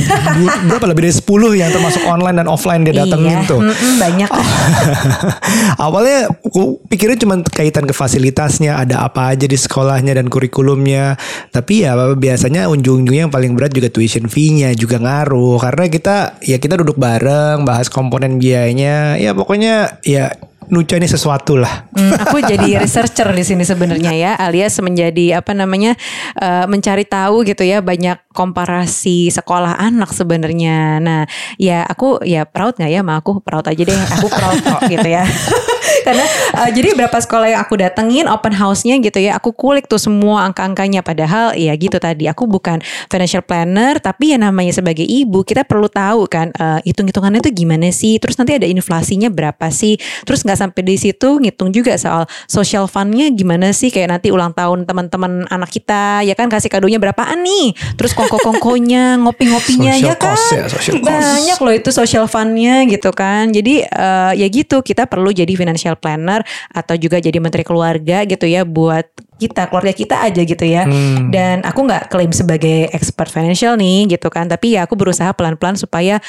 berapa 0.72 0.86
lebih 0.88 1.12
dari 1.12 1.14
10 1.20 1.60
yang 1.60 1.70
termasuk 1.76 2.00
online 2.08 2.40
dan 2.40 2.48
offline 2.48 2.88
dia 2.88 3.04
datengin 3.04 3.44
iya. 3.44 3.50
tuh. 3.50 3.60
Banyak. 4.00 4.29
Awalnya 5.84 6.30
aku 6.30 6.78
pikirnya 6.86 7.18
cuma 7.18 7.42
kaitan 7.42 7.84
ke 7.84 7.94
fasilitasnya 7.94 8.78
ada 8.78 9.04
apa 9.04 9.34
aja 9.34 9.44
di 9.44 9.58
sekolahnya 9.58 10.16
dan 10.16 10.30
kurikulumnya. 10.30 11.18
Tapi 11.50 11.84
ya 11.84 11.98
biasanya 12.14 12.70
ujung-ujungnya 12.70 13.28
yang 13.28 13.34
paling 13.34 13.58
berat 13.58 13.74
juga 13.74 13.90
tuition 13.90 14.30
fee-nya 14.30 14.72
juga 14.78 15.02
ngaruh 15.02 15.58
karena 15.60 15.84
kita 15.90 16.16
ya 16.44 16.56
kita 16.62 16.78
duduk 16.80 16.96
bareng 16.96 17.66
bahas 17.66 17.90
komponen 17.90 18.38
biayanya 18.38 19.18
ya 19.18 19.34
pokoknya 19.34 20.00
ya 20.06 20.32
Nucha 20.70 20.94
ini 21.02 21.10
sesuatu 21.10 21.58
lah. 21.58 21.90
Hmm, 21.90 22.14
aku 22.14 22.38
jadi 22.50 22.78
researcher 22.78 23.26
di 23.34 23.42
sini 23.42 23.66
sebenarnya 23.66 24.14
ya, 24.14 24.32
alias 24.38 24.78
menjadi 24.78 25.42
apa 25.42 25.50
namanya 25.50 25.98
uh, 26.38 26.70
mencari 26.70 27.02
tahu 27.02 27.42
gitu 27.42 27.66
ya 27.66 27.82
banyak 27.82 28.22
komparasi 28.30 29.26
sekolah 29.34 29.74
anak 29.74 30.14
sebenarnya. 30.14 31.02
Nah, 31.02 31.22
ya 31.58 31.82
aku 31.82 32.22
ya 32.22 32.46
proud 32.46 32.78
nggak 32.78 32.90
ya, 32.90 33.02
ma 33.02 33.18
aku? 33.18 33.42
Proud 33.42 33.66
aja 33.66 33.82
deh, 33.82 33.98
aku 33.98 34.26
proud 34.30 34.58
kok 34.62 34.82
gitu 34.92 35.08
ya. 35.08 35.26
Karena 36.06 36.24
uh, 36.56 36.70
jadi 36.70 36.96
berapa 36.96 37.18
sekolah 37.18 37.52
yang 37.52 37.60
aku 37.60 37.74
datengin 37.76 38.26
open 38.30 38.54
house-nya 38.54 38.96
gitu 39.02 39.18
ya, 39.20 39.36
aku 39.36 39.52
kulik 39.52 39.90
tuh 39.90 39.98
semua 39.98 40.46
angka-angkanya. 40.48 41.02
Padahal 41.02 41.58
ya 41.58 41.74
gitu 41.74 41.98
tadi 41.98 42.30
aku 42.30 42.46
bukan 42.46 42.80
financial 43.10 43.42
planner 43.44 43.98
tapi 43.98 44.32
ya 44.32 44.38
namanya 44.40 44.72
sebagai 44.72 45.04
ibu 45.04 45.42
kita 45.42 45.66
perlu 45.66 45.90
tahu 45.90 46.30
kan 46.30 46.54
uh, 46.56 46.78
hitung-hitungannya 46.86 47.42
tuh 47.42 47.52
gimana 47.52 47.90
sih, 47.90 48.16
terus 48.22 48.38
nanti 48.38 48.56
ada 48.56 48.66
inflasinya 48.70 49.28
berapa 49.28 49.68
sih, 49.74 49.98
terus 50.22 50.46
nggak 50.46 50.58
sampai 50.58 50.82
di 50.86 50.96
situ 50.96 51.42
ngitung 51.42 51.74
juga 51.74 51.98
soal 51.98 52.24
social 52.46 52.86
fund-nya 52.86 53.28
gimana 53.34 53.74
sih? 53.74 53.90
Kayak 53.90 54.20
nanti 54.20 54.28
ulang 54.30 54.54
tahun 54.54 54.86
teman-teman 54.86 55.50
anak 55.50 55.74
kita 55.74 56.22
ya 56.22 56.38
kan 56.38 56.46
kasih 56.46 56.70
kadonya 56.70 57.02
berapaan 57.02 57.42
nih, 57.42 57.74
terus 57.98 58.14
kongko-kongkonya, 58.20 59.18
ngopi-ngopinya 59.20 59.92
ya 59.96 60.14
kan, 60.14 60.36
ya, 60.36 60.64
banyak 61.00 61.58
loh 61.58 61.74
itu 61.74 61.90
social 61.90 62.28
fund-nya 62.30 62.86
gitu 62.86 63.10
kan, 63.10 63.50
jadi 63.50 63.88
uh, 63.90 64.32
ya 64.36 64.46
gitu 64.46 64.84
kita 64.84 65.08
perlu 65.10 65.32
jadi 65.32 65.50
financial 65.56 65.80
financial 65.80 65.96
planner 65.96 66.40
atau 66.70 66.94
juga 67.00 67.16
jadi 67.18 67.40
menteri 67.40 67.64
keluarga 67.64 68.28
gitu 68.28 68.44
ya 68.44 68.68
buat 68.68 69.08
kita 69.40 69.72
keluarga 69.72 69.96
kita 69.96 70.20
aja 70.20 70.42
gitu 70.44 70.64
ya. 70.68 70.84
Hmm. 70.84 71.32
dan 71.32 71.64
aku 71.64 71.88
nggak 71.88 72.12
klaim 72.12 72.28
sebagai 72.34 72.92
expert 72.92 73.32
financial 73.32 73.80
nih 73.80 74.12
gitu 74.12 74.28
kan 74.28 74.44
tapi 74.44 74.76
ya 74.76 74.84
aku 74.84 74.98
berusaha 74.98 75.32
pelan-pelan 75.32 75.80
supaya 75.80 76.20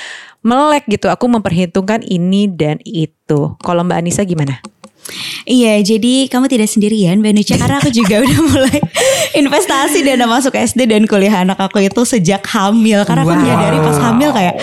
melek 0.42 0.88
gitu 0.88 1.12
aku 1.12 1.28
memperhitungkan 1.28 2.02
ini 2.02 2.48
dan 2.48 2.80
itu. 2.88 3.54
Kalau 3.60 3.82
Mbak 3.84 3.98
Anissa 4.00 4.24
gimana? 4.24 4.64
Iya, 5.44 5.82
jadi 5.82 6.30
kamu 6.30 6.46
tidak 6.48 6.70
sendirian, 6.70 7.20
Nucha, 7.20 7.58
karena 7.58 7.82
aku 7.82 7.90
juga 7.92 8.20
udah 8.24 8.40
mulai 8.46 8.80
investasi 9.36 10.06
dana 10.06 10.30
masuk 10.30 10.54
SD 10.56 10.88
dan 10.88 11.04
kuliah 11.10 11.42
anak 11.42 11.60
aku 11.60 11.82
itu 11.84 12.02
sejak 12.06 12.46
hamil. 12.48 13.04
Karena 13.04 13.26
wow. 13.26 13.34
aku 13.34 13.42
menyadari 13.42 13.78
pas 13.82 13.98
hamil 14.00 14.30
kayak 14.32 14.56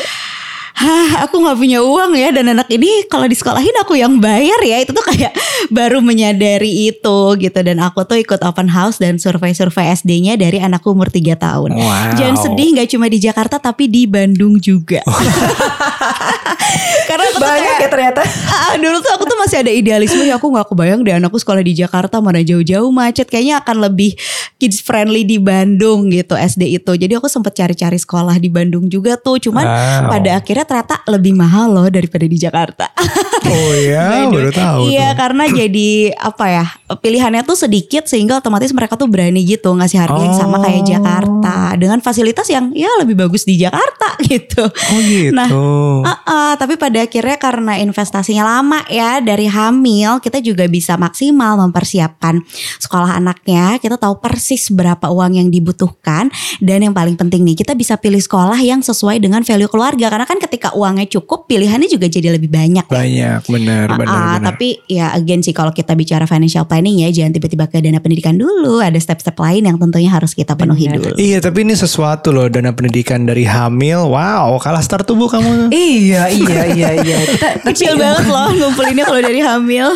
hah 0.79 1.27
aku 1.27 1.43
nggak 1.43 1.59
punya 1.59 1.83
uang 1.83 2.15
ya 2.15 2.31
dan 2.31 2.55
anak 2.55 2.71
ini 2.71 3.03
kalau 3.11 3.27
di 3.27 3.35
sekolahin 3.35 3.75
aku 3.83 3.99
yang 3.99 4.23
bayar 4.23 4.63
ya 4.63 4.79
itu 4.79 4.95
tuh 4.95 5.03
kayak 5.03 5.35
baru 5.77 5.99
menyadari 5.99 6.95
itu 6.95 7.19
gitu 7.35 7.59
dan 7.59 7.83
aku 7.83 8.07
tuh 8.07 8.15
ikut 8.23 8.39
open 8.47 8.71
house 8.71 9.03
dan 9.03 9.19
survei-survei 9.19 9.91
SD-nya 9.99 10.39
dari 10.39 10.63
anakku 10.63 10.95
umur 10.95 11.11
3 11.11 11.35
tahun. 11.35 11.75
Wow. 11.75 12.15
Jangan 12.15 12.37
sedih 12.39 12.79
nggak 12.79 12.89
cuma 12.95 13.11
di 13.11 13.19
Jakarta 13.19 13.59
tapi 13.59 13.91
di 13.91 14.07
Bandung 14.07 14.63
juga. 14.63 15.03
Aku 17.39 17.47
banyak 17.47 17.75
kayak, 17.79 17.83
ya 17.83 17.89
ternyata. 17.89 18.23
Ah, 18.59 18.75
dulu 18.77 19.01
tuh 19.01 19.13
aku 19.17 19.25
tuh 19.25 19.39
masih 19.39 19.57
ada 19.65 19.73
idealisme 19.73 20.21
ya 20.29 20.37
aku 20.37 20.51
nggak 20.53 20.69
kebayang 20.69 21.01
deh 21.01 21.15
anakku 21.15 21.41
sekolah 21.41 21.63
di 21.65 21.73
Jakarta 21.73 22.21
mana 22.21 22.43
jauh-jauh 22.45 22.91
macet 22.93 23.31
kayaknya 23.31 23.63
akan 23.65 23.87
lebih 23.89 24.13
kids 24.59 24.83
friendly 24.83 25.23
di 25.23 25.39
Bandung 25.39 26.11
gitu 26.11 26.35
SD 26.35 26.83
itu. 26.83 26.93
Jadi 26.99 27.15
aku 27.15 27.31
sempet 27.31 27.55
cari-cari 27.55 27.97
sekolah 27.97 28.37
di 28.43 28.51
Bandung 28.51 28.91
juga 28.91 29.15
tuh. 29.17 29.39
Cuman 29.39 29.65
wow. 29.65 30.11
pada 30.11 30.43
akhirnya 30.43 30.67
ternyata 30.67 31.01
lebih 31.07 31.33
mahal 31.39 31.71
loh 31.71 31.87
daripada 31.89 32.27
di 32.27 32.37
Jakarta. 32.37 32.91
Oh 33.47 33.73
iya, 33.77 34.25
baru 34.33 34.51
tahu. 34.51 34.81
Iya, 34.91 35.09
karena 35.15 35.45
jadi 35.47 35.91
apa 36.17 36.45
ya? 36.49 36.67
Pilihannya 36.89 37.45
tuh 37.45 37.57
sedikit 37.57 38.09
sehingga 38.09 38.41
otomatis 38.41 38.73
mereka 38.73 38.97
tuh 38.97 39.07
berani 39.07 39.45
gitu 39.45 39.71
ngasih 39.77 40.01
harga 40.01 40.19
oh. 40.19 40.25
yang 40.25 40.37
sama 40.37 40.57
kayak 40.65 40.83
oh. 40.83 40.87
Jakarta 40.89 41.57
dengan 41.77 41.99
fasilitas 42.01 42.49
yang 42.49 42.73
ya 42.73 42.89
lebih 43.05 43.15
bagus 43.15 43.45
di 43.45 43.61
Jakarta 43.61 44.17
gitu. 44.31 44.65
Oh 44.65 45.01
gitu. 45.05 45.37
Nah, 45.37 45.49
uh 45.53 46.09
-uh, 46.09 46.53
tapi 46.57 46.81
pada 46.81 47.05
akhirnya 47.05 47.28
karena 47.37 47.77
investasinya 47.77 48.47
lama 48.47 48.81
ya 48.89 49.21
dari 49.21 49.45
hamil, 49.45 50.25
kita 50.25 50.41
juga 50.41 50.65
bisa 50.65 50.97
maksimal 50.97 51.61
mempersiapkan 51.69 52.41
sekolah 52.81 53.21
anaknya. 53.21 53.77
Kita 53.77 54.01
tahu 54.01 54.23
persis 54.25 54.73
berapa 54.73 55.13
uang 55.13 55.37
yang 55.37 55.49
dibutuhkan. 55.53 56.33
Dan 56.63 56.89
yang 56.89 56.95
paling 56.97 57.21
penting 57.21 57.45
nih, 57.45 57.61
kita 57.61 57.77
bisa 57.77 58.01
pilih 58.01 58.23
sekolah 58.23 58.57
yang 58.63 58.81
sesuai 58.81 59.21
dengan 59.21 59.45
value 59.45 59.69
keluarga. 59.69 60.09
Karena 60.09 60.25
kan 60.25 60.41
ketika 60.41 60.73
uangnya 60.73 61.11
cukup, 61.11 61.45
pilihannya 61.45 61.91
juga 61.93 62.09
jadi 62.09 62.33
lebih 62.39 62.49
banyak. 62.49 62.89
Banyak 62.89 63.19
banyak 63.19 63.43
benar 63.51 63.87
uh, 63.91 63.99
benar, 63.99 64.19
benar. 64.39 64.47
tapi 64.55 64.69
ya 64.87 65.11
again 65.17 65.43
sih 65.43 65.57
kalau 65.57 65.75
kita 65.75 65.93
bicara 65.99 66.25
financial 66.29 66.65
planning 66.69 67.03
ya 67.03 67.09
jangan 67.11 67.35
tiba-tiba 67.35 67.67
ke 67.67 67.83
dana 67.83 67.99
pendidikan 67.99 68.39
dulu. 68.39 68.79
Ada 68.79 68.99
step-step 69.01 69.37
lain 69.37 69.67
yang 69.67 69.77
tentunya 69.77 70.11
harus 70.13 70.33
kita 70.33 70.55
penuhi 70.55 70.87
benar. 70.87 71.13
dulu. 71.13 71.15
Iya 71.19 71.39
tapi 71.43 71.67
ini 71.67 71.75
sesuatu 71.75 72.31
loh 72.31 72.47
dana 72.47 72.71
pendidikan 72.71 73.27
dari 73.27 73.45
hamil. 73.49 74.09
Wow 74.13 74.61
kalah 74.63 74.83
start 74.85 75.09
tubuh 75.09 75.27
kamu. 75.31 75.73
Iya 75.73 76.31
iya 76.31 76.63
iya 76.71 76.89
iya 77.03 77.18
kita 77.25 77.49
kecil 77.73 77.93
banget 77.99 78.27
loh 78.29 78.49
ngumpulinnya 78.59 79.05
kalau 79.09 79.21
dari 79.23 79.41
hamil. 79.43 79.89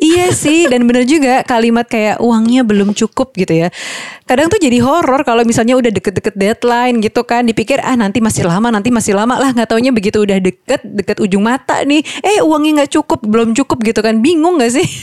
Iya 0.00 0.32
sih 0.32 0.70
dan 0.70 0.88
benar 0.88 1.04
juga 1.04 1.44
kalimat 1.44 1.84
kayak 1.84 2.22
uangnya 2.22 2.62
belum 2.64 2.96
cukup 2.96 3.36
gitu 3.36 3.66
ya. 3.66 3.68
Kadang 4.24 4.46
tuh 4.46 4.62
jadi 4.62 4.78
horor 4.78 5.26
kalau 5.26 5.42
misalnya 5.42 5.74
udah 5.74 5.90
deket-deket 5.90 6.34
deadline 6.38 7.02
gitu 7.02 7.26
kan 7.26 7.42
dipikir 7.42 7.82
ah 7.82 7.98
nanti 7.98 8.22
masih 8.22 8.46
lama 8.46 8.70
nanti 8.70 8.88
masih 8.88 9.12
lama 9.18 9.36
lah. 9.36 9.50
Nggak 9.50 9.68
taunya 9.68 9.90
begitu 9.90 10.22
udah 10.22 10.38
deket 10.38 10.80
deket 10.86 11.18
ujung 11.20 11.42
mata 11.42 11.82
nih 11.82 12.00
eh 12.22 12.38
uangnya 12.40 12.84
nggak 12.84 12.92
cukup 12.96 13.20
belum 13.26 13.52
cukup 13.52 13.82
gitu 13.82 14.00
kan. 14.00 14.22
Bingung 14.22 14.60
gak 14.60 14.72
sih? 14.76 14.86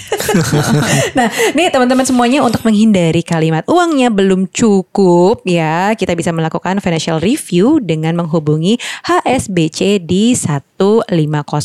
Nah 1.18 1.32
nih 1.56 1.72
teman-teman 1.74 2.06
semuanya 2.06 2.44
untuk 2.44 2.62
menghindari 2.62 3.24
kalimat 3.24 3.66
uangnya 3.68 4.08
belum 4.14 4.48
cukup 4.52 5.44
ya 5.44 5.94
kita 5.96 6.14
bisa 6.14 6.32
melakukan 6.32 6.80
financial 6.80 7.18
review 7.20 7.82
dengan 7.84 8.16
menghubungi 8.16 8.80
HSBC 9.08 10.04
di 10.04 10.34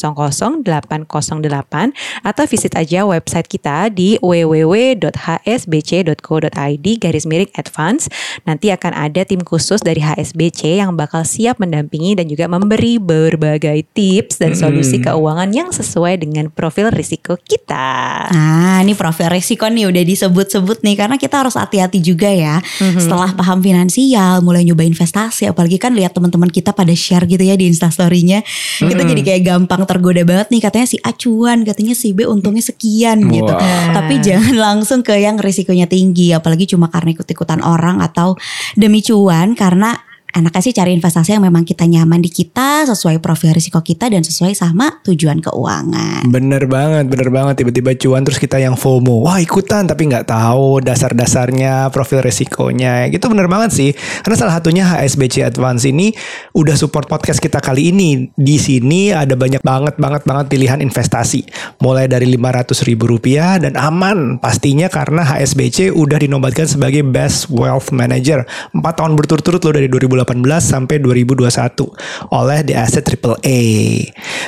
1500808 0.02 1.94
atau 2.26 2.44
visit 2.50 2.74
aja 2.74 3.06
website 3.06 3.46
kita 3.46 3.86
di 3.94 4.18
www.hsbc.co.id 4.18 6.86
garis 6.98 7.26
miring 7.26 7.50
advance, 7.54 8.08
nanti 8.42 8.74
akan 8.74 8.92
ada 8.98 9.22
tim 9.22 9.46
khusus 9.46 9.78
dari 9.84 10.00
HSBC 10.02 10.82
yang 10.82 10.98
bakal 10.98 11.22
siap 11.22 11.62
mendampingi 11.62 12.18
dan 12.18 12.26
juga 12.26 12.50
memberi 12.50 12.98
berbagai 12.98 13.86
tips 13.94 14.42
dan 14.42 14.58
solusi 14.58 14.98
hmm. 14.98 15.04
keuangan 15.12 15.50
yang 15.54 15.70
sesuai 15.70 16.18
dengan 16.18 16.50
profil 16.50 16.90
risiko 16.90 17.38
kita. 17.38 18.26
Nah, 18.32 18.82
ini 18.82 18.96
profil 18.96 19.30
risiko 19.30 19.68
nih 19.68 19.86
udah 19.88 20.02
disebut-sebut 20.02 20.82
nih 20.82 20.96
karena 20.98 21.16
kita 21.20 21.46
harus 21.46 21.54
hati-hati 21.54 22.02
juga 22.02 22.28
ya. 22.28 22.58
hmm 22.58 22.98
Setelah 22.98 23.30
paham 23.36 23.62
finansial, 23.62 24.42
mulai 24.42 24.66
nyoba 24.66 24.82
investasi, 24.86 25.50
apalagi 25.50 25.78
kan 25.78 25.94
lihat 25.94 26.16
teman-teman 26.16 26.48
kita 26.48 26.72
pada 26.72 26.92
share 26.96 27.28
gitu 27.28 27.42
ya 27.42 27.54
di 27.54 27.68
Instastorynya, 27.68 28.42
hmm 28.42 28.90
kita 28.92 29.08
jadi 29.08 29.22
kayak 29.24 29.42
gampang 29.48 29.81
tergoda 29.84 30.24
banget 30.24 30.48
nih 30.48 30.64
katanya 30.64 30.88
si 30.88 30.96
acuan, 31.04 31.68
katanya 31.68 31.92
si 31.92 32.16
B 32.16 32.24
untungnya 32.24 32.64
sekian 32.64 33.28
wow. 33.28 33.34
gitu. 33.36 33.52
Tapi 33.92 34.14
jangan 34.24 34.56
langsung 34.56 35.04
ke 35.04 35.20
yang 35.20 35.36
risikonya 35.36 35.84
tinggi, 35.84 36.32
apalagi 36.32 36.64
cuma 36.64 36.88
karena 36.88 37.12
ikut-ikut 37.12 37.42
ikutan 37.42 37.58
orang 37.66 37.98
atau 37.98 38.38
demi 38.78 39.02
cuan 39.02 39.58
karena 39.58 39.98
enaknya 40.32 40.62
sih 40.64 40.72
cari 40.72 40.96
investasi 40.96 41.36
yang 41.36 41.44
memang 41.44 41.68
kita 41.68 41.84
nyaman 41.84 42.24
di 42.24 42.32
kita 42.32 42.88
sesuai 42.88 43.20
profil 43.20 43.52
risiko 43.52 43.84
kita 43.84 44.08
dan 44.08 44.24
sesuai 44.24 44.56
sama 44.56 45.04
tujuan 45.04 45.44
keuangan. 45.44 46.24
Bener 46.32 46.64
banget, 46.64 47.12
bener 47.12 47.28
banget 47.28 47.60
tiba-tiba 47.60 47.92
cuan 48.00 48.24
terus 48.24 48.40
kita 48.40 48.56
yang 48.56 48.72
FOMO, 48.72 49.28
wah 49.28 49.36
ikutan 49.36 49.84
tapi 49.84 50.08
nggak 50.08 50.32
tahu 50.32 50.80
dasar-dasarnya 50.80 51.92
profil 51.92 52.24
risikonya, 52.24 53.12
gitu 53.12 53.28
bener 53.28 53.44
banget 53.46 53.70
sih. 53.76 53.90
Karena 54.24 54.36
salah 54.40 54.54
satunya 54.56 54.88
HSBC 54.88 55.44
Advance 55.44 55.84
ini 55.84 56.16
udah 56.56 56.74
support 56.80 57.12
podcast 57.12 57.36
kita 57.36 57.60
kali 57.60 57.92
ini. 57.92 58.32
Di 58.32 58.56
sini 58.56 59.12
ada 59.12 59.36
banyak 59.36 59.60
banget 59.60 60.00
banget 60.00 60.24
banget 60.24 60.48
pilihan 60.48 60.80
investasi, 60.80 61.44
mulai 61.84 62.08
dari 62.08 62.24
500 62.32 62.88
ribu 62.88 63.04
rupiah 63.04 63.60
dan 63.60 63.76
aman 63.76 64.40
pastinya 64.40 64.88
karena 64.88 65.28
HSBC 65.28 65.92
udah 65.92 66.16
dinobatkan 66.16 66.64
sebagai 66.64 67.04
Best 67.04 67.52
Wealth 67.52 67.92
Manager 67.92 68.48
4 68.72 68.80
tahun 68.80 69.12
berturut-turut 69.20 69.60
loh 69.60 69.74
dari 69.76 69.92
2018 69.92 70.21
2018 70.24 70.62
sampai 70.62 70.96
2021 71.02 72.32
oleh 72.32 72.58
The 72.62 72.74
Asset 72.78 73.04
Triple 73.06 73.38
A. 73.42 73.60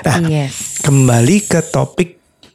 Nah, 0.06 0.18
yes. 0.30 0.80
kembali 0.82 1.36
ke 1.44 1.60
topik 1.70 2.13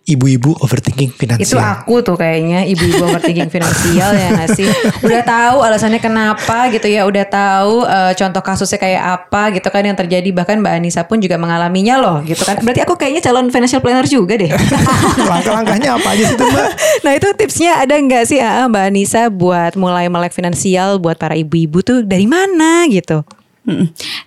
ibu-ibu 0.09 0.57
overthinking 0.65 1.13
finansial. 1.13 1.45
Itu 1.45 1.57
aku 1.61 2.01
tuh 2.01 2.17
kayaknya 2.17 2.65
ibu-ibu 2.65 3.05
overthinking 3.05 3.53
finansial 3.53 4.09
ya 4.17 4.33
gak 4.33 4.49
sih. 4.57 4.65
Udah 5.05 5.21
tahu 5.21 5.57
alasannya 5.61 6.01
kenapa 6.01 6.73
gitu 6.73 6.89
ya, 6.89 7.05
udah 7.05 7.25
tahu 7.29 7.85
uh, 7.85 8.11
contoh 8.17 8.41
kasusnya 8.41 8.81
kayak 8.81 9.03
apa 9.05 9.53
gitu 9.53 9.69
kan 9.69 9.85
yang 9.85 9.93
terjadi 9.93 10.29
bahkan 10.33 10.57
Mbak 10.57 10.73
Anissa 10.81 11.01
pun 11.05 11.21
juga 11.21 11.37
mengalaminya 11.37 12.01
loh 12.01 12.17
gitu 12.25 12.41
kan. 12.41 12.57
Berarti 12.65 12.81
aku 12.81 12.97
kayaknya 12.97 13.21
calon 13.29 13.53
financial 13.53 13.81
planner 13.85 14.09
juga 14.09 14.33
deh. 14.35 14.49
Langkah-langkahnya 15.29 15.89
apa 15.95 16.07
aja 16.17 16.23
sih 16.25 16.35
tuh 16.35 16.47
Mbak? 16.49 16.67
nah 17.05 17.11
itu 17.15 17.27
tipsnya 17.37 17.71
ada 17.79 17.95
nggak 17.95 18.23
sih 18.25 18.41
ah, 18.41 18.65
Mbak 18.65 18.83
Anissa 18.89 19.29
buat 19.29 19.77
mulai 19.77 20.09
melek 20.09 20.33
finansial 20.33 20.97
buat 20.97 21.21
para 21.21 21.37
ibu-ibu 21.37 21.85
tuh 21.85 22.01
dari 22.01 22.25
mana 22.25 22.89
gitu? 22.89 23.21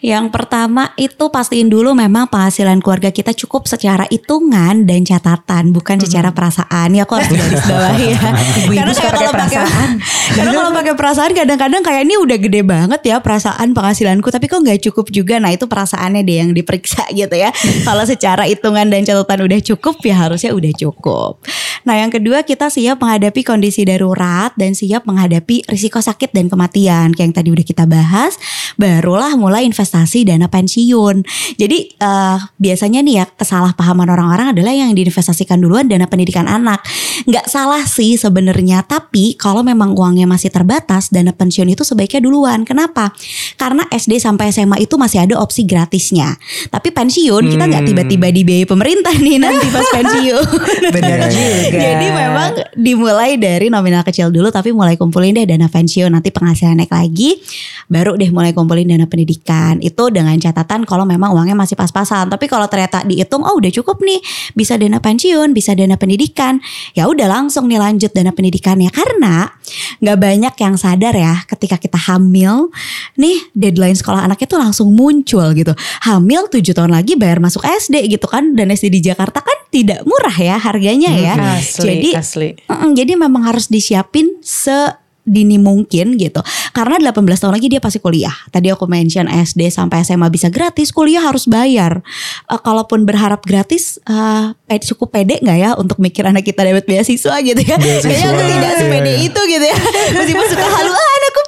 Yang 0.02 0.34
pertama 0.34 0.92
itu 1.00 1.30
pastiin 1.32 1.72
dulu 1.72 1.96
memang 1.96 2.28
penghasilan 2.28 2.78
keluarga 2.84 3.10
kita 3.10 3.32
cukup 3.32 3.64
secara 3.64 4.04
hitungan 4.10 4.84
dan 4.86 5.02
catatan, 5.02 5.72
bukan 5.72 5.98
hmm. 5.98 6.04
secara 6.04 6.30
perasaan. 6.34 6.94
Ya 6.94 7.08
aku 7.08 7.18
harus 7.18 7.30
garis 7.38 7.64
bawah 7.66 7.96
ya. 7.96 8.20
karena 8.68 8.92
kayak 8.92 9.14
kalau 9.14 9.32
perasaan. 9.32 9.88
karena 10.36 10.50
kalau 10.52 10.70
pakai 10.74 10.94
perasaan 10.94 11.32
kadang-kadang 11.32 11.82
kayak 11.82 12.02
ini 12.06 12.14
udah 12.20 12.38
gede 12.38 12.60
banget 12.62 13.00
ya 13.08 13.16
perasaan 13.18 13.72
penghasilanku, 13.72 14.28
tapi 14.28 14.46
kok 14.46 14.60
nggak 14.62 14.80
cukup 14.90 15.06
juga. 15.10 15.40
Nah 15.40 15.50
itu 15.54 15.64
perasaannya 15.66 16.22
deh 16.22 16.36
yang 16.44 16.50
diperiksa 16.52 17.08
gitu 17.18 17.34
ya. 17.34 17.50
kalau 17.86 18.04
secara 18.06 18.46
hitungan 18.46 18.90
dan 18.92 19.02
catatan 19.02 19.48
udah 19.48 19.60
cukup 19.64 19.96
ya 20.04 20.14
harusnya 20.28 20.52
udah 20.52 20.72
cukup. 20.76 21.42
Nah 21.82 21.98
yang 21.98 22.12
kedua 22.14 22.46
kita 22.46 22.70
siap 22.70 23.02
menghadapi 23.02 23.42
kondisi 23.42 23.82
darurat 23.82 24.54
dan 24.54 24.76
siap 24.76 25.02
menghadapi 25.02 25.66
risiko 25.66 25.98
sakit 25.98 26.30
dan 26.30 26.46
kematian 26.46 27.10
kayak 27.10 27.32
yang 27.32 27.34
tadi 27.34 27.48
udah 27.50 27.66
kita 27.66 27.84
bahas. 27.88 28.38
Barulah 28.76 29.31
mulai 29.36 29.66
investasi 29.68 30.28
dana 30.28 30.46
pensiun. 30.48 31.24
Jadi 31.56 31.98
uh, 32.00 32.38
biasanya 32.58 33.00
nih 33.04 33.14
ya 33.22 33.24
kesalahpahaman 33.28 34.08
orang-orang 34.08 34.54
adalah 34.54 34.72
yang 34.72 34.92
diinvestasikan 34.92 35.60
duluan 35.60 35.88
dana 35.88 36.06
pendidikan 36.06 36.46
anak. 36.48 36.84
Nggak 37.28 37.46
salah 37.46 37.84
sih 37.86 38.18
sebenarnya, 38.18 38.82
tapi 38.82 39.38
kalau 39.38 39.62
memang 39.62 39.94
uangnya 39.94 40.26
masih 40.26 40.50
terbatas, 40.50 41.12
dana 41.12 41.30
pensiun 41.30 41.70
itu 41.70 41.86
sebaiknya 41.86 42.24
duluan. 42.24 42.66
Kenapa? 42.66 43.14
Karena 43.56 43.86
SD 43.90 44.18
sampai 44.18 44.50
SMA 44.50 44.82
itu 44.82 44.98
masih 44.98 45.24
ada 45.24 45.38
opsi 45.38 45.62
gratisnya. 45.62 46.34
Tapi 46.68 46.90
pensiun 46.90 47.46
kita 47.46 47.64
nggak 47.68 47.82
hmm. 47.84 47.90
tiba-tiba 47.92 48.26
dibiayai 48.32 48.66
pemerintah 48.66 49.14
nih 49.14 49.38
nanti 49.38 49.66
pas 49.70 49.86
pensiun. 49.92 50.46
Benar 50.96 51.20
juga. 51.30 51.78
Jadi 51.78 52.06
memang 52.10 52.50
dimulai 52.74 53.36
dari 53.38 53.66
nominal 53.70 54.02
kecil 54.02 54.32
dulu, 54.34 54.50
tapi 54.50 54.74
mulai 54.74 54.98
kumpulin 54.98 55.36
deh 55.36 55.46
dana 55.46 55.68
pensiun. 55.68 56.10
Nanti 56.10 56.34
penghasilan 56.34 56.78
naik 56.78 56.92
lagi, 56.92 57.38
baru 57.86 58.16
deh 58.18 58.30
mulai 58.34 58.56
kumpulin 58.56 58.88
dana 58.88 59.06
pendidikan. 59.12 59.76
Itu 59.84 60.08
dengan 60.08 60.32
catatan 60.40 60.88
kalau 60.88 61.04
memang 61.04 61.36
uangnya 61.36 61.52
masih 61.52 61.76
pas-pasan. 61.76 62.32
Tapi 62.32 62.48
kalau 62.48 62.64
ternyata 62.72 63.04
dihitung 63.04 63.44
oh 63.44 63.60
udah 63.60 63.68
cukup 63.68 64.00
nih. 64.00 64.24
Bisa 64.56 64.80
dana 64.80 64.96
pensiun 64.96 65.52
bisa 65.52 65.76
dana 65.76 66.00
pendidikan. 66.00 66.64
Ya 66.96 67.04
udah 67.04 67.28
langsung 67.28 67.68
nih 67.68 67.76
lanjut 67.76 68.16
dana 68.16 68.32
pendidikannya. 68.32 68.88
Karena 68.88 69.52
nggak 70.00 70.18
banyak 70.18 70.54
yang 70.56 70.74
sadar 70.80 71.12
ya 71.12 71.44
ketika 71.44 71.76
kita 71.76 72.00
hamil 72.00 72.72
nih 73.20 73.52
deadline 73.52 73.94
sekolah 73.94 74.24
anaknya 74.24 74.48
tuh 74.48 74.60
langsung 74.64 74.88
muncul 74.96 75.52
gitu. 75.52 75.76
Hamil 76.08 76.48
tujuh 76.48 76.72
tahun 76.72 76.96
lagi 76.96 77.20
bayar 77.20 77.44
masuk 77.44 77.60
SD 77.68 78.08
gitu 78.08 78.24
kan 78.24 78.56
dan 78.56 78.72
SD 78.72 78.88
di 78.88 79.12
Jakarta 79.12 79.44
kan 79.44 79.58
tidak 79.72 80.04
murah 80.04 80.36
ya 80.36 80.56
harganya 80.60 81.10
ya. 81.16 81.34
asli, 81.56 81.84
jadi 81.88 82.08
asli. 82.20 82.48
Mm, 82.68 82.92
jadi 82.92 83.12
memang 83.16 83.42
harus 83.48 83.66
disiapin 83.72 84.36
se 84.44 85.01
dini 85.22 85.56
mungkin 85.58 86.18
gitu. 86.18 86.42
Karena 86.74 86.98
18 86.98 87.14
tahun 87.38 87.54
lagi 87.54 87.70
dia 87.70 87.78
pasti 87.78 88.02
kuliah. 88.02 88.34
Tadi 88.50 88.70
aku 88.74 88.90
mention 88.90 89.30
SD 89.30 89.70
sampai 89.70 90.02
SMA 90.02 90.26
bisa 90.28 90.50
gratis, 90.50 90.90
kuliah 90.90 91.22
harus 91.22 91.46
bayar. 91.46 92.02
Uh, 92.50 92.58
kalaupun 92.58 93.06
berharap 93.06 93.46
gratis, 93.46 94.02
uh, 94.10 94.54
cukup 94.82 95.14
pede 95.14 95.38
nggak 95.38 95.58
ya 95.58 95.70
untuk 95.78 96.02
mikir 96.02 96.26
anak 96.26 96.42
kita 96.42 96.66
dapat 96.66 96.84
beasiswa 96.88 97.38
gitu 97.44 97.60
ya? 97.62 97.76
Kayaknya 97.78 98.28
aku 98.34 98.42
tidak 98.50 98.72
sepede 98.80 99.12
iya. 99.14 99.26
itu 99.30 99.40
gitu 99.46 99.66
ya. 99.66 99.78
Meskipun 100.18 100.46
suka 100.50 100.66
halu, 100.66 100.90
ah, 100.90 101.10
anakku 101.18 101.41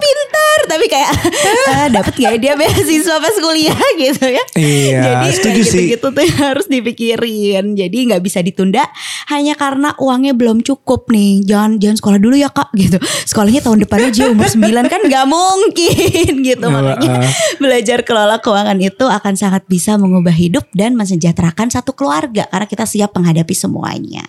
pintar, 0.55 0.71
tapi 0.71 0.87
kayak 0.87 1.11
uh, 1.69 1.87
dapat 1.91 2.15
gak 2.15 2.35
dia 2.39 2.55
beasiswa 2.55 3.17
pas 3.19 3.37
kuliah 3.39 3.81
gitu 4.03 4.27
ya? 4.31 4.45
Iya. 4.55 5.01
Jadi 5.03 5.29
setuju 5.35 5.61
gitu, 5.61 5.79
gitu 5.99 6.07
tuh 6.15 6.27
harus 6.39 6.67
dipikirin. 6.71 7.75
Jadi 7.75 7.97
nggak 8.11 8.23
bisa 8.23 8.39
ditunda 8.41 8.87
hanya 9.35 9.59
karena 9.59 9.93
uangnya 9.99 10.33
belum 10.37 10.63
cukup 10.63 11.11
nih. 11.11 11.43
Jangan 11.45 11.83
jangan 11.83 11.97
sekolah 11.99 12.19
dulu 12.23 12.35
ya 12.39 12.51
kak 12.51 12.71
gitu. 12.79 12.99
Sekolahnya 13.27 13.61
tahun 13.65 13.79
depan 13.85 14.01
aja 14.11 14.23
umur 14.31 14.47
9 14.47 14.93
kan 14.93 15.01
nggak 15.05 15.27
mungkin 15.27 16.31
gitu 16.49 16.67
makanya 16.71 17.27
belajar 17.59 18.07
kelola 18.07 18.39
keuangan 18.39 18.79
itu 18.79 19.05
akan 19.05 19.35
sangat 19.35 19.67
bisa 19.67 19.97
mengubah 19.99 20.35
hidup 20.35 20.67
dan 20.77 20.95
mensejahterakan 20.95 21.71
satu 21.71 21.97
keluarga 21.97 22.47
karena 22.49 22.67
kita 22.69 22.85
siap 22.87 23.17
menghadapi 23.17 23.55
semuanya. 23.57 24.25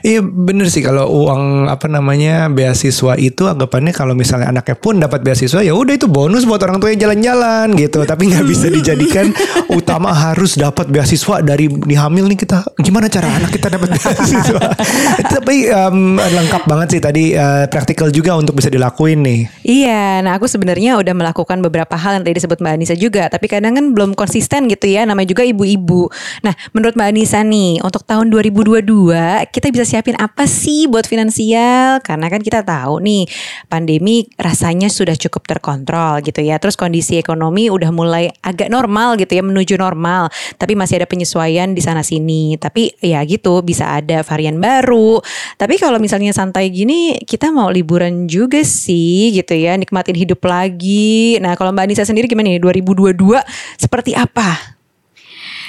Iya 0.00 0.24
bener 0.24 0.72
sih 0.72 0.80
kalau 0.80 1.08
uang 1.10 1.68
apa 1.68 1.90
namanya 1.90 2.48
beasiswa 2.48 3.18
itu 3.20 3.44
anggapannya 3.44 3.92
kalau 3.92 4.16
misalnya 4.16 4.48
anaknya 4.48 4.76
pun 4.78 4.96
dapat 4.96 5.20
beasiswa 5.20 5.60
ya 5.60 5.76
udah 5.76 5.94
itu 5.98 6.08
bonus 6.08 6.48
buat 6.48 6.62
orang 6.64 6.80
tua 6.80 6.94
yang 6.94 7.08
jalan-jalan 7.08 7.76
gitu 7.76 8.06
tapi 8.08 8.30
nggak 8.30 8.46
bisa 8.46 8.72
dijadikan 8.72 9.34
utama 9.78 10.14
harus 10.14 10.56
dapat 10.56 10.88
beasiswa 10.88 11.44
dari 11.44 11.68
dihamil 11.68 12.24
nih 12.30 12.38
kita 12.38 12.64
gimana 12.80 13.10
cara 13.10 13.28
anak 13.36 13.52
kita 13.52 13.68
dapat 13.68 13.98
beasiswa 13.98 14.64
tapi 15.36 15.68
um, 15.68 16.16
lengkap 16.16 16.62
banget 16.64 16.88
sih 16.96 17.00
tadi 17.02 17.24
uh, 17.36 17.68
praktikal 17.68 18.08
juga 18.08 18.38
untuk 18.38 18.56
bisa 18.56 18.72
dilakuin 18.72 19.20
nih. 19.26 19.40
Iya, 19.66 20.22
nah 20.22 20.38
aku 20.38 20.46
sebenarnya 20.48 20.96
udah 20.96 21.14
melakukan 21.16 21.58
beberapa 21.60 21.98
hal 21.98 22.20
yang 22.20 22.24
tadi 22.24 22.38
disebut 22.40 22.62
Mbak 22.62 22.72
Anissa 22.78 22.96
juga 22.96 23.28
tapi 23.28 23.50
kadang 23.50 23.76
kan 23.76 23.92
belum 23.92 24.14
konsisten 24.14 24.70
gitu 24.70 24.86
ya 24.88 25.04
namanya 25.04 25.28
juga 25.34 25.42
ibu-ibu. 25.44 26.08
Nah 26.46 26.54
menurut 26.72 26.94
Mbak 26.94 27.08
Anissa 27.10 27.40
nih 27.42 27.82
untuk 27.82 28.06
tahun 28.06 28.30
2022 28.30 29.50
kita 29.56 29.72
bisa 29.72 29.88
siapin 29.88 30.12
apa 30.20 30.44
sih 30.44 30.84
buat 30.84 31.08
finansial? 31.08 32.04
Karena 32.04 32.28
kan 32.28 32.44
kita 32.44 32.60
tahu 32.60 33.00
nih 33.00 33.24
pandemi 33.72 34.28
rasanya 34.36 34.92
sudah 34.92 35.16
cukup 35.16 35.48
terkontrol 35.48 36.20
gitu 36.20 36.44
ya. 36.44 36.60
Terus 36.60 36.76
kondisi 36.76 37.16
ekonomi 37.16 37.72
udah 37.72 37.88
mulai 37.88 38.28
agak 38.44 38.68
normal 38.68 39.16
gitu 39.16 39.32
ya, 39.32 39.40
menuju 39.40 39.80
normal. 39.80 40.28
Tapi 40.60 40.76
masih 40.76 41.00
ada 41.00 41.08
penyesuaian 41.08 41.72
di 41.72 41.80
sana 41.80 42.04
sini. 42.04 42.60
Tapi 42.60 43.00
ya 43.00 43.24
gitu, 43.24 43.64
bisa 43.64 43.96
ada 43.96 44.20
varian 44.20 44.60
baru. 44.60 45.24
Tapi 45.56 45.80
kalau 45.80 45.96
misalnya 45.96 46.36
santai 46.36 46.68
gini, 46.68 47.16
kita 47.24 47.48
mau 47.48 47.72
liburan 47.72 48.28
juga 48.28 48.60
sih 48.60 49.32
gitu 49.32 49.56
ya, 49.56 49.72
nikmatin 49.80 50.20
hidup 50.20 50.44
lagi. 50.44 51.40
Nah, 51.40 51.56
kalau 51.56 51.72
Mbak 51.72 51.88
Anissa 51.88 52.04
sendiri 52.04 52.28
gimana 52.28 52.52
nih 52.52 52.60
2022 52.60 53.40
seperti 53.80 54.12
apa? 54.12 54.75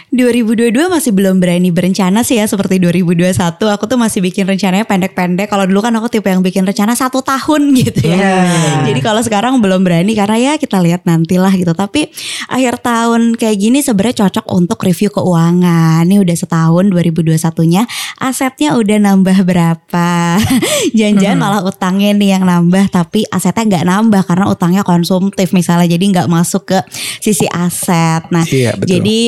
2022 0.08 0.88
masih 0.88 1.12
belum 1.12 1.43
berani 1.43 1.68
berencana 1.68 2.24
sih 2.24 2.39
ya 2.39 2.47
seperti 2.47 2.80
2021 2.80 3.60
aku 3.60 3.84
tuh 3.91 3.99
masih 3.99 4.24
bikin 4.24 4.47
rencananya 4.47 4.88
pendek-pendek. 4.88 5.51
Kalau 5.51 5.68
dulu 5.68 5.84
kan 5.84 5.91
aku 5.99 6.08
tipe 6.08 6.32
yang 6.32 6.39
bikin 6.39 6.64
rencana 6.64 6.95
satu 6.95 7.20
tahun 7.20 7.72
gitu 7.84 8.08
ya. 8.08 8.16
Yeah. 8.16 8.88
jadi 8.88 8.99
kalau 9.03 9.20
sekarang 9.20 9.60
belum 9.60 9.84
berani 9.84 10.16
karena 10.16 10.39
ya 10.39 10.53
kita 10.55 10.80
lihat 10.80 11.03
nantilah 11.03 11.51
gitu. 11.60 11.76
Tapi 11.76 12.08
akhir 12.47 12.80
tahun 12.80 13.36
kayak 13.36 13.58
gini 13.60 13.84
sebenarnya 13.84 14.24
cocok 14.24 14.47
untuk 14.55 14.80
review 14.80 15.12
keuangan. 15.12 16.08
Ini 16.08 16.24
udah 16.24 16.36
setahun 16.39 16.88
2021 16.88 17.68
nya 17.68 17.84
asetnya 18.24 18.80
udah 18.80 18.97
nambah 19.12 19.43
berapa? 19.43 20.39
Jangan-jangan 20.97 21.36
hmm. 21.36 21.43
malah 21.43 21.62
utangnya 21.68 22.16
nih 22.16 22.39
yang 22.39 22.47
nambah 22.47 22.95
tapi 22.95 23.28
asetnya 23.28 23.76
nggak 23.76 23.86
nambah 23.91 24.22
karena 24.24 24.47
utangnya 24.47 24.88
konsumtif 24.88 25.51
misalnya. 25.51 25.91
Jadi 25.91 26.16
nggak 26.16 26.32
masuk 26.32 26.64
ke 26.72 26.80
sisi 27.20 27.43
aset. 27.51 28.24
Nah 28.32 28.47
iya, 28.47 28.72
betul. 28.72 28.88
jadi 28.88 29.20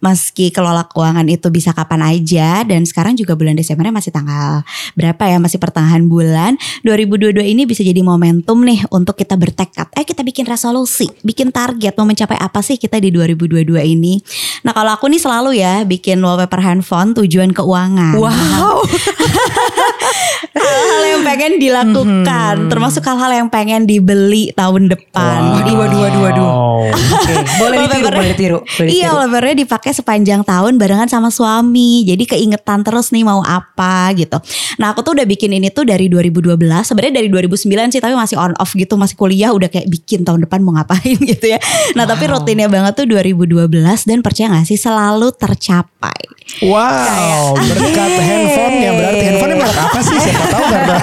meski 0.00 0.48
kelola 0.52 0.88
keuangan 0.88 1.28
itu 1.28 1.48
bisa 1.52 1.76
kapan 1.76 2.00
aja 2.04 2.64
dan 2.64 2.84
sekarang 2.88 3.16
juga 3.16 3.36
bulan 3.36 3.56
Desembernya 3.56 3.92
masih 3.92 4.12
tanggal 4.12 4.64
berapa 4.96 5.22
ya? 5.28 5.36
Masih 5.36 5.60
pertengahan 5.60 6.04
bulan. 6.08 6.56
2022 6.84 7.40
ini 7.44 7.62
bisa 7.68 7.84
jadi 7.84 8.00
momentum 8.00 8.64
nih 8.64 8.84
untuk 8.90 9.16
kita 9.16 9.36
bertekad 9.36 9.92
eh 9.96 10.04
kita 10.04 10.24
bikin 10.24 10.48
resolusi 10.48 11.06
bikin 11.20 11.52
target 11.52 11.92
mau 12.00 12.08
mencapai 12.08 12.40
apa 12.40 12.64
sih 12.64 12.80
kita 12.80 12.96
di 12.98 13.12
2022 13.12 13.76
ini? 13.84 14.18
Nah 14.64 14.72
kalau 14.72 14.96
aku 14.96 15.06
nih 15.08 15.20
selalu 15.20 15.60
ya 15.60 15.84
bikin 15.84 16.20
wallpaper 16.20 16.60
handphone 16.60 17.12
tujuan 17.16 17.52
keuangan. 17.52 18.16
Wow. 18.16 18.84
Hal-hal 20.60 21.02
yang 21.16 21.22
pengen 21.24 21.52
dilakukan 21.60 22.54
hmm. 22.66 22.68
termasuk 22.72 23.04
hal-hal 23.04 23.32
yang 23.44 23.48
pengen 23.48 23.84
dibeli 23.84 24.52
tahun 24.56 24.88
depan. 24.88 25.38
Wow. 25.40 25.60
waduh 25.80 26.20
waduh 26.24 26.50
okay. 26.92 27.36
boleh 27.60 27.76
ditiru 27.86 28.08
boleh 28.10 28.30
ditiru 28.34 28.58
iya 28.86 29.08
wallpapernya 29.14 29.56
dipakai 29.66 29.89
pakai 29.90 30.22
sepanjang 30.22 30.46
tahun 30.46 30.78
barengan 30.78 31.10
sama 31.10 31.34
suami. 31.34 32.06
Jadi 32.06 32.22
keingetan 32.22 32.86
terus 32.86 33.10
nih 33.10 33.26
mau 33.26 33.42
apa 33.42 34.14
gitu. 34.14 34.38
Nah, 34.78 34.94
aku 34.94 35.02
tuh 35.02 35.18
udah 35.18 35.26
bikin 35.26 35.50
ini 35.50 35.66
tuh 35.74 35.82
dari 35.82 36.06
2012. 36.06 36.54
Sebenarnya 36.86 37.18
dari 37.18 37.26
2009 37.26 37.90
sih 37.90 37.98
tapi 37.98 38.14
masih 38.14 38.38
on 38.38 38.54
off 38.62 38.70
gitu, 38.78 38.94
masih 38.94 39.18
kuliah 39.18 39.50
udah 39.50 39.66
kayak 39.66 39.90
bikin 39.90 40.22
tahun 40.22 40.46
depan 40.46 40.62
mau 40.62 40.78
ngapain 40.78 41.18
gitu 41.34 41.50
ya. 41.50 41.58
Nah, 41.98 42.06
wow. 42.06 42.14
tapi 42.14 42.30
rutinnya 42.30 42.70
banget 42.70 43.02
tuh 43.02 43.06
2012 43.10 43.66
dan 44.06 44.22
percaya 44.22 44.46
gak 44.54 44.70
sih 44.70 44.78
selalu 44.78 45.34
tercapai. 45.34 46.39
Wow, 46.60 47.56
Kayak, 47.56 47.68
berkat 47.72 48.12
handphone 48.20 48.76
ya 48.82 48.90
berarti 48.92 49.24
handphone 49.24 49.52
merek 49.56 49.78
apa 49.80 49.98
sih? 50.04 50.16
Siapa 50.20 50.44
tahu 50.50 50.64
karena 50.68 50.96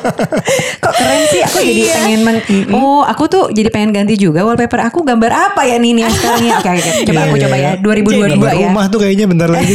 Kok 0.84 0.94
keren 0.96 1.22
sih? 1.28 1.40
Aku 1.44 1.58
jadi 1.60 1.82
iya. 1.84 1.94
pengen 2.00 2.20
men 2.24 2.36
Oh, 2.72 3.02
aku 3.04 3.28
tuh 3.28 3.44
jadi 3.52 3.68
pengen 3.68 3.90
ganti 3.92 4.14
juga 4.16 4.46
wallpaper 4.46 4.80
aku 4.88 5.04
gambar 5.04 5.52
apa 5.52 5.68
ya 5.68 5.76
nih 5.76 5.92
nih 5.96 6.04
sekarang 6.08 6.44
ya. 6.46 6.56
Oke, 6.60 6.70
oke. 6.70 6.90
Coba 7.08 7.20
aku 7.26 7.36
yeah, 7.36 7.44
coba 7.44 7.56
ya. 7.56 7.70
2022 7.76 8.40
jadi, 8.40 8.40
ya. 8.40 8.66
rumah 8.70 8.84
tuh 8.88 8.98
kayaknya 9.02 9.26
bentar 9.28 9.48
lagi. 9.50 9.74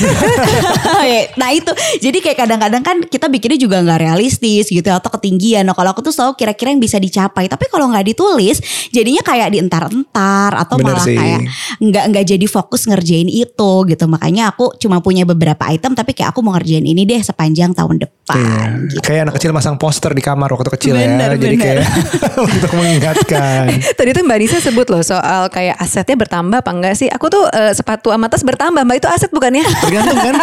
nah, 1.39 1.49
itu. 1.51 1.71
Jadi 2.01 2.17
kayak 2.21 2.37
kadang-kadang 2.45 2.81
kan 2.81 2.97
kita 3.05 3.25
bikinnya 3.29 3.59
juga 3.59 3.77
nggak 3.81 3.99
realistis 4.01 4.69
gitu 4.69 4.89
atau 4.89 5.09
ketinggian. 5.13 5.65
Nah, 5.65 5.75
kalau 5.77 5.93
aku 5.93 6.01
tuh 6.01 6.13
selalu 6.13 6.33
kira-kira 6.37 6.73
yang 6.73 6.81
bisa 6.81 6.97
dicapai. 6.97 7.45
Tapi 7.45 7.65
kalau 7.69 7.89
nggak 7.91 8.05
ditulis, 8.15 8.57
jadinya 8.89 9.21
kayak 9.21 9.53
dientar-entar 9.53 10.51
atau 10.55 10.75
Bener 10.79 10.95
malah 10.97 11.05
sih. 11.05 11.17
kayak 11.17 11.41
nggak 11.81 12.05
nggak 12.13 12.25
jadi 12.25 12.45
fokus 12.49 12.87
ngerjain 12.89 13.29
itu 13.29 13.71
gitu. 13.89 14.05
Makanya 14.09 14.53
aku 14.53 14.77
cuma 14.85 15.01
punya 15.01 15.25
beberapa 15.25 15.65
item 15.73 15.97
tapi 15.97 16.13
kayak 16.13 16.29
aku 16.29 16.45
mau 16.45 16.53
ngerjain 16.53 16.85
ini 16.85 17.09
deh 17.09 17.17
sepanjang 17.25 17.73
tahun 17.73 18.05
depan. 18.05 18.37
Iya. 18.37 18.85
Gitu. 18.85 19.01
Kayak 19.01 19.21
anak 19.25 19.33
kecil 19.41 19.51
masang 19.51 19.75
poster 19.81 20.13
di 20.13 20.21
kamar 20.21 20.53
waktu 20.53 20.69
kecil 20.77 20.93
ya. 20.93 21.09
bener, 21.09 21.29
ya. 21.33 21.33
Bener. 21.33 21.41
Jadi 21.41 21.55
kayak 21.57 21.77
untuk 22.53 22.71
mengingatkan. 22.77 23.63
Tadi 23.97 24.09
tuh 24.13 24.21
Mbak 24.21 24.37
Nisa 24.37 24.57
sebut 24.61 24.87
loh 24.93 25.01
soal 25.01 25.49
kayak 25.49 25.81
asetnya 25.81 26.13
bertambah 26.13 26.61
apa 26.61 26.71
enggak 26.71 26.93
sih? 26.93 27.09
Aku 27.09 27.33
tuh 27.33 27.49
uh, 27.49 27.73
sepatu 27.73 28.13
sama 28.13 28.29
tas 28.29 28.45
bertambah. 28.45 28.85
Mbak 28.85 28.97
itu 29.01 29.07
aset 29.09 29.31
bukan 29.33 29.57
ya? 29.57 29.65
Tergantung 29.81 30.19
kan 30.21 30.35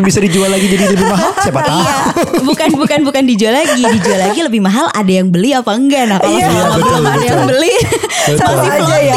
bisa 0.00 0.18
dijual 0.24 0.48
lagi 0.48 0.64
jadi 0.64 0.96
lebih 0.96 1.04
mahal 1.04 1.30
siapa 1.44 1.60
tahu. 1.60 1.76
Iya. 1.76 1.96
Bukan 2.40 2.68
bukan 2.80 3.00
bukan 3.04 3.22
dijual 3.28 3.52
lagi, 3.52 3.84
dijual 3.84 4.18
lagi 4.24 4.40
lebih 4.40 4.60
mahal 4.64 4.88
ada 4.96 5.12
yang 5.12 5.28
beli 5.28 5.52
apa 5.52 5.76
enggak. 5.76 6.08
Nah, 6.08 6.18
kalau 6.24 6.40
iya, 6.40 6.48
belum 6.80 7.04
ada 7.04 7.26
yang 7.28 7.44
beli 7.44 7.74
sama 8.40 8.64
aja 8.64 8.96
ya. 8.96 9.16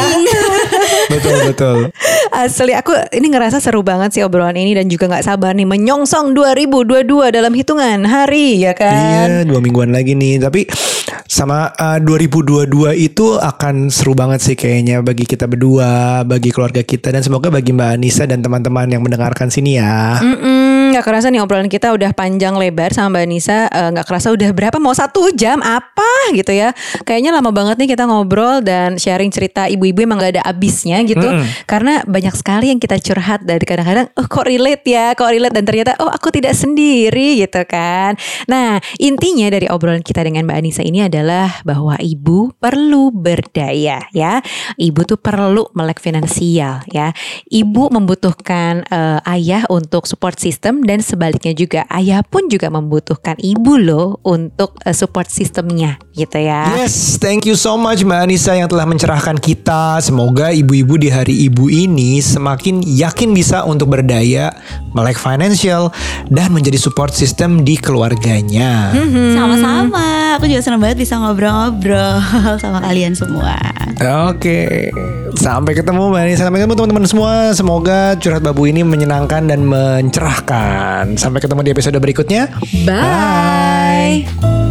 Betul 1.12 1.36
betul. 1.48 1.78
Asli 2.44 2.72
aku 2.74 2.92
ini 3.14 3.30
ngerasa 3.30 3.62
seru 3.62 3.84
banget 3.84 4.16
sih 4.16 4.22
obrolan 4.26 4.56
ini 4.56 4.74
dan 4.74 4.86
juga 4.90 5.06
nggak 5.10 5.24
sabar 5.24 5.54
nih 5.54 5.68
menyongsong 5.68 6.34
2022 6.34 7.30
dalam 7.30 7.52
hitungan 7.54 8.04
hari 8.08 8.62
ya 8.64 8.72
kan. 8.74 9.44
Iya, 9.44 9.46
dua 9.46 9.60
mingguan 9.62 9.94
lagi 9.94 10.16
nih. 10.18 10.42
Tapi 10.42 10.66
sama 11.28 11.72
uh, 11.74 11.98
2022 11.98 12.70
itu 12.94 13.26
akan 13.38 13.90
seru 13.90 14.14
banget 14.14 14.40
sih 14.40 14.56
kayaknya 14.56 15.02
bagi 15.02 15.26
kita 15.26 15.50
berdua, 15.50 16.22
bagi 16.22 16.54
keluarga 16.54 16.82
kita 16.82 17.10
dan 17.10 17.22
semoga 17.22 17.50
bagi 17.50 17.74
Mbak 17.74 17.90
Anissa 17.98 18.24
dan 18.24 18.40
teman-teman 18.40 18.86
yang 18.90 19.02
mendengarkan 19.02 19.50
sini 19.50 19.78
ya. 19.78 20.18
Mm 20.22 20.36
-mm 20.38 20.74
nggak 20.94 21.10
kerasa 21.10 21.26
nih 21.26 21.42
obrolan 21.42 21.66
kita 21.66 21.90
udah 21.90 22.14
panjang 22.14 22.54
lebar 22.54 22.94
sama 22.94 23.18
Mbak 23.18 23.26
Nisa 23.26 23.66
eh, 23.66 23.90
nggak 23.90 24.06
uh, 24.06 24.08
kerasa 24.14 24.30
udah 24.30 24.50
berapa? 24.54 24.78
Mau 24.78 24.94
satu 24.94 25.26
jam? 25.34 25.58
Apa? 25.58 26.30
Gitu 26.30 26.54
ya. 26.54 26.70
Kayaknya 27.02 27.34
lama 27.34 27.50
banget 27.50 27.82
nih 27.82 27.98
kita 27.98 28.06
ngobrol 28.06 28.62
dan 28.62 28.94
sharing 28.94 29.34
cerita 29.34 29.66
ibu-ibu 29.66 30.06
emang 30.06 30.22
gak 30.22 30.38
ada 30.38 30.42
abisnya 30.46 31.02
gitu. 31.02 31.26
Mm. 31.26 31.46
karena 31.66 32.04
banyak 32.06 32.34
sekali 32.36 32.70
yang 32.70 32.78
kita 32.78 33.00
curhat 33.00 33.42
dari 33.42 33.64
kadang-kadang 33.66 34.06
oh 34.14 34.26
kok 34.30 34.46
relate 34.46 34.86
ya? 34.86 35.18
Kok 35.18 35.30
relate? 35.34 35.54
Dan 35.58 35.64
ternyata 35.66 35.98
oh 35.98 36.06
aku 36.06 36.30
tidak 36.30 36.54
sendiri 36.54 37.42
gitu 37.42 37.66
kan. 37.66 38.14
Nah 38.46 38.78
intinya 39.02 39.50
dari 39.50 39.66
obrolan 39.66 40.04
kita 40.04 40.22
dengan 40.22 40.46
Mbak 40.46 40.58
Anissa 40.62 40.82
ini 40.86 41.02
adalah 41.02 41.58
bahwa 41.66 41.98
ibu 41.98 42.54
perlu 42.54 43.10
berdaya 43.10 44.06
ya. 44.14 44.38
Ibu 44.78 45.00
tuh 45.10 45.18
perlu 45.18 45.66
melek 45.74 45.98
finansial 45.98 46.86
ya. 46.86 47.10
Ibu 47.50 47.90
membutuhkan 47.90 48.86
uh, 48.86 49.18
ayah 49.34 49.66
untuk 49.72 50.06
support 50.06 50.38
system 50.38 50.83
dan 50.84 51.00
sebaliknya 51.00 51.56
juga 51.56 51.80
ayah 51.88 52.20
pun 52.20 52.46
juga 52.52 52.68
membutuhkan 52.68 53.40
ibu 53.40 53.80
loh 53.80 54.20
untuk 54.20 54.76
uh, 54.84 54.92
support 54.92 55.32
sistemnya 55.32 55.96
gitu 56.12 56.38
ya. 56.38 56.68
Yes, 56.76 57.16
thank 57.16 57.48
you 57.48 57.56
so 57.56 57.74
much 57.80 58.04
Mbak 58.04 58.20
Anissa 58.28 58.52
yang 58.52 58.68
telah 58.68 58.84
mencerahkan 58.84 59.40
kita. 59.40 59.98
Semoga 60.04 60.52
ibu-ibu 60.52 61.00
di 61.00 61.08
hari 61.08 61.48
ibu 61.48 61.72
ini 61.72 62.20
semakin 62.20 62.84
yakin 62.84 63.32
bisa 63.32 63.64
untuk 63.64 63.96
berdaya, 63.96 64.52
melek 64.92 65.16
financial 65.16 65.88
dan 66.28 66.52
menjadi 66.52 66.76
support 66.76 67.16
system 67.16 67.64
di 67.64 67.80
keluarganya. 67.80 68.92
Mm-hmm. 68.92 69.28
Sama-sama. 69.34 70.06
aku 70.34 70.50
juga 70.50 70.66
senang 70.66 70.82
banget 70.82 70.98
bisa 71.06 71.14
ngobrol-ngobrol 71.16 72.18
sama 72.62 72.82
kalian 72.84 73.16
semua. 73.16 73.54
Oke, 74.28 74.90
sampai 75.38 75.72
ketemu 75.78 76.10
Mbak 76.10 76.34
Sampai 76.34 76.58
ketemu 76.60 76.74
teman-teman 76.74 77.06
semua. 77.06 77.32
Semoga 77.54 78.18
curhat 78.18 78.42
babu 78.42 78.66
ini 78.66 78.82
menyenangkan 78.82 79.46
dan 79.46 79.62
mencerahkan. 79.62 80.73
Sampai 81.14 81.40
ketemu 81.40 81.60
di 81.62 81.70
episode 81.72 81.98
berikutnya. 82.00 82.50
Bye. 82.86 84.26
Bye. 84.34 84.63